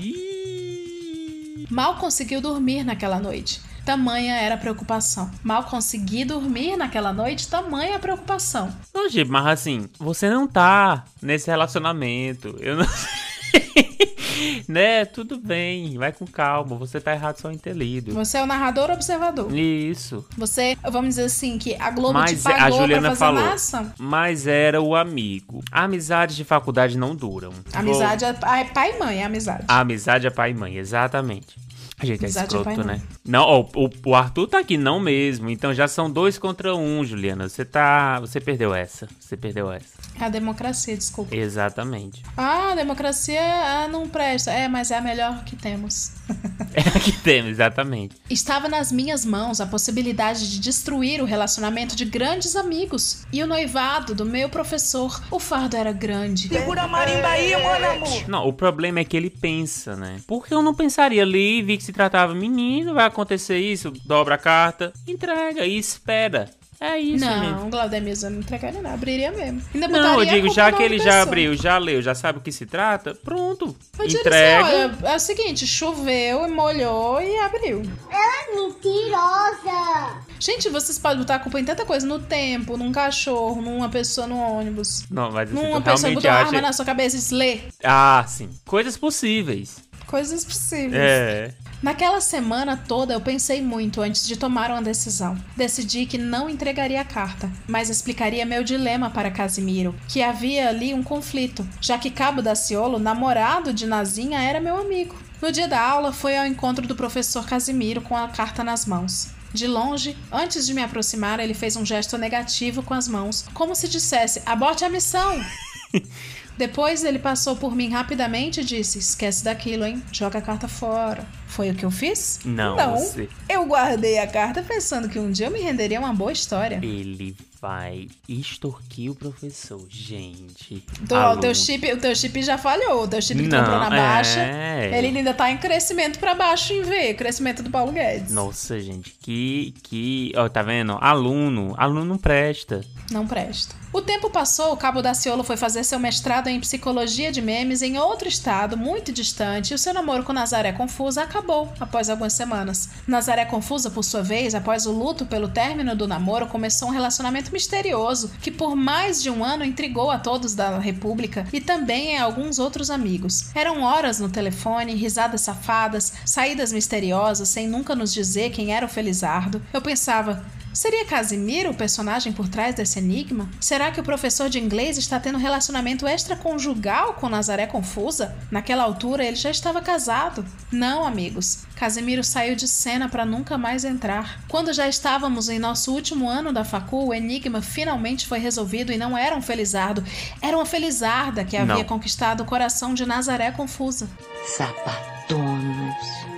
[1.70, 3.60] Mal conseguiu dormir naquela noite.
[3.84, 5.30] Tamanha era a preocupação.
[5.42, 8.74] Mal consegui dormir naquela noite, tamanha a preocupação.
[8.94, 12.56] Não, Giba, mas assim, você não tá nesse relacionamento.
[12.60, 12.86] Eu não
[14.68, 15.04] né?
[15.04, 16.76] Tudo bem, vai com calma.
[16.76, 18.12] Você tá errado só em ter lido.
[18.14, 19.54] Você é o narrador ou observador?
[19.54, 20.24] Isso.
[20.36, 23.50] Você, vamos dizer assim, que a Globo te Mas a pagou Juliana pra fazer falou.
[23.50, 23.94] massa?
[23.98, 25.62] Mas era o amigo.
[25.70, 27.52] Amizades de faculdade não duram.
[27.72, 29.64] Amizade é é pai e mãe, é amizade.
[29.68, 31.56] A amizade é pai e mãe, exatamente.
[32.04, 33.00] A gente é Amizade escroto, né?
[33.24, 35.48] Não, ó, o, o Arthur tá aqui não mesmo.
[35.48, 37.48] Então já são dois contra um, Juliana.
[37.48, 38.20] Você tá.
[38.20, 39.08] Você perdeu essa.
[39.18, 39.94] Você perdeu essa.
[40.20, 41.34] É a democracia, desculpa.
[41.34, 42.22] Exatamente.
[42.36, 44.52] Ah, a democracia ah, não presta.
[44.52, 46.12] É, mas é a melhor que temos.
[46.76, 48.16] É a que temos, exatamente.
[48.28, 53.46] Estava nas minhas mãos a possibilidade de destruir o relacionamento de grandes amigos e o
[53.46, 55.22] noivado do meu professor.
[55.30, 56.48] O fardo era grande.
[56.48, 58.28] Segura a marimba aí, mano, amor.
[58.28, 60.16] Não, o problema é que ele pensa, né?
[60.26, 64.38] Porque eu não pensaria ali, vi que se tratava menino, vai acontecer isso, dobra a
[64.38, 66.50] carta, entrega e espera.
[66.80, 67.50] É isso, gente.
[67.52, 68.92] não, Glaudemir, eu não entregaria não.
[68.92, 69.62] Abriria mesmo.
[69.74, 72.52] Ainda Não, eu digo, já que ele já abriu, já leu, já sabe o que
[72.52, 73.74] se trata, pronto.
[73.98, 74.64] Eu Entrega.
[74.64, 77.82] assim, olha, é o seguinte, choveu e molhou e abriu.
[78.10, 80.20] Ela é mentirosa.
[80.38, 84.26] Gente, vocês podem botar a culpa em tanta coisa, no tempo, num cachorro, numa pessoa
[84.26, 85.04] no ônibus.
[85.10, 87.60] Não, mas assim, Numa pessoa botou uma arma na sua cabeça e diz, lê.
[87.82, 88.50] Ah, sim.
[88.66, 89.76] Coisas possíveis.
[90.14, 90.94] Coisas possíveis.
[90.94, 91.52] É.
[91.82, 95.36] Naquela semana toda eu pensei muito antes de tomar uma decisão.
[95.56, 100.94] Decidi que não entregaria a carta, mas explicaria meu dilema para Casimiro, que havia ali
[100.94, 105.16] um conflito, já que Cabo da Ciolo, namorado de Nazinha, era meu amigo.
[105.42, 109.30] No dia da aula, foi ao encontro do professor Casimiro com a carta nas mãos.
[109.52, 113.74] De longe, antes de me aproximar, ele fez um gesto negativo com as mãos, como
[113.74, 115.44] se dissesse: aborte a missão!
[116.56, 120.02] Depois ele passou por mim rapidamente e disse: Esquece daquilo, hein?
[120.12, 121.24] Joga a carta fora.
[121.48, 122.40] Foi o que eu fiz?
[122.44, 122.96] Não, Não.
[122.96, 126.80] você- Eu guardei a carta pensando que um dia eu me renderia uma boa história.
[126.82, 130.84] Ele vai extorquir o professor, gente.
[131.00, 133.04] Do, o, teu chip, o teu chip já falhou.
[133.04, 134.38] O teu chip que tu Não, comprou na baixa.
[134.38, 134.98] é.
[134.98, 137.14] Ele ainda tá em crescimento pra baixo em V.
[137.14, 138.30] Crescimento do Paulo Guedes.
[138.30, 139.72] Nossa, gente, que.
[139.82, 140.98] que ó, tá vendo?
[141.00, 141.74] Aluno.
[141.78, 142.82] Aluno não presta.
[143.10, 143.74] Não presta.
[143.94, 147.96] O tempo passou, o Cabo Daciolo foi fazer seu mestrado em psicologia de memes em
[147.96, 152.88] outro estado, muito distante, e o seu namoro com Nazaré Confusa acabou após algumas semanas.
[153.06, 157.52] Nazaré Confusa, por sua vez, após o luto pelo término do namoro, começou um relacionamento
[157.54, 162.24] misterioso que por mais de um ano intrigou a todos da República e também a
[162.24, 163.54] alguns outros amigos.
[163.54, 168.88] Eram horas no telefone, risadas safadas, saídas misteriosas sem nunca nos dizer quem era o
[168.88, 169.62] Felizardo.
[169.72, 170.44] Eu pensava,
[170.74, 173.48] Seria Casimiro o personagem por trás desse enigma?
[173.60, 178.36] Será que o professor de inglês está tendo relacionamento extraconjugal com Nazaré Confusa?
[178.50, 180.44] Naquela altura ele já estava casado.
[180.72, 181.60] Não, amigos.
[181.76, 184.40] Casimiro saiu de cena para nunca mais entrar.
[184.48, 188.98] Quando já estávamos em nosso último ano da facul, o enigma finalmente foi resolvido e
[188.98, 190.02] não era um felizardo,
[190.42, 191.84] era uma felizarda que havia Não.
[191.84, 194.08] conquistado o coração de Nazaré Confusa.
[194.44, 196.33] Sapatonos.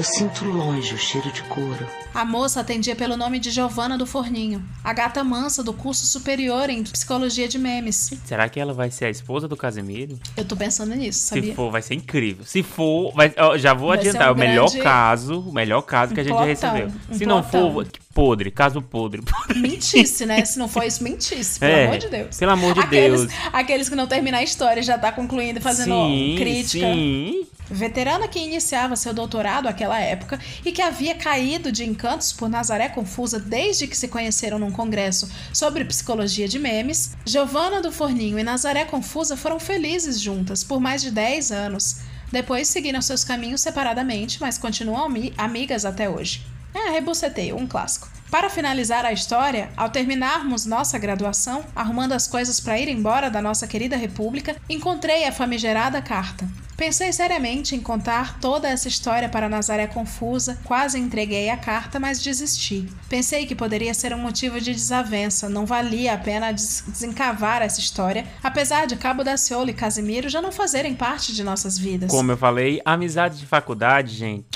[0.00, 1.86] Eu sinto longe o cheiro de couro.
[2.14, 6.70] A moça atendia pelo nome de Giovana do Forninho, a gata mansa do curso superior
[6.70, 8.10] em psicologia de memes.
[8.24, 10.18] Será que ela vai ser a esposa do Casemiro?
[10.38, 11.50] Eu tô pensando nisso, sabia?
[11.50, 12.46] Se for, vai ser incrível.
[12.46, 15.82] Se for, vai, já vou Vai adiantar, um é o melhor grande- caso, o melhor
[15.82, 16.88] caso que a gente plotão, recebeu.
[17.10, 19.22] um Se não for, que podre, caso podre.
[19.56, 20.44] Mentisse, né?
[20.44, 22.36] Se não for isso, mentisse, pelo É, amor de Deus.
[22.36, 23.32] pelo amor de aqueles, Deus.
[23.52, 26.86] Aqueles que não terminam a história e já tá concluindo e fazendo sim, crítica.
[26.92, 27.46] sim.
[27.72, 32.88] Veterana que iniciava seu doutorado àquela época e que havia caído de encantos por Nazaré
[32.88, 38.42] Confusa desde que se conheceram num congresso sobre psicologia de memes, Giovanna do Forninho e
[38.42, 41.98] Nazaré Confusa foram felizes juntas por mais de 10 anos.
[42.32, 46.42] Depois seguiram seus caminhos separadamente, mas continuam ami- amigas até hoje.
[46.74, 48.08] É, rebuceteio, um clássico.
[48.30, 53.42] Para finalizar a história, ao terminarmos nossa graduação, arrumando as coisas para ir embora da
[53.42, 56.48] nossa querida república, encontrei a famigerada carta.
[56.76, 62.22] Pensei seriamente em contar toda essa história para Nazaré Confusa, quase entreguei a carta, mas
[62.22, 62.88] desisti.
[63.08, 67.80] Pensei que poderia ser um motivo de desavença, não valia a pena des- desencavar essa
[67.80, 72.10] história, apesar de Cabo da Ciolo e Casimiro já não fazerem parte de nossas vidas.
[72.10, 74.46] Como eu falei, amizade de faculdade, gente.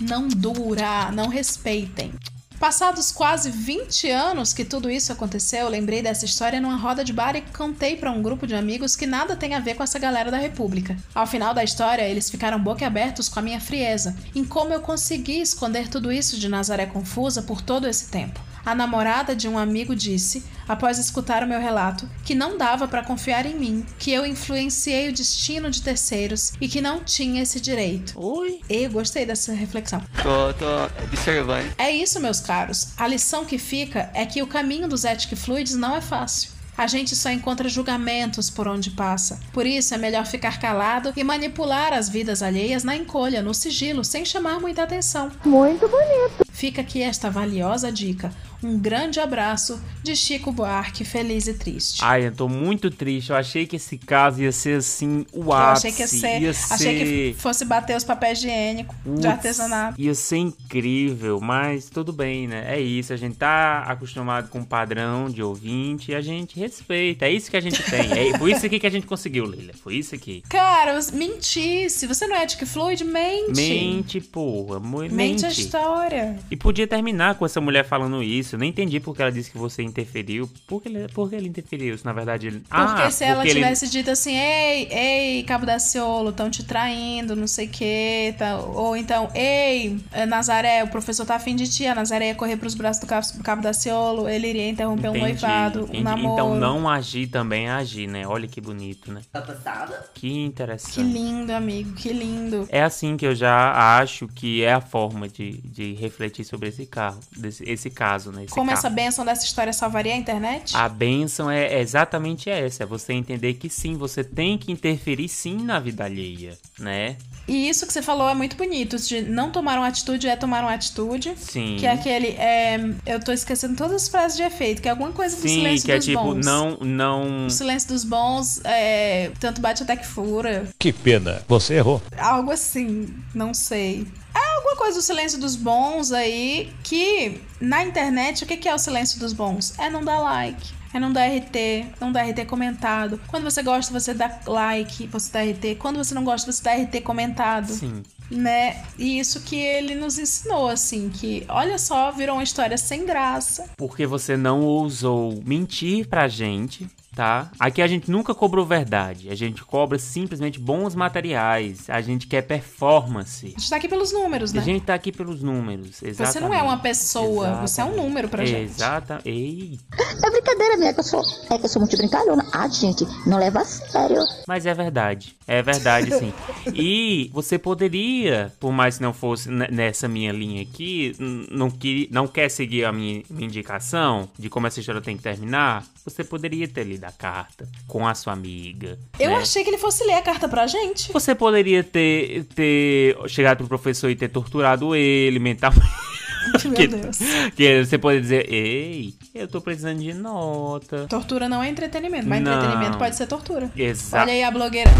[0.00, 2.12] Não dura, não respeitem.
[2.58, 7.36] Passados quase 20 anos que tudo isso aconteceu, lembrei dessa história numa roda de bar
[7.36, 10.30] e contei para um grupo de amigos que nada tem a ver com essa galera
[10.30, 10.96] da República.
[11.14, 15.40] Ao final da história, eles ficaram boquiabertos com a minha frieza, em como eu consegui
[15.40, 18.40] esconder tudo isso de Nazaré Confusa por todo esse tempo.
[18.64, 23.04] A namorada de um amigo disse, após escutar o meu relato, que não dava para
[23.04, 27.60] confiar em mim, que eu influenciei o destino de terceiros e que não tinha esse
[27.60, 28.14] direito.
[28.18, 28.60] Oi?
[28.68, 30.02] Eu gostei dessa reflexão.
[30.22, 31.72] Tô, tô observando.
[31.76, 32.88] É isso, meus caros.
[32.96, 36.54] A lição que fica é que o caminho dos Ethic Fluids não é fácil.
[36.76, 39.38] A gente só encontra julgamentos por onde passa.
[39.52, 44.04] Por isso é melhor ficar calado e manipular as vidas alheias na encolha, no sigilo,
[44.04, 45.30] sem chamar muita atenção.
[45.44, 46.43] Muito bonito.
[46.54, 48.32] Fica aqui esta valiosa dica.
[48.62, 51.98] Um grande abraço de Chico Buarque, feliz e triste.
[52.02, 53.28] Ai, eu tô muito triste.
[53.28, 55.88] Eu achei que esse caso ia ser assim, o Eu ápice.
[55.88, 60.00] achei que ia ser, ia achei que ser- fosse bater os papéis higiênicos de artesanato.
[60.00, 62.64] Ia ser incrível, mas tudo bem, né?
[62.68, 67.26] É isso, a gente tá acostumado com um padrão de ouvinte e a gente respeita.
[67.26, 68.12] É isso que a gente tem.
[68.34, 69.72] É, foi isso aqui que a gente conseguiu, Leila.
[69.82, 70.42] Foi isso aqui.
[70.48, 71.90] Cara, mentir.
[71.90, 73.52] Se você não é Ethic Fluid, mente.
[73.60, 74.80] Mente, porra.
[74.80, 75.44] Mente Mente.
[75.44, 76.38] a história.
[76.50, 78.54] E podia terminar com essa mulher falando isso.
[78.54, 80.48] Eu não entendi porque ela disse que você interferiu.
[80.66, 81.96] Por que ele, por que ele interferiu?
[81.98, 82.58] Se na verdade ele.
[82.60, 86.50] Porque ah, se ela porque ele- tivesse dito assim, ei, ei, Cabo da Ciolo, estão
[86.50, 88.34] te traindo, não sei o quê.
[88.38, 92.34] Tá, ou então, ei, eh, Nazaré, o professor tá afim de ti, a Nazaré ia
[92.34, 95.80] correr pros braços do Cabo, do Cabo da Ciolo, ele iria interromper um Entendi, noivado,
[95.80, 96.02] um entendi.
[96.02, 96.32] namoro.
[96.34, 98.26] Então não agir também é agir, né?
[98.26, 99.20] Olha que bonito, né?
[99.32, 100.06] Tá passada?
[100.14, 100.94] Que interessante.
[100.94, 102.66] Que lindo, amigo, que lindo.
[102.68, 106.86] É assim que eu já acho que é a forma de, de refletir sobre esse
[106.86, 108.44] carro, desse, esse caso, né?
[108.44, 108.78] Esse Como carro.
[108.78, 110.76] essa bênção dessa história salvaria a internet?
[110.76, 115.58] A benção é exatamente essa, é você entender que sim, você tem que interferir sim
[115.62, 117.16] na vida alheia, né?
[117.46, 120.62] E isso que você falou é muito bonito, de não tomar uma atitude é tomar
[120.62, 121.34] uma atitude.
[121.36, 121.76] Sim.
[121.78, 125.12] Que é aquele, é, eu tô esquecendo todas as frases de efeito, que é alguma
[125.12, 126.46] coisa do Sim, silêncio que é dos tipo, bons.
[126.46, 127.46] não, não...
[127.46, 130.66] O silêncio dos bons, é, tanto bate até que fura.
[130.78, 132.00] Que pena, você errou.
[132.16, 134.06] Algo assim, não sei.
[134.54, 138.78] Alguma coisa do silêncio dos bons aí que na internet o que que é o
[138.78, 139.78] silêncio dos bons?
[139.78, 140.72] É não dar like.
[140.94, 143.20] É não dar RT, não dar RT comentado.
[143.26, 145.74] Quando você gosta, você dá like, você dá RT.
[145.76, 147.72] Quando você não gosta, você dá RT comentado.
[147.72, 148.04] Sim.
[148.30, 148.80] Né?
[148.96, 153.68] E isso que ele nos ensinou, assim, que olha só, virou uma história sem graça.
[153.76, 157.50] Porque você não ousou mentir pra gente, tá?
[157.58, 159.30] Aqui a gente nunca cobrou verdade.
[159.30, 161.88] A gente cobra simplesmente bons materiais.
[161.88, 163.46] A gente quer performance.
[163.46, 164.60] A gente tá aqui pelos números, né?
[164.60, 166.02] A gente tá aqui pelos números.
[166.02, 166.32] Exatamente.
[166.32, 168.72] Você não é uma pessoa, você é um número pra gente.
[168.72, 169.20] Exata.
[169.24, 169.78] Ei.
[170.22, 171.22] É brincadeira minha, que eu sou.
[171.50, 172.44] É que eu sou muito brincalhona.
[172.52, 174.22] Ah, gente, não leva a sério.
[174.46, 175.36] Mas é verdade.
[175.46, 176.32] É verdade, sim.
[176.74, 181.14] E você poderia, por mais que não fosse nessa minha linha aqui,
[181.50, 185.22] não, que, não quer seguir a minha, minha indicação de como essa história tem que
[185.22, 188.98] terminar, você poderia ter lido a carta com a sua amiga.
[189.18, 189.36] Eu né?
[189.36, 191.10] achei que ele fosse ler a carta pra gente.
[191.12, 195.82] Você poderia ter, ter chegado pro professor e ter torturado ele mentalmente.
[196.64, 197.18] Meu que, Deus.
[197.56, 201.06] que você pode dizer, ei, eu tô precisando de nota.
[201.08, 202.52] Tortura não é entretenimento, mas Não.
[202.52, 203.72] entretenimento pode ser tortura.
[203.74, 204.24] Exato.
[204.24, 204.90] Olha aí a blogueira.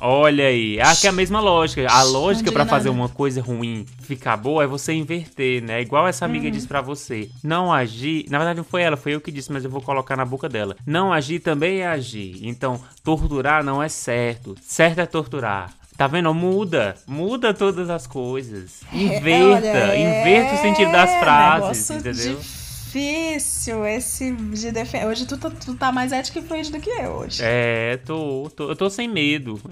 [0.00, 1.86] Olha aí, acho que é a mesma lógica.
[1.90, 5.80] A lógica pra fazer uma coisa ruim ficar boa é você inverter, né?
[5.80, 6.50] Igual essa amiga Uhum.
[6.52, 7.30] disse pra você.
[7.42, 10.16] Não agir, na verdade não foi ela, foi eu que disse, mas eu vou colocar
[10.16, 10.76] na boca dela.
[10.86, 12.38] Não agir também é agir.
[12.42, 14.54] Então, torturar não é certo.
[14.60, 15.72] Certo é torturar.
[15.96, 16.34] Tá vendo?
[16.34, 18.80] Muda, muda todas as coisas.
[18.92, 22.63] Inverta, olha, inverta o sentido das é frases, negócio entendeu?
[22.98, 25.08] Difícil esse de defender.
[25.08, 27.40] Hoje tu, tá- tu tá mais ético e fluido do que eu hoje.
[27.42, 29.60] É, tô, tô, eu tô sem medo.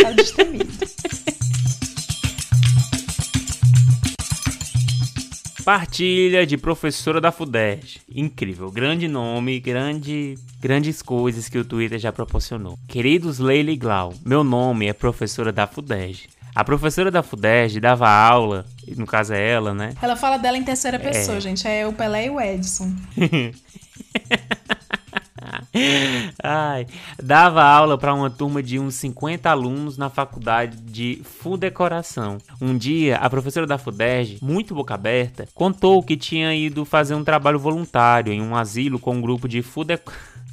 [0.00, 0.68] Tá destemido.
[5.64, 8.00] Partilha de professora da FUDERJ.
[8.14, 12.78] Incrível, grande nome, grande, grandes coisas que o Twitter já proporcionou.
[12.88, 16.28] Queridos Leila e Glau, meu nome é professora da FUDERJ.
[16.58, 19.92] A professora da FUDERJ dava aula, no caso é ela, né?
[20.02, 21.40] Ela fala dela em terceira pessoa, É.
[21.40, 21.68] gente.
[21.68, 22.92] É o Pelé e o Edson.
[26.42, 26.84] Ai,
[27.22, 32.38] dava aula para uma turma de uns 50 alunos na faculdade de Fudecoração.
[32.60, 37.22] Um dia, a professora da FUDERJ, muito boca aberta, contou que tinha ido fazer um
[37.22, 39.96] trabalho voluntário em um asilo com um grupo de fude...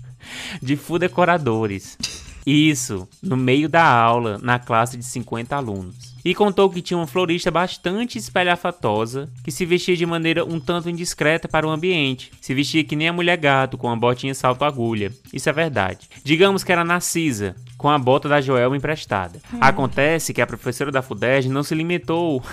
[0.61, 1.97] de fudecoradores.
[2.45, 6.13] Isso, no meio da aula, na classe de 50 alunos.
[6.23, 10.89] E contou que tinha uma florista bastante espalhafatosa, que se vestia de maneira um tanto
[10.89, 12.31] indiscreta para o ambiente.
[12.41, 15.11] Se vestia que nem a mulher gato, com a botinha salto-agulha.
[15.33, 16.07] Isso é verdade.
[16.23, 19.39] Digamos que era Narcisa, com a bota da Joelma emprestada.
[19.59, 22.43] Acontece que a professora da FUDERJ não se limitou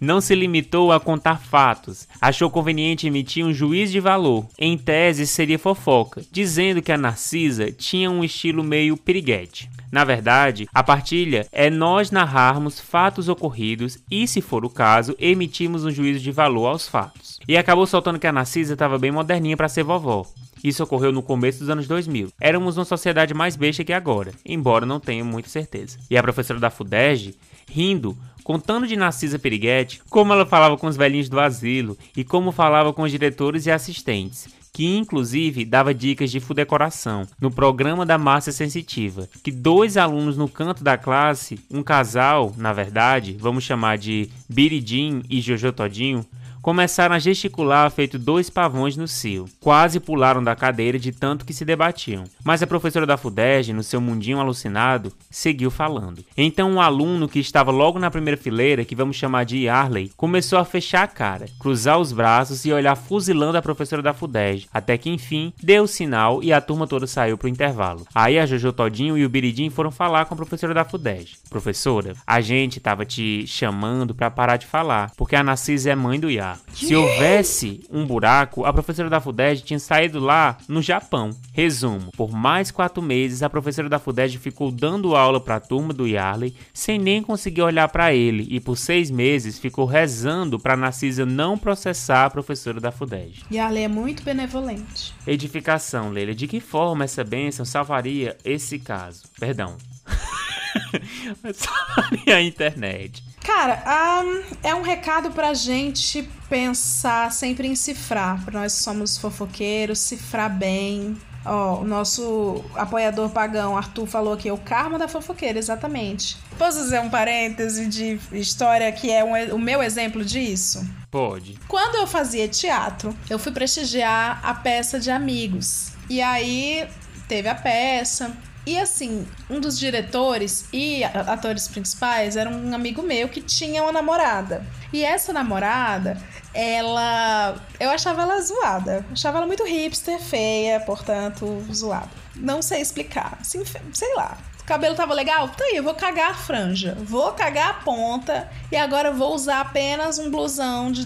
[0.00, 2.08] não se limitou a contar fatos.
[2.20, 4.46] Achou conveniente emitir um juiz de valor.
[4.58, 9.68] Em tese, seria fofoca, dizendo que a Narcisa tinha um estilo meio piriguete.
[9.92, 15.84] Na verdade, a partilha é nós narrarmos fatos ocorridos e, se for o caso, emitirmos
[15.84, 17.38] um juízo de valor aos fatos.
[17.46, 20.24] E acabou soltando que a Narcisa estava bem moderninha para ser vovó.
[20.62, 22.28] Isso ocorreu no começo dos anos 2000.
[22.40, 25.98] Éramos uma sociedade mais besta que agora, embora não tenha muita certeza.
[26.08, 27.34] E a professora da FUDERJ,
[27.66, 32.52] rindo, contando de Narcisa Piriguete, como ela falava com os velhinhos do asilo e como
[32.52, 38.16] falava com os diretores e assistentes, que inclusive dava dicas de fudecoração no programa da
[38.16, 43.98] Márcia Sensitiva, que dois alunos no canto da classe, um casal, na verdade, vamos chamar
[43.98, 46.24] de Biridim e Jojo Todinho,
[46.62, 49.46] começaram a gesticular feito dois pavões no cio.
[49.60, 52.24] Quase pularam da cadeira de tanto que se debatiam.
[52.44, 56.24] Mas a professora da FUDERJ, no seu mundinho alucinado, seguiu falando.
[56.36, 60.58] Então um aluno que estava logo na primeira fileira, que vamos chamar de Arley, começou
[60.58, 64.96] a fechar a cara, cruzar os braços e olhar fuzilando a professora da FUDERJ, até
[64.96, 68.06] que enfim deu o sinal e a turma toda saiu pro intervalo.
[68.14, 71.36] Aí a Jojo Todinho e o Biridim foram falar com a professora da FUDERJ.
[71.48, 76.18] Professora, a gente tava te chamando pra parar de falar, porque a Narcisa é mãe
[76.18, 76.60] do Iar.
[76.72, 81.30] Se houvesse um buraco, a professora da FUDERJ tinha saído lá no Japão.
[81.52, 86.06] Resumo: por mais quatro meses, a professora da FUDERJ ficou dando aula pra turma do
[86.06, 91.26] Yarley sem nem conseguir olhar pra ele, e por seis meses ficou rezando pra Narcisa
[91.26, 93.44] não processar a professora da FUDERJ.
[93.60, 95.14] A lei é muito benevolente.
[95.26, 96.34] Edificação, Leila.
[96.34, 99.22] De que forma essa bênção salvaria esse caso?
[99.38, 99.76] Perdão.
[101.54, 103.22] salvaria a internet.
[103.44, 104.22] Cara, ah,
[104.62, 108.44] é um recado pra gente pensar sempre em cifrar.
[108.52, 111.16] Nós que somos fofoqueiros, cifrar bem.
[111.44, 116.36] Ó, o nosso apoiador pagão, Arthur, falou aqui, o karma da fofoqueira, exatamente.
[116.58, 120.86] Posso fazer um parêntese de história que é um- o meu exemplo disso?
[121.10, 121.58] Pode.
[121.66, 125.92] Quando eu fazia teatro, eu fui prestigiar a peça de amigos.
[126.10, 126.86] E aí
[127.26, 128.36] teve a peça.
[128.66, 133.92] E assim, um dos diretores e atores principais era um amigo meu que tinha uma
[133.92, 134.64] namorada.
[134.92, 136.20] E essa namorada,
[136.52, 137.56] ela.
[137.78, 139.04] Eu achava ela zoada.
[139.10, 142.10] Achava ela muito hipster, feia, portanto, zoada.
[142.36, 143.38] Não sei explicar.
[143.40, 144.36] Assim, sei lá.
[144.60, 145.48] O cabelo tava legal?
[145.48, 146.96] Tá aí, eu vou cagar a franja.
[147.00, 148.48] Vou cagar a ponta.
[148.70, 151.02] E agora vou usar apenas um blusão de.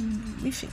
[0.46, 0.68] Enfim.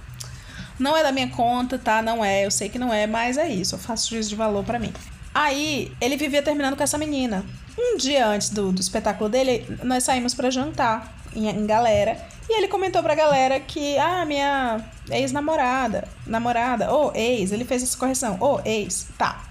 [0.80, 2.02] Não é da minha conta, tá?
[2.02, 3.76] Não é, eu sei que não é, mas é isso.
[3.76, 4.92] Eu faço juízo de valor pra mim.
[5.34, 7.46] Aí, ele vivia terminando com essa menina.
[7.78, 12.18] Um dia antes do, do espetáculo dele, nós saímos pra jantar em, em galera.
[12.50, 17.98] E ele comentou pra galera que, ah, minha ex-namorada, namorada, ou ex, ele fez essa
[17.98, 19.42] correção, ou ex, tá.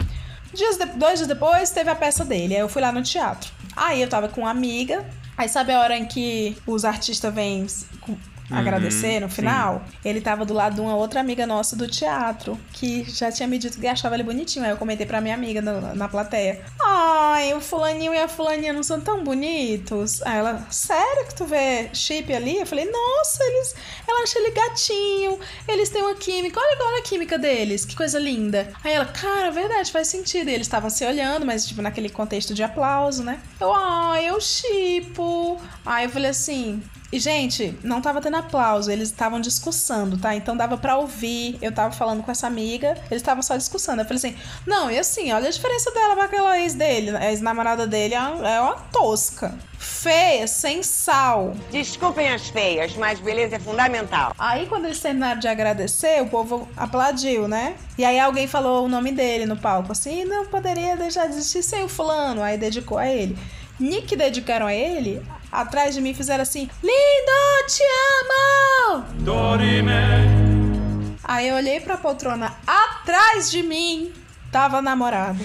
[0.52, 2.54] Dias de- dois dias depois, teve a peça dele.
[2.54, 3.50] Aí eu fui lá no teatro.
[3.74, 5.08] Aí eu tava com uma amiga.
[5.38, 7.66] Aí sabe a hora em que os artistas vêm
[8.51, 10.09] uhum, agradecer no final, sim.
[10.09, 13.59] ele tava do lado de uma outra amiga nossa do teatro, que já tinha me
[13.59, 14.64] dito que achava ele bonitinho.
[14.64, 18.72] Aí eu comentei pra minha amiga na, na plateia: Ai, o fulaninho e a fulaninha
[18.72, 20.22] não são tão bonitos.
[20.22, 22.59] Aí ela, sério que tu vê chip ali?
[22.59, 23.74] Eu falei, nossa, eles.
[24.07, 25.38] Ela acha ele gatinho,
[25.68, 28.72] eles têm uma química, olha, olha a química deles, que coisa linda.
[28.82, 30.48] Aí ela, cara, verdade, faz sentido.
[30.48, 33.40] E eles estavam se olhando, mas tipo naquele contexto de aplauso, né?
[33.61, 35.61] Eu, ai, eu chipo.
[35.84, 36.82] Aí eu falei assim,
[37.12, 40.36] e, gente, não tava tendo aplauso, eles estavam discussando, tá?
[40.36, 41.58] Então dava para ouvir.
[41.61, 44.02] Eu tava falando com essa amiga, eles estavam só discussando.
[44.02, 47.11] Eu falei assim: não, e assim, olha a diferença dela pra aquela ex dele.
[47.16, 49.52] A ex-namorada dele é uma, é uma tosca.
[49.76, 51.54] Feia, sem sal.
[51.72, 54.34] Desculpem as feias, mas beleza é fundamental.
[54.38, 57.74] Aí, quando eles terminaram de agradecer, o povo aplaudiu, né?
[57.98, 61.62] E aí alguém falou o nome dele no palco, assim, não poderia deixar de existir
[61.62, 62.42] sem o fulano.
[62.42, 63.36] Aí dedicou a ele.
[63.80, 67.82] Nick dedicaram a ele, atrás de mim fizeram assim: Lindo, te
[68.92, 69.04] amo!
[69.20, 69.90] Dorime.
[71.24, 74.12] Aí eu olhei pra poltrona atrás de mim,
[74.52, 75.38] tava namorado.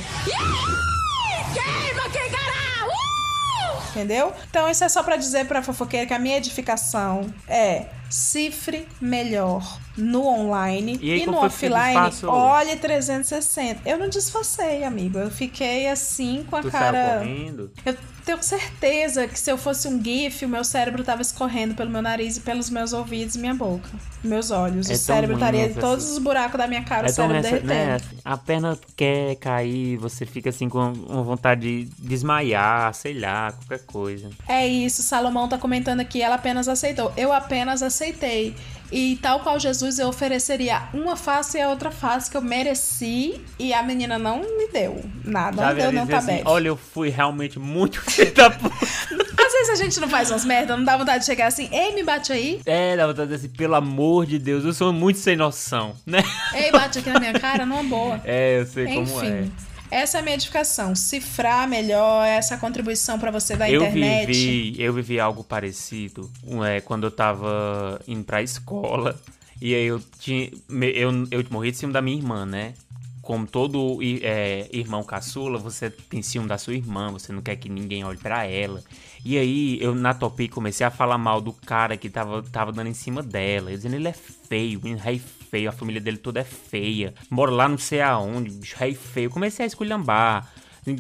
[3.92, 4.34] Entendeu?
[4.50, 9.80] Então isso é só para dizer pra fofoqueira que a minha edificação é cifre melhor
[9.98, 13.88] no online e, aí, e no offline, olhe 360.
[13.90, 15.18] Eu não disfarcei, amigo.
[15.18, 17.20] Eu fiquei assim com a tu cara.
[17.20, 17.72] Correndo?
[17.86, 21.90] Eu tenho certeza que se eu fosse um GIF, o meu cérebro tava escorrendo pelo
[21.92, 23.88] meu nariz e pelos meus ouvidos e minha boca.
[24.24, 24.90] Meus olhos.
[24.90, 27.60] É o cérebro estaria em todos os buracos da minha cara, é o cérebro nessa,
[27.60, 28.16] derretendo.
[28.16, 33.52] Né, a perna quer cair, você fica assim com uma vontade de desmaiar, sei lá,
[33.52, 34.30] qualquer coisa.
[34.48, 37.14] É isso, Salomão tá comentando aqui, ela apenas aceitou.
[37.16, 38.56] Eu apenas aceitei.
[38.92, 43.42] E tal qual Jesus, eu ofereceria uma face e a outra face que eu mereci.
[43.58, 45.58] E a menina não me deu nada.
[45.58, 48.76] Já não deu, não tá assim, Olha, eu fui realmente muito filho da puta.
[48.76, 51.94] Às vezes a gente não faz umas merda, não dá vontade de chegar assim, ei,
[51.94, 52.62] me bate aí.
[52.66, 55.96] É, dá vontade de dizer assim, pelo amor de Deus, eu sou muito sem noção,
[56.06, 56.24] né?
[56.54, 58.22] Ei, bate aqui na minha cara, numa boa.
[58.26, 59.06] É, eu sei Enfim.
[59.12, 59.46] como é.
[59.92, 60.96] Essa é a minha edificação.
[60.96, 64.28] Cifrar melhor essa contribuição para você da eu internet.
[64.28, 66.32] Vivi, eu vivi algo parecido
[66.66, 69.20] é, quando eu tava indo pra escola.
[69.62, 70.52] E aí eu tinha.
[70.94, 72.74] Eu, eu morri de ciúme da minha irmã, né?
[73.22, 77.68] Como todo é, irmão caçula, você tem ciúme da sua irmã, você não quer que
[77.68, 78.84] ninguém olhe para ela.
[79.24, 82.88] E aí eu na Topi comecei a falar mal do cara que tava, tava dando
[82.88, 83.72] em cima dela.
[83.72, 87.14] Eu dizendo ele é feio, rei feio, a família dele toda é feia.
[87.30, 89.30] Mora lá não sei aonde, bicho rei feio.
[89.30, 90.52] Comecei a esculhambar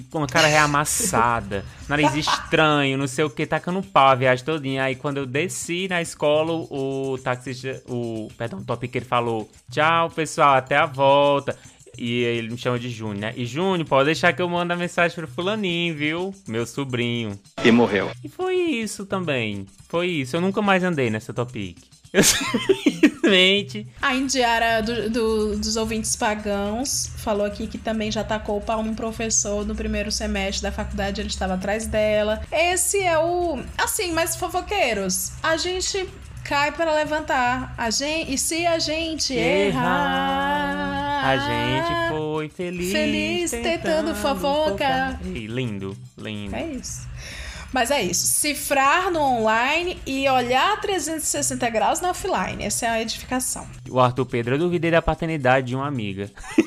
[0.09, 4.83] com a cara reamassada, nariz estranho, não sei o que, tacando pau a viagem todinha.
[4.83, 10.55] Aí quando eu desci na escola, o taxista, o, perdão, o ele falou, tchau pessoal,
[10.55, 11.55] até a volta.
[11.97, 13.33] E ele me chama de Júnior, né?
[13.37, 16.35] E Júnior, pode deixar que eu mando a mensagem pro fulaninho, viu?
[16.45, 17.39] Meu sobrinho.
[17.63, 18.11] E morreu.
[18.21, 19.65] E foi isso também.
[19.87, 20.35] Foi isso.
[20.35, 21.77] Eu nunca mais andei nessa Topic.
[22.15, 23.85] Eu simplesmente.
[24.01, 28.81] A Indiara do, do, dos ouvintes pagãos falou aqui que também já tacou o pau
[28.81, 32.41] num professor no primeiro semestre da faculdade, ele estava atrás dela.
[32.49, 33.59] Esse é o.
[33.77, 36.07] Assim, mas fofoqueiros, a gente
[36.45, 37.73] cai para levantar.
[37.77, 45.19] A gente, e se a gente errar, a gente foi feliz, feliz tentando, tentando fofoca.
[45.21, 46.55] lindo, lindo.
[46.55, 47.14] É isso.
[47.75, 48.25] Mas é isso.
[48.25, 52.63] Cifrar no online e olhar 360 graus no offline.
[52.63, 53.67] Essa é a edificação.
[53.89, 56.31] O Arthur Pedro, eu duvidei da paternidade de uma amiga.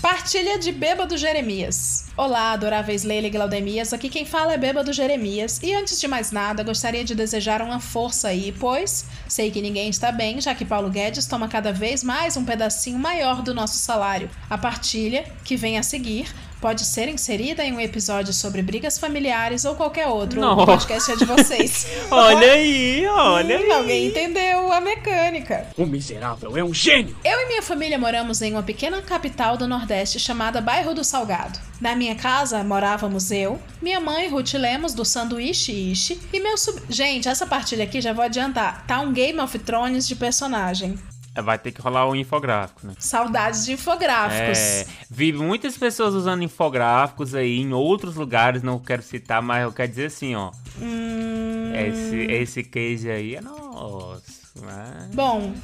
[0.00, 1.99] Partilha de Bêbado Jeremias.
[2.22, 3.94] Olá, adoráveis Leila e Glaudemias.
[3.94, 5.58] Aqui quem fala é Bêbado Jeremias.
[5.62, 9.88] E antes de mais nada, gostaria de desejar uma força aí, pois sei que ninguém
[9.88, 13.78] está bem, já que Paulo Guedes toma cada vez mais um pedacinho maior do nosso
[13.78, 14.28] salário.
[14.50, 16.30] A partilha, que vem a seguir,
[16.60, 20.40] pode ser inserida em um episódio sobre brigas familiares ou qualquer outro.
[20.40, 20.58] Não.
[20.58, 21.86] O podcast é de vocês.
[22.10, 23.72] olha aí, olha hum, aí.
[23.72, 25.66] Alguém entendeu a mecânica.
[25.76, 27.16] O miserável é um gênio.
[27.24, 31.58] Eu e minha família moramos em uma pequena capital do Nordeste chamada Bairro do Salgado.
[31.80, 36.80] Na minha casa morávamos eu, minha mãe Ruth Lemos do Sanduíche Ishi e meu sub...
[36.90, 38.84] Gente, essa partilha aqui já vou adiantar.
[38.86, 40.98] Tá um Game of Thrones de personagem.
[41.40, 42.94] É, vai ter que rolar o um infográfico, né?
[42.98, 44.58] Saudades de infográficos.
[44.58, 49.72] É, vi muitas pessoas usando infográficos aí em outros lugares, não quero citar, mas eu
[49.72, 50.52] quero dizer assim, ó.
[50.80, 51.72] Hum...
[51.74, 54.22] Esse, esse case aí é nosso.
[54.60, 55.10] Né?
[55.14, 55.54] Bom,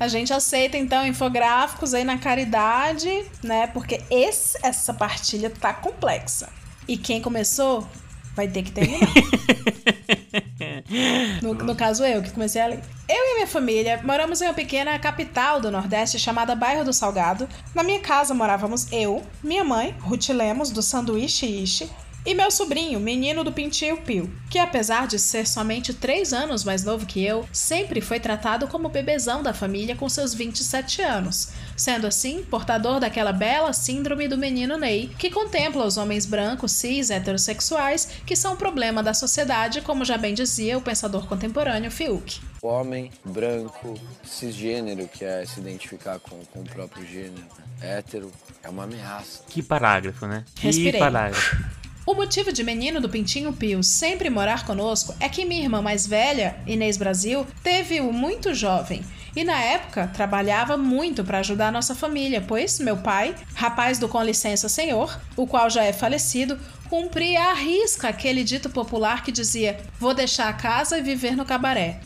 [0.00, 3.66] a gente aceita então infográficos aí na caridade, né?
[3.68, 6.48] Porque esse, essa partilha tá complexa.
[6.88, 7.86] E quem começou
[8.34, 9.08] vai ter que terminar.
[11.42, 12.80] no, no, caso, eu que comecei a ler.
[13.08, 17.48] Eu e minha família moramos em uma pequena capital do Nordeste chamada Bairro do Salgado.
[17.74, 21.90] Na minha casa morávamos eu, minha mãe, Ruth Lemos, do Sanduíche Ishi,
[22.24, 26.84] E meu sobrinho, menino do Pintinho Pio, que apesar de ser somente 3 anos mais
[26.84, 32.06] novo que eu, sempre foi tratado como bebezão da família com seus 27 anos, sendo
[32.06, 38.06] assim portador daquela bela síndrome do menino Ney, que contempla os homens brancos, cis, heterossexuais,
[38.24, 42.40] que são um problema da sociedade, como já bem dizia o pensador contemporâneo Fiuk.
[42.62, 47.44] O homem branco, cisgênero, que é se identificar com, com o próprio gênero,
[47.80, 48.30] hétero,
[48.62, 49.42] é uma ameaça.
[49.48, 50.44] Que parágrafo, né?
[50.54, 51.00] Que Respirei.
[51.00, 51.56] parágrafo.
[52.04, 56.04] O motivo de menino do Pintinho Pio sempre morar conosco é que minha irmã mais
[56.04, 59.04] velha, Inês Brasil, teve-o muito jovem.
[59.36, 64.22] E na época trabalhava muito para ajudar nossa família, pois meu pai, rapaz do Com
[64.22, 66.58] licença senhor, o qual já é falecido,
[66.90, 71.44] cumpria à risca aquele dito popular que dizia: Vou deixar a casa e viver no
[71.44, 72.00] cabaré.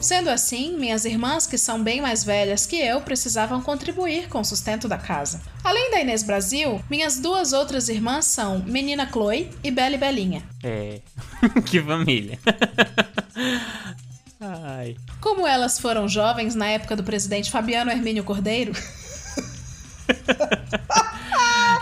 [0.00, 4.44] Sendo assim, minhas irmãs, que são bem mais velhas que eu, precisavam contribuir com o
[4.44, 5.42] sustento da casa.
[5.62, 10.42] Além da Inês Brasil, minhas duas outras irmãs são Menina Chloe e Belle Belinha.
[10.62, 11.00] É.
[11.66, 12.38] que família.
[14.40, 14.96] Ai.
[15.20, 18.72] Como elas foram jovens na época do presidente Fabiano Hermínio Cordeiro,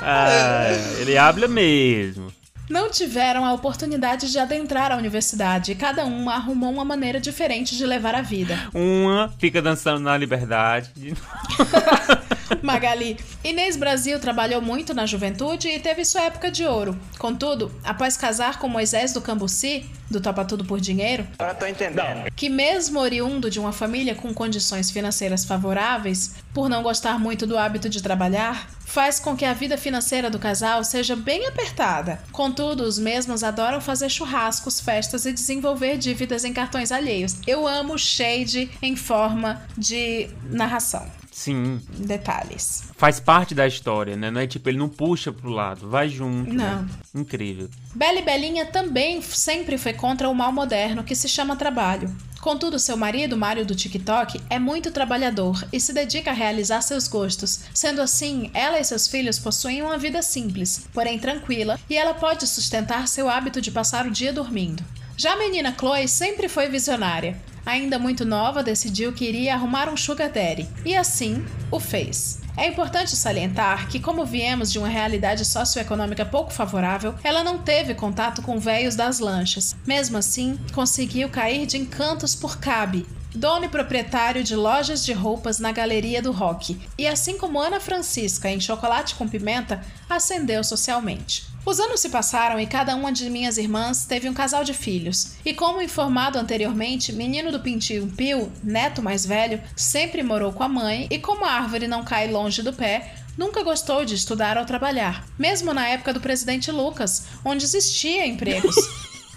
[0.01, 0.69] Ah,
[1.01, 2.33] ele habla mesmo.
[2.69, 7.77] Não tiveram a oportunidade de adentrar a universidade e cada uma arrumou uma maneira diferente
[7.77, 8.59] de levar a vida.
[8.75, 10.91] Uma fica dançando na liberdade.
[12.63, 13.19] Magali.
[13.45, 16.99] Inês Brasil trabalhou muito na juventude e teve sua época de ouro.
[17.19, 22.31] Contudo, após casar com Moisés do Cambuci, do Topa Tudo por Dinheiro, Agora tô entendendo.
[22.35, 27.59] que mesmo oriundo de uma família com condições financeiras favoráveis, por não gostar muito do
[27.59, 32.23] hábito de trabalhar, faz com que a vida financeira do casal seja bem apertada.
[32.33, 37.37] Contudo, os mesmos adoram fazer churrascos, festas e desenvolver dívidas em cartões alheios.
[37.47, 41.07] Eu amo o shade em forma de narração.
[41.39, 41.81] Sim.
[41.97, 42.83] Detalhes.
[42.97, 44.29] Faz parte da história, né?
[44.29, 46.53] Não é tipo, ele não puxa pro lado, vai junto.
[46.53, 46.83] Não.
[46.83, 46.89] Né?
[47.15, 47.71] Incrível.
[47.95, 52.13] Bela e Belinha também sempre foi contra o mal moderno que se chama trabalho.
[52.41, 57.07] Contudo, seu marido, Mário do TikTok, é muito trabalhador e se dedica a realizar seus
[57.07, 57.61] gostos.
[57.73, 62.49] Sendo assim, ela e seus filhos possuem uma vida simples, porém tranquila, e ela pode
[62.49, 64.83] sustentar seu hábito de passar o dia dormindo.
[65.21, 67.37] Já a menina Chloe sempre foi visionária.
[67.67, 72.41] Ainda muito nova, decidiu que iria arrumar um sugar daddy, e assim o fez.
[72.57, 77.95] É importante salientar que, como viemos de uma realidade socioeconômica pouco favorável, ela não teve
[77.95, 79.75] contato com véios das lanchas.
[79.85, 83.05] Mesmo assim, conseguiu cair de encantos por Cabe,
[83.39, 87.79] dono e proprietário de lojas de roupas na Galeria do Rock, e assim como Ana
[87.79, 91.47] Francisca em Chocolate com Pimenta, ascendeu socialmente.
[91.65, 95.35] Os anos se passaram e cada uma de minhas irmãs teve um casal de filhos.
[95.45, 100.69] E como informado anteriormente, menino do Pintinho Pio, neto mais velho, sempre morou com a
[100.69, 104.65] mãe e como a árvore não cai longe do pé, nunca gostou de estudar ou
[104.65, 108.75] trabalhar, mesmo na época do presidente Lucas, onde existia empregos.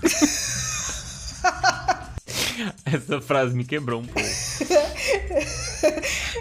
[2.85, 4.21] Essa frase me quebrou um pouco.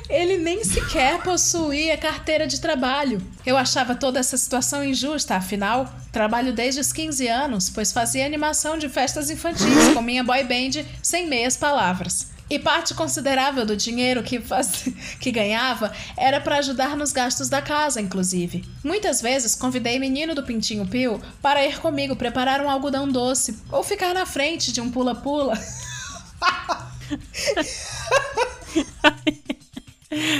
[0.08, 3.22] Ele nem sequer possuía carteira de trabalho.
[3.46, 8.76] Eu achava toda essa situação injusta, afinal, trabalho desde os 15 anos, pois fazia animação
[8.76, 12.30] de festas infantis com minha boy band sem meias palavras.
[12.50, 14.88] E parte considerável do dinheiro que, faz...
[15.20, 18.64] que ganhava era para ajudar nos gastos da casa, inclusive.
[18.82, 23.84] Muitas vezes convidei menino do Pintinho Pio para ir comigo preparar um algodão doce ou
[23.84, 25.56] ficar na frente de um pula-pula.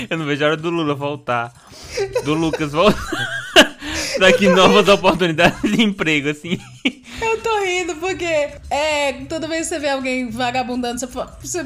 [0.09, 1.53] Eu não vejo a hora do Lula voltar.
[2.23, 2.99] Do Lucas voltar.
[4.19, 6.59] Daqui novas oportunidades de emprego, assim.
[7.21, 11.07] Eu tô rindo porque é, toda vez que você vê alguém vagabundando, você,
[11.41, 11.65] você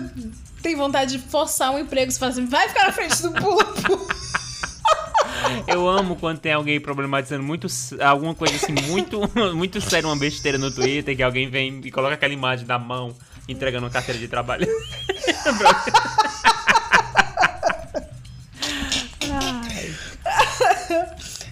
[0.62, 4.08] tem vontade de forçar um emprego, você fala assim, vai ficar na frente do pula-pula.
[5.68, 7.68] Eu amo quando tem alguém problematizando muito
[8.02, 9.20] alguma coisa assim muito
[9.56, 13.16] muito séria, uma besteira no Twitter, que alguém vem e coloca aquela imagem da mão
[13.48, 14.68] entregando uma carteira de trabalho.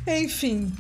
[0.08, 0.72] Enfim.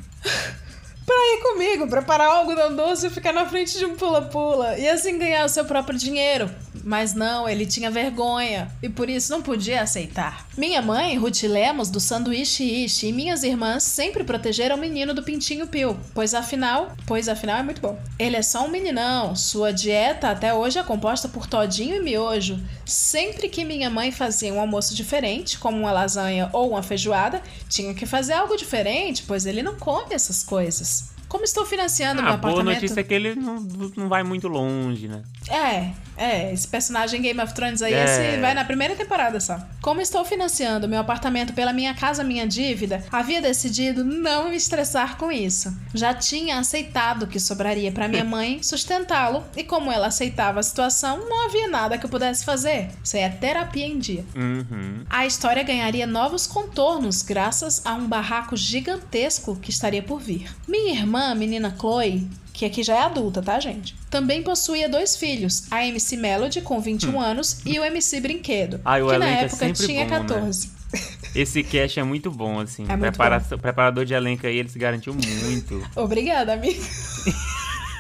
[1.06, 4.77] Pra ir comigo, preparar um algodão doce e ficar na frente de um pula-pula.
[4.77, 6.49] E assim ganhar o seu próprio dinheiro.
[6.84, 10.46] Mas não, ele tinha vergonha e por isso não podia aceitar.
[10.58, 15.24] Minha mãe, Ruth Lemos, do Sanduíche Ishi, e minhas irmãs sempre protegeram o menino do
[15.24, 17.98] Pintinho Pio, pois afinal, pois afinal é muito bom.
[18.20, 22.60] Ele é só um meninão, sua dieta até hoje é composta por todinho e miojo.
[22.86, 27.94] Sempre que minha mãe fazia um almoço diferente, como uma lasanha ou uma feijoada, tinha
[27.94, 31.14] que fazer algo diferente, pois ele não come essas coisas.
[31.34, 32.82] Como estou financiando meu a boa apartamento?
[32.82, 33.60] notícia é que ele não,
[33.96, 35.24] não vai muito longe, né?
[35.50, 38.03] É, é, esse personagem Game of Thrones aí, É.
[38.03, 39.60] esse vai na primeira temporada só.
[39.81, 45.18] Como estou financiando meu apartamento pela minha casa, minha dívida, havia decidido não me estressar
[45.18, 45.76] com isso.
[45.94, 51.18] Já tinha aceitado que sobraria para minha mãe sustentá-lo, e como ela aceitava a situação,
[51.27, 52.90] não havia nada que eu pudesse fazer.
[53.03, 54.26] Isso aí é terapia em dia.
[54.35, 55.03] Uhum.
[55.10, 60.49] A história ganharia novos contornos graças a um barraco gigantesco que estaria por vir.
[60.68, 63.96] Minha irmã, menina Chloe, que aqui já é adulta, tá, gente?
[64.10, 68.82] Também possuía dois filhos, a MC Melody, com 21 anos, e o MC Brinquedo, Hum.
[68.86, 70.20] Ai, o que na elenco é época sempre tinha bom, né?
[70.20, 70.72] 14.
[71.36, 72.84] Esse cast é muito bom, assim.
[72.84, 75.84] É muito Prepara- Preparador de elenco aí, ele se garantiu muito.
[75.98, 76.80] Obrigada, amiga.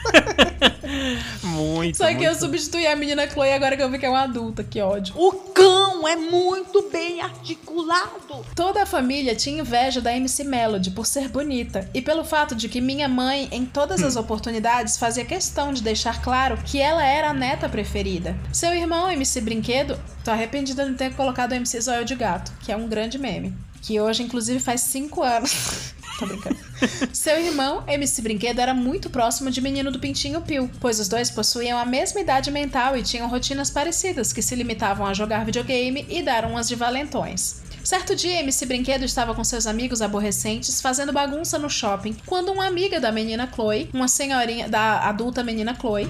[1.43, 1.97] muito.
[1.97, 2.39] Só que eu muito.
[2.39, 5.13] substituí a menina Chloe agora que eu vi que é uma adulta, que ódio.
[5.17, 8.45] O cão é muito bem articulado.
[8.55, 12.67] Toda a família tinha inveja da MC Melody por ser bonita e pelo fato de
[12.69, 14.07] que minha mãe, em todas Hum.
[14.07, 18.35] as oportunidades, fazia questão de deixar claro que ela era a neta preferida.
[18.51, 22.51] Seu irmão, MC Brinquedo, tô arrependida de não ter colocado o MC Zóio de Gato,
[22.61, 23.53] que é um grande meme.
[23.81, 25.93] Que hoje, inclusive, faz cinco anos.
[26.19, 26.57] Tô brincando.
[27.11, 31.29] Seu irmão, MC Brinquedo, era muito próximo de Menino do Pintinho Pio, pois os dois
[31.29, 36.05] possuíam a mesma idade mental e tinham rotinas parecidas que se limitavam a jogar videogame
[36.09, 37.61] e dar umas de valentões.
[37.83, 42.65] Certo dia, MC Brinquedo estava com seus amigos aborrecentes fazendo bagunça no shopping, quando uma
[42.65, 46.09] amiga da menina Chloe, uma senhorinha da adulta menina Chloe,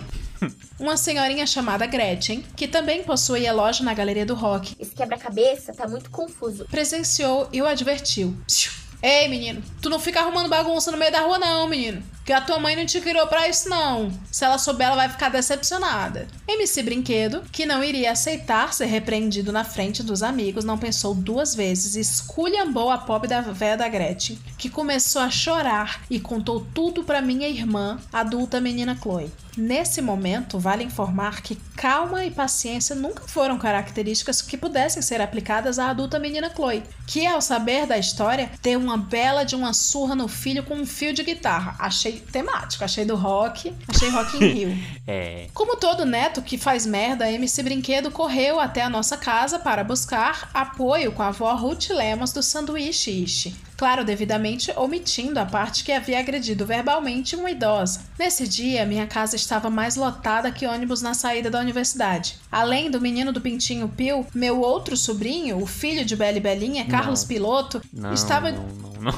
[0.79, 5.87] uma senhorinha chamada Gretchen, que também possuía loja na Galeria do Rock, Esse quebra-cabeça tá
[5.87, 6.65] muito confuso.
[6.69, 8.37] presenciou e o advertiu.
[8.45, 8.82] Psiu.
[9.05, 12.01] Ei, menino, tu não fica arrumando bagunça no meio da rua, não, menino.
[12.23, 14.09] Que a tua mãe não te criou pra isso, não.
[14.31, 16.25] Se ela souber, ela vai ficar decepcionada.
[16.47, 21.53] MC Brinquedo, que não iria aceitar ser repreendido na frente dos amigos, não pensou duas
[21.53, 26.65] vezes e esculhambou a pobre da véia da Gretchen, que começou a chorar e contou
[26.73, 29.29] tudo pra minha irmã, adulta menina Chloe.
[29.55, 35.77] Nesse momento, vale informar que calma e paciência nunca foram características que pudessem ser aplicadas
[35.77, 40.15] à adulta menina Chloe, que, ao saber da história, deu uma bela de uma surra
[40.15, 41.75] no filho com um fio de guitarra.
[41.77, 44.77] Achei temático, achei do rock, achei rock in Rio.
[45.05, 45.49] É.
[45.53, 50.49] Como todo neto que faz merda, MC Brinquedo correu até a nossa casa para buscar
[50.53, 53.53] apoio com a avó Ruth Lemos do sanduíche Ishi.
[53.77, 58.01] Claro, devidamente omitindo a parte que havia agredido verbalmente uma idosa.
[58.17, 62.37] Nesse dia, minha casa estava mais lotada que ônibus na saída da universidade.
[62.51, 66.85] Além do menino do Pintinho Pio, meu outro sobrinho, o filho de Bela e Belinha,
[66.85, 67.27] Carlos Não.
[67.27, 69.13] Piloto, Não, estava não.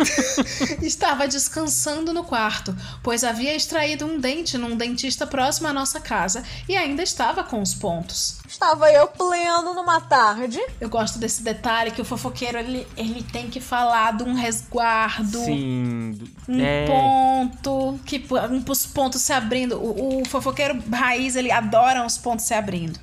[0.82, 6.42] estava descansando no quarto, pois havia extraído um dente num dentista próximo à nossa casa
[6.68, 8.40] e ainda estava com os pontos.
[8.46, 10.60] Estava eu pleno numa tarde.
[10.80, 15.38] Eu gosto desse detalhe que o fofoqueiro ele, ele tem que falar de um resguardo,
[15.38, 16.18] Sim.
[16.48, 16.86] um é.
[16.86, 19.76] ponto, que um, os pontos se abrindo.
[19.76, 22.98] O, o fofoqueiro raiz ele adora os pontos se abrindo.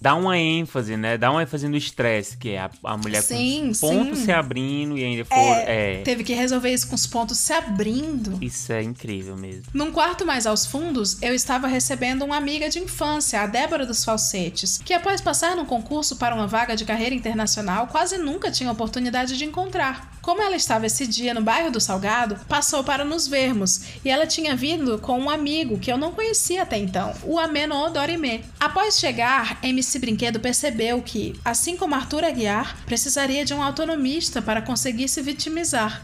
[0.00, 1.16] Dá uma ênfase, né?
[1.16, 4.24] Dá uma ênfase no estresse, que é a, a mulher Sim, com os pontos sim.
[4.26, 5.34] se abrindo e ainda for.
[5.34, 6.02] É, É.
[6.02, 8.38] Teve que resolver isso com os pontos se abrindo.
[8.42, 9.64] Isso é incrível mesmo.
[9.72, 14.04] Num quarto mais aos fundos, eu estava recebendo uma amiga de infância, a Débora dos
[14.04, 18.70] Falsetes, que após passar num concurso para uma vaga de carreira internacional, quase nunca tinha
[18.70, 20.13] oportunidade de encontrar.
[20.24, 24.26] Como ela estava esse dia no bairro do Salgado, passou para nos vermos, e ela
[24.26, 28.42] tinha vindo com um amigo que eu não conhecia até então, o Ameno Dorime.
[28.58, 34.62] Após chegar, MC Brinquedo percebeu que, assim como Arthur Aguiar, precisaria de um autonomista para
[34.62, 36.02] conseguir se vitimizar.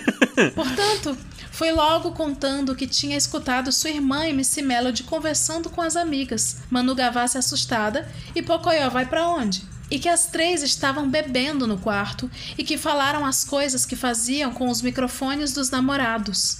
[0.54, 1.16] Portanto,
[1.50, 6.94] foi logo contando que tinha escutado sua irmã MC Melody conversando com as amigas, Manu
[6.94, 9.72] Gavassi assustada e Pocoyo vai pra onde?
[9.92, 14.50] E que as três estavam bebendo no quarto e que falaram as coisas que faziam
[14.50, 16.56] com os microfones dos namorados.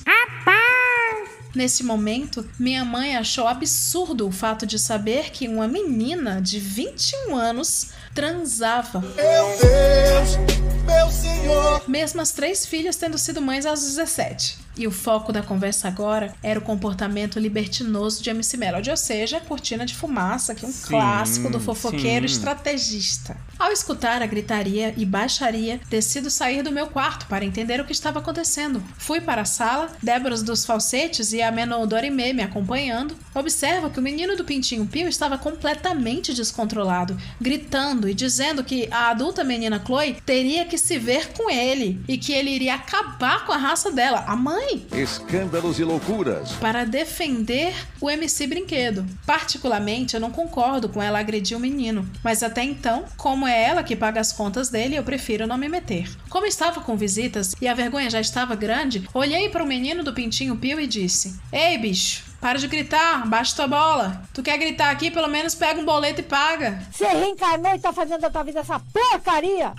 [1.55, 7.35] Nesse momento, minha mãe achou absurdo o fato de saber que uma menina de 21
[7.35, 9.01] anos transava.
[9.01, 10.37] Meu Deus,
[10.85, 11.83] meu Senhor.
[11.89, 14.59] Mesmo as três filhas tendo sido mães aos 17.
[14.77, 19.37] E o foco da conversa agora era o comportamento libertinoso de MC Melody, ou seja,
[19.37, 22.35] a cortina de fumaça, que é um Sim, clássico do fofoqueiro sim.
[22.35, 23.37] estrategista.
[23.59, 27.93] Ao escutar a gritaria e baixaria, decido sair do meu quarto para entender o que
[27.93, 28.83] estava acontecendo.
[28.97, 33.15] Fui para a sala, Débora dos falsetes e a Menor Dorime me acompanhando.
[33.35, 39.11] Observo que o menino do Pintinho Pio estava completamente descontrolado, gritando e dizendo que a
[39.11, 43.53] adulta menina Chloe teria que se ver com ele e que ele iria acabar com
[43.53, 44.62] a raça dela, a mãe
[44.93, 46.53] Escândalos e loucuras.
[46.53, 49.05] para defender o MC Brinquedo.
[49.27, 53.83] Particularmente, eu não concordo com ela agredir o menino, mas até então, como é ela
[53.83, 56.09] que paga as contas dele, eu prefiro não me meter.
[56.29, 60.13] Como estava com visitas e a vergonha já estava grande, olhei para o menino do
[60.13, 64.21] Pintinho Pio e disse: Ei, bicho, Para de gritar, baixa tua bola.
[64.35, 66.83] Tu quer gritar aqui, pelo menos pega um boleto e paga.
[66.91, 69.73] Você reencarnou e tá fazendo da tua vida essa porcaria?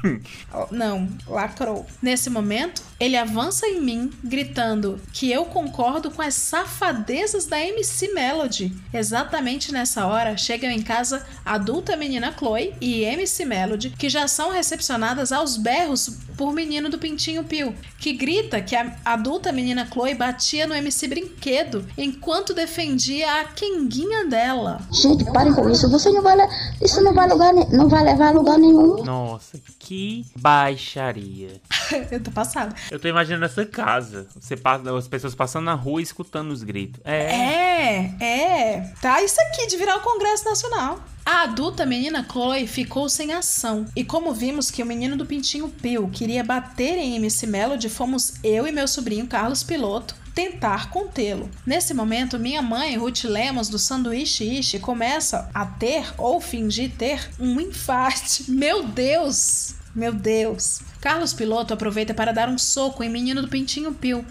[0.53, 1.85] Oh, não, lacrou.
[2.01, 8.13] Nesse momento, ele avança em mim, gritando que eu concordo com as safadezas da MC
[8.13, 8.73] Melody.
[8.93, 14.25] Exatamente nessa hora, chegam em casa a adulta menina Chloe e MC Melody, que já
[14.25, 19.87] são recepcionadas aos berros por menino do Pintinho Pio, que grita que a adulta menina
[19.91, 24.81] Chloe batia no MC Brinquedo enquanto defendia a quenguinha dela.
[24.91, 25.89] Gente, parem com isso.
[25.89, 26.37] Você não vai,
[26.81, 29.03] isso não vai, lugar, não vai levar a lugar nenhum.
[29.03, 31.61] Nossa, que baixaria.
[32.11, 32.75] eu tô passada.
[32.89, 34.27] Eu tô imaginando essa casa.
[34.39, 37.01] Você passa, as pessoas passando na rua e escutando os gritos.
[37.03, 37.35] É.
[37.35, 38.93] É, é.
[39.01, 40.99] Tá isso aqui de virar o Congresso Nacional.
[41.25, 43.85] A adulta menina Chloe ficou sem ação.
[43.95, 48.33] E como vimos que o menino do Pintinho Pio queria bater em MC Melody, fomos
[48.43, 51.49] eu e meu sobrinho Carlos Piloto tentar contê-lo.
[51.65, 57.29] Nesse momento, minha mãe, Ruth Lemos, do Sanduíche Ishi, começa a ter ou fingir ter
[57.39, 58.49] um infarte.
[58.51, 59.75] Meu Deus!
[59.95, 60.81] Meu Deus!
[60.99, 64.25] Carlos Piloto aproveita para dar um soco em menino do Pintinho Pio.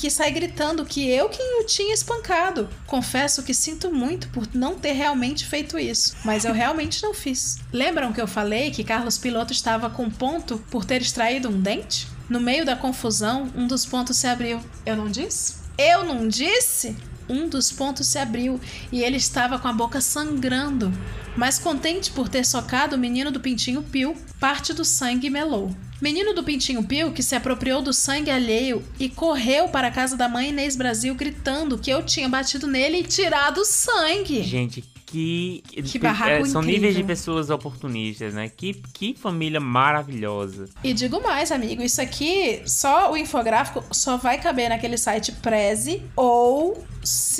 [0.00, 2.68] Que sai gritando que eu quem o tinha espancado.
[2.86, 7.58] Confesso que sinto muito por não ter realmente feito isso, mas eu realmente não fiz.
[7.72, 12.13] Lembram que eu falei que Carlos Piloto estava com ponto por ter extraído um dente?
[12.28, 14.60] No meio da confusão, um dos pontos se abriu.
[14.86, 15.56] Eu não disse?
[15.76, 16.96] Eu não disse?
[17.28, 18.60] Um dos pontos se abriu
[18.92, 20.92] e ele estava com a boca sangrando.
[21.36, 25.74] Mas contente por ter socado o menino do Pintinho Pio, parte do sangue melou.
[26.00, 30.16] Menino do Pintinho Pio que se apropriou do sangue alheio e correu para a casa
[30.16, 34.42] da mãe Inês Brasil gritando que eu tinha batido nele e tirado o sangue.
[34.42, 34.84] Gente,
[35.14, 35.82] que.
[35.82, 36.62] Que barraco São incrível.
[36.80, 38.48] níveis de pessoas oportunistas, né?
[38.54, 40.68] Que, que família maravilhosa.
[40.82, 46.02] E digo mais, amigo, isso aqui, só o infográfico só vai caber naquele site Prezi
[46.16, 46.84] ou,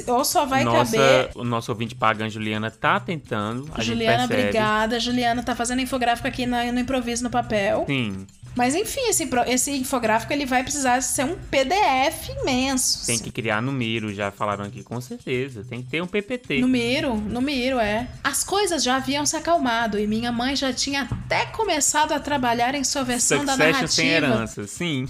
[0.06, 1.30] ou só vai Nossa, caber.
[1.34, 3.68] o nosso ouvinte paga, a Juliana, tá tentando.
[3.74, 5.00] A Juliana, obrigada.
[5.00, 7.84] Juliana tá fazendo infográfico aqui na- no improviso no papel.
[7.86, 8.26] Sim,
[8.56, 13.04] Mas enfim, esse, esse infográfico ele vai precisar ser um PDF imenso.
[13.06, 15.64] tem que criar no Miro, já falaram aqui, com certeza.
[15.68, 16.60] Tem que ter um PPT.
[16.60, 18.08] No Miro, no Miro, é.
[18.22, 22.74] As coisas já haviam se acalmado e minha mãe já tinha até começado a trabalhar
[22.74, 24.34] em sua versão da Succession sem narrativa.
[24.34, 25.08] herança, sim.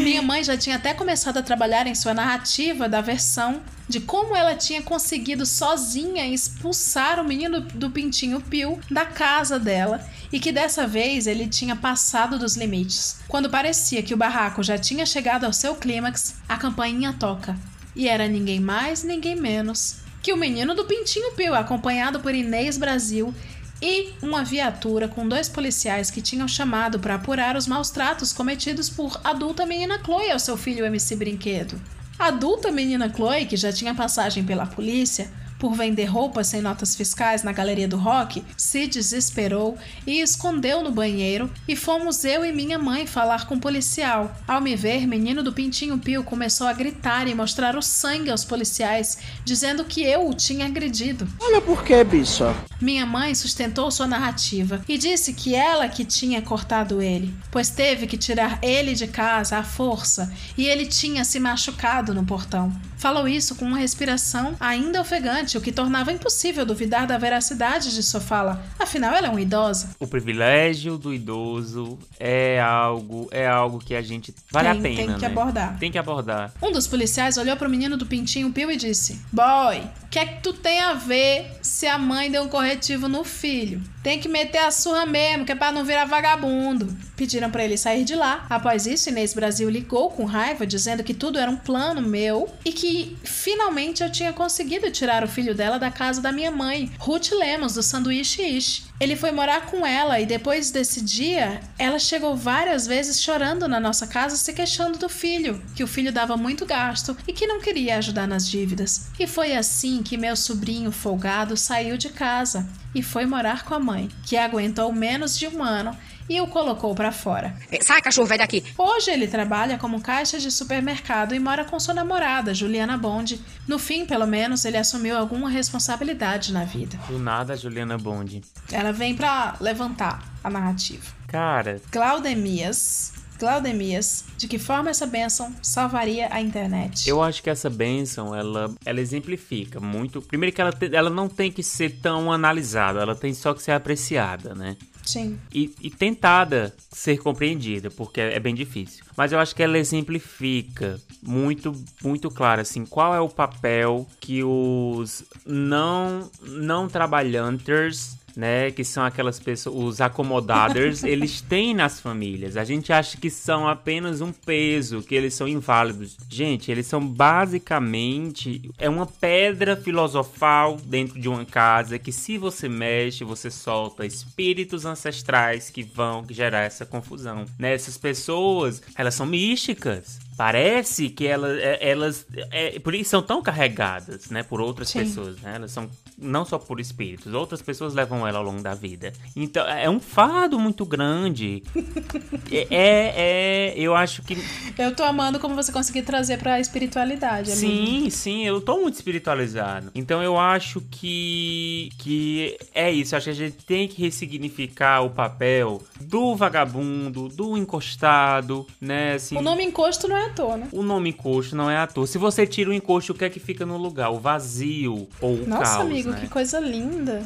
[0.00, 4.34] Minha mãe já tinha até começado a trabalhar em sua narrativa da versão de como
[4.34, 10.50] ela tinha conseguido sozinha expulsar o menino do Pintinho Pio da casa dela e que
[10.50, 13.20] dessa vez ele tinha passado dos limites.
[13.28, 17.56] Quando parecia que o barraco já tinha chegado ao seu clímax, a campainha toca.
[17.94, 22.78] E era ninguém mais, ninguém menos que o menino do Pintinho Pio, acompanhado por Inês
[22.78, 23.34] Brasil
[23.82, 28.88] e uma viatura com dois policiais que tinham chamado para apurar os maus tratos cometidos
[28.88, 31.80] por adulta menina Chloe ao seu filho MC Brinquedo.
[32.16, 35.28] A adulta menina Chloe, que já tinha passagem pela polícia
[35.62, 40.90] por vender roupas sem notas fiscais na galeria do rock, se desesperou e escondeu no
[40.90, 44.36] banheiro e fomos eu e minha mãe falar com o policial.
[44.48, 48.44] Ao me ver, menino do Pintinho Pio começou a gritar e mostrar o sangue aos
[48.44, 51.28] policiais, dizendo que eu o tinha agredido.
[51.38, 52.52] Olha por que, bicha.
[52.80, 58.08] Minha mãe sustentou sua narrativa e disse que ela que tinha cortado ele, pois teve
[58.08, 62.72] que tirar ele de casa à força e ele tinha se machucado no portão.
[63.02, 68.02] Falou isso com uma respiração ainda ofegante, o que tornava impossível duvidar da veracidade de
[68.02, 68.62] sua fala.
[68.78, 69.90] Afinal, ela é uma idosa.
[69.98, 74.96] O privilégio do idoso é algo, é algo que a gente vale Tem- a pena,
[74.96, 75.26] tem que né?
[75.26, 75.78] abordar.
[75.78, 76.52] Tem que abordar.
[76.62, 80.26] Um dos policiais olhou pro menino do Pintinho Pio e disse: Boy, o que é
[80.26, 83.80] que tu tem a ver se a mãe deu um corretivo no filho?
[84.02, 86.94] Tem que meter a surra mesmo, que é pra não virar vagabundo.
[87.16, 88.44] Pediram pra ele sair de lá.
[88.50, 92.72] Após isso, Inês Brasil ligou com raiva, dizendo que tudo era um plano meu e
[92.72, 97.30] que finalmente eu tinha conseguido tirar o filho dela da casa da minha mãe, Ruth
[97.30, 98.91] Lemos, do Sanduíche Ish.
[99.02, 103.80] Ele foi morar com ela e depois desse dia, ela chegou várias vezes chorando na
[103.80, 107.60] nossa casa, se queixando do filho, que o filho dava muito gasto e que não
[107.60, 109.08] queria ajudar nas dívidas.
[109.18, 112.64] E foi assim que meu sobrinho folgado saiu de casa
[112.94, 116.94] e foi morar com a mãe, que aguentou menos de um ano e o colocou
[116.94, 117.54] pra fora.
[117.82, 118.64] Sai, cachorro, vai daqui.
[118.78, 123.40] Hoje ele trabalha como caixa de supermercado e mora com sua namorada, Juliana Bond.
[123.66, 126.98] No fim, pelo menos, ele assumiu alguma responsabilidade na vida.
[127.08, 128.40] Do nada, Juliana Bond.
[128.70, 131.04] Ela vem pra levantar a narrativa.
[131.26, 133.12] Cara, Glaudemias.
[133.38, 137.08] Glaudemias, de que forma essa bênção salvaria a internet?
[137.08, 140.22] eu acho que essa benção, ela, ela exemplifica muito.
[140.22, 143.60] Primeiro que ela, te- ela não tem que ser tão analisada, ela tem só que
[143.60, 144.76] ser apreciada, né?
[145.04, 145.38] Sim.
[145.52, 149.04] E, e tentada ser compreendida, porque é, é bem difícil.
[149.16, 154.42] Mas eu acho que ela exemplifica muito, muito claro, assim, qual é o papel que
[154.42, 162.56] os não, não trabalhantes né, que são aquelas pessoas, os acomodados, eles têm nas famílias.
[162.56, 166.16] A gente acha que são apenas um peso, que eles são inválidos.
[166.28, 172.68] Gente, eles são basicamente é uma pedra filosofal dentro de uma casa que se você
[172.68, 177.44] mexe, você solta espíritos ancestrais que vão gerar essa confusão.
[177.58, 177.74] Né?
[177.74, 180.18] Essas pessoas, elas são místicas.
[180.36, 185.00] Parece que elas, é, elas é, por isso são tão carregadas, né, por outras Sim.
[185.00, 185.56] pessoas, né?
[185.56, 185.88] Elas são
[186.18, 189.12] não só por espíritos, outras pessoas levam ela ao longo da vida.
[189.34, 191.62] Então é um fardo muito grande.
[192.50, 194.36] é, é, é- eu acho que
[194.78, 197.66] Eu tô amando como você conseguiu trazer pra espiritualidade, amigo.
[197.66, 199.90] Sim, sim, eu tô muito espiritualizado.
[199.94, 205.00] Então eu acho que que é isso, eu acho que a gente tem que ressignificar
[205.02, 209.36] o papel do vagabundo, do encostado, né, assim.
[209.36, 210.68] O nome encosto não é à toa, né?
[210.72, 212.06] O nome encosto não é à toa.
[212.06, 214.10] Se você tira o encosto, o que é que fica no lugar?
[214.10, 216.20] O vazio ou o Nossa, caos, amigo, né?
[216.20, 217.22] que coisa linda.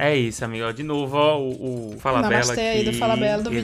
[0.00, 0.64] É isso, amigo.
[0.66, 2.98] Ó, De novo, ó, o, o Fala Bela Namastê aí do aqui.
[2.98, 3.62] Fala Bela, do, Namastê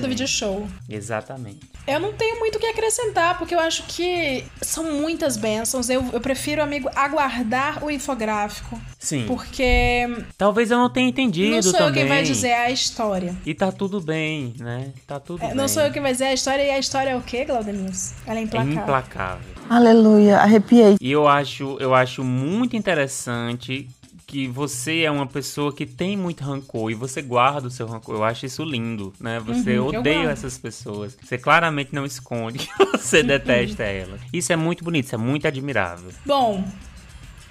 [0.00, 0.08] do Exatamente.
[0.08, 0.66] Video Show.
[0.88, 1.60] Exatamente.
[1.86, 5.88] Eu não tenho muito o que acrescentar, porque eu acho que são muitas bênçãos.
[5.88, 8.80] Eu, eu prefiro, amigo, aguardar o infográfico.
[8.98, 9.24] Sim.
[9.28, 11.88] Porque Talvez eu não tenha entendido não sou também.
[11.88, 13.36] eu quem vai dizer a história.
[13.46, 14.92] E tá tudo bem, né?
[15.06, 15.56] Tá tudo É, bem.
[15.56, 18.14] não sou eu quem vai dizer a história, e a história é o quê, Glaudemils?
[18.26, 18.72] Ela é É implacável.
[18.82, 19.56] implacável.
[19.68, 20.96] Aleluia, arrepiei.
[21.00, 23.88] E eu acho, eu acho muito interessante
[24.26, 28.16] que você é uma pessoa que tem muito rancor e você guarda o seu rancor.
[28.16, 29.38] Eu acho isso lindo, né?
[29.40, 31.16] Você Uhum, odeia essas pessoas.
[31.22, 33.26] Você claramente não esconde que você Uhum.
[33.28, 34.20] detesta elas.
[34.32, 36.10] Isso é muito bonito, isso é muito admirável.
[36.24, 36.64] Bom,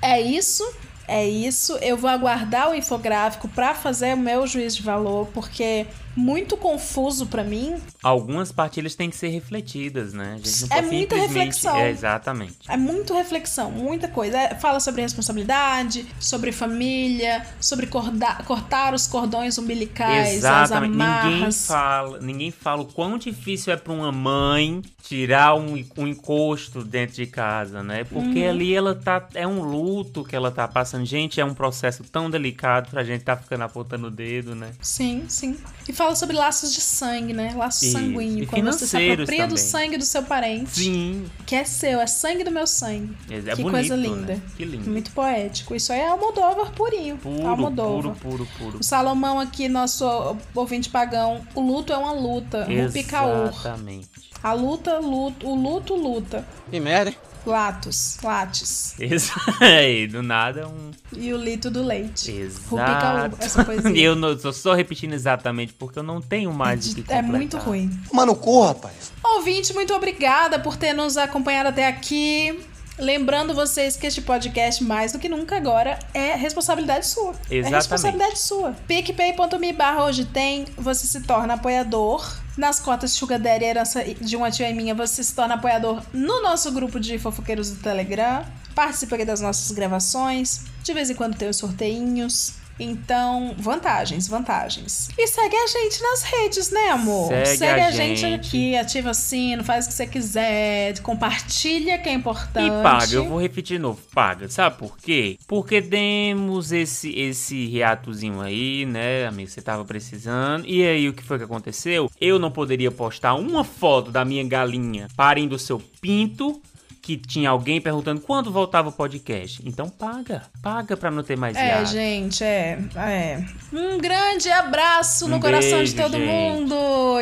[0.01, 0.63] é isso.
[1.07, 1.73] É isso.
[1.77, 5.85] Eu vou aguardar o infográfico pra fazer o meu juízo de valor, porque
[6.15, 7.75] muito confuso pra mim.
[8.01, 10.33] Algumas partilhas têm que ser refletidas, né?
[10.35, 11.75] A gente não É muita reflexão.
[11.77, 12.57] É, exatamente.
[12.69, 14.37] É muito reflexão, muita coisa.
[14.37, 20.73] É, fala sobre responsabilidade, sobre família, sobre corda- cortar os cordões umbilicais, Exatamente.
[20.73, 21.67] as Ninguém amarras.
[21.67, 27.15] fala, ninguém fala o quão difícil é para uma mãe tirar um, um encosto dentro
[27.15, 28.03] de casa, né?
[28.03, 28.49] Porque Uhum.
[28.49, 31.05] ali ela tá é um luto que ela tá passando.
[31.05, 34.71] Gente, é um processo tão delicado pra gente tá ficando apontando o dedo, né?
[34.81, 35.57] Sim, sim.
[35.87, 37.53] E fala sobre laços de sangue, né?
[37.55, 37.93] Laço Isso.
[37.97, 38.43] sanguíneo.
[38.43, 39.57] E Quando você se apropria do também.
[39.57, 40.71] sangue do seu parente.
[40.71, 41.25] Sim.
[41.45, 43.15] Que é seu, é sangue do meu sangue.
[43.29, 44.33] É, é que bonito, coisa linda.
[44.35, 44.41] né?
[44.57, 44.89] Que lindo.
[44.91, 45.73] Muito poético.
[45.73, 47.17] Isso aí é Almodóvar purinho.
[47.17, 48.13] Puro, Almodóvar.
[48.15, 48.79] puro, puro, puro.
[48.79, 50.05] O Salomão aqui, nosso
[50.53, 52.65] ouvinte pagão, o luto é uma luta.
[52.65, 53.47] Rupi Kaur.
[53.47, 54.09] Exatamente.
[54.43, 56.45] A luta, luto, o luto, luta.
[56.69, 57.17] Que merda, hein?
[57.45, 58.95] Latos, lates.
[58.99, 59.31] Isso
[59.61, 60.91] aí, do nada um.
[61.15, 62.31] E o lito do leite.
[62.31, 63.37] Exato.
[63.39, 64.03] Essa E poesia.
[64.03, 67.23] eu não, tô só repetindo exatamente porque eu não tenho mais o que É completar.
[67.23, 67.89] muito ruim.
[68.11, 69.11] Mano, corra, rapaz.
[69.23, 72.59] Ouvinte, muito obrigada por ter nos acompanhado até aqui.
[72.97, 77.33] Lembrando vocês que este podcast, mais do que nunca agora, é responsabilidade sua.
[77.49, 77.73] É Exatamente.
[77.73, 78.71] responsabilidade sua.
[78.87, 82.25] PicPay.me barra hoje tem, você se torna apoiador.
[82.57, 86.71] Nas cotas Sugar Daddy Herança de uma tia minha, você se torna apoiador no nosso
[86.71, 88.45] grupo de fofoqueiros do Telegram.
[88.73, 90.61] Participa das nossas gravações.
[90.81, 92.53] De vez em quando tem os sorteinhos.
[92.79, 95.09] Então, vantagens, vantagens.
[95.17, 97.31] E segue a gente nas redes, né, amor?
[97.45, 98.19] Segue a gente.
[98.19, 98.47] gente.
[98.47, 102.67] aqui, ativa o sino, faz o que você quiser, compartilha que é importante.
[102.67, 104.49] E paga, eu vou repetir de novo, paga.
[104.49, 105.37] Sabe por quê?
[105.47, 109.49] Porque demos esse esse reatozinho aí, né, amigo?
[109.49, 110.65] Você tava precisando.
[110.65, 112.09] E aí, o que foi que aconteceu?
[112.19, 116.61] Eu não poderia postar uma foto da minha galinha parindo seu pinto.
[117.05, 119.61] Que tinha alguém perguntando quando voltava o podcast.
[119.63, 121.91] Então paga, paga pra não ter mais É, hiato.
[121.91, 123.45] gente, é, é.
[123.71, 126.25] Um grande abraço no Um coração de beijo, todo gente.
[126.27, 126.75] mundo.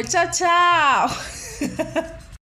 [0.08, 2.14] Tchau, tchau.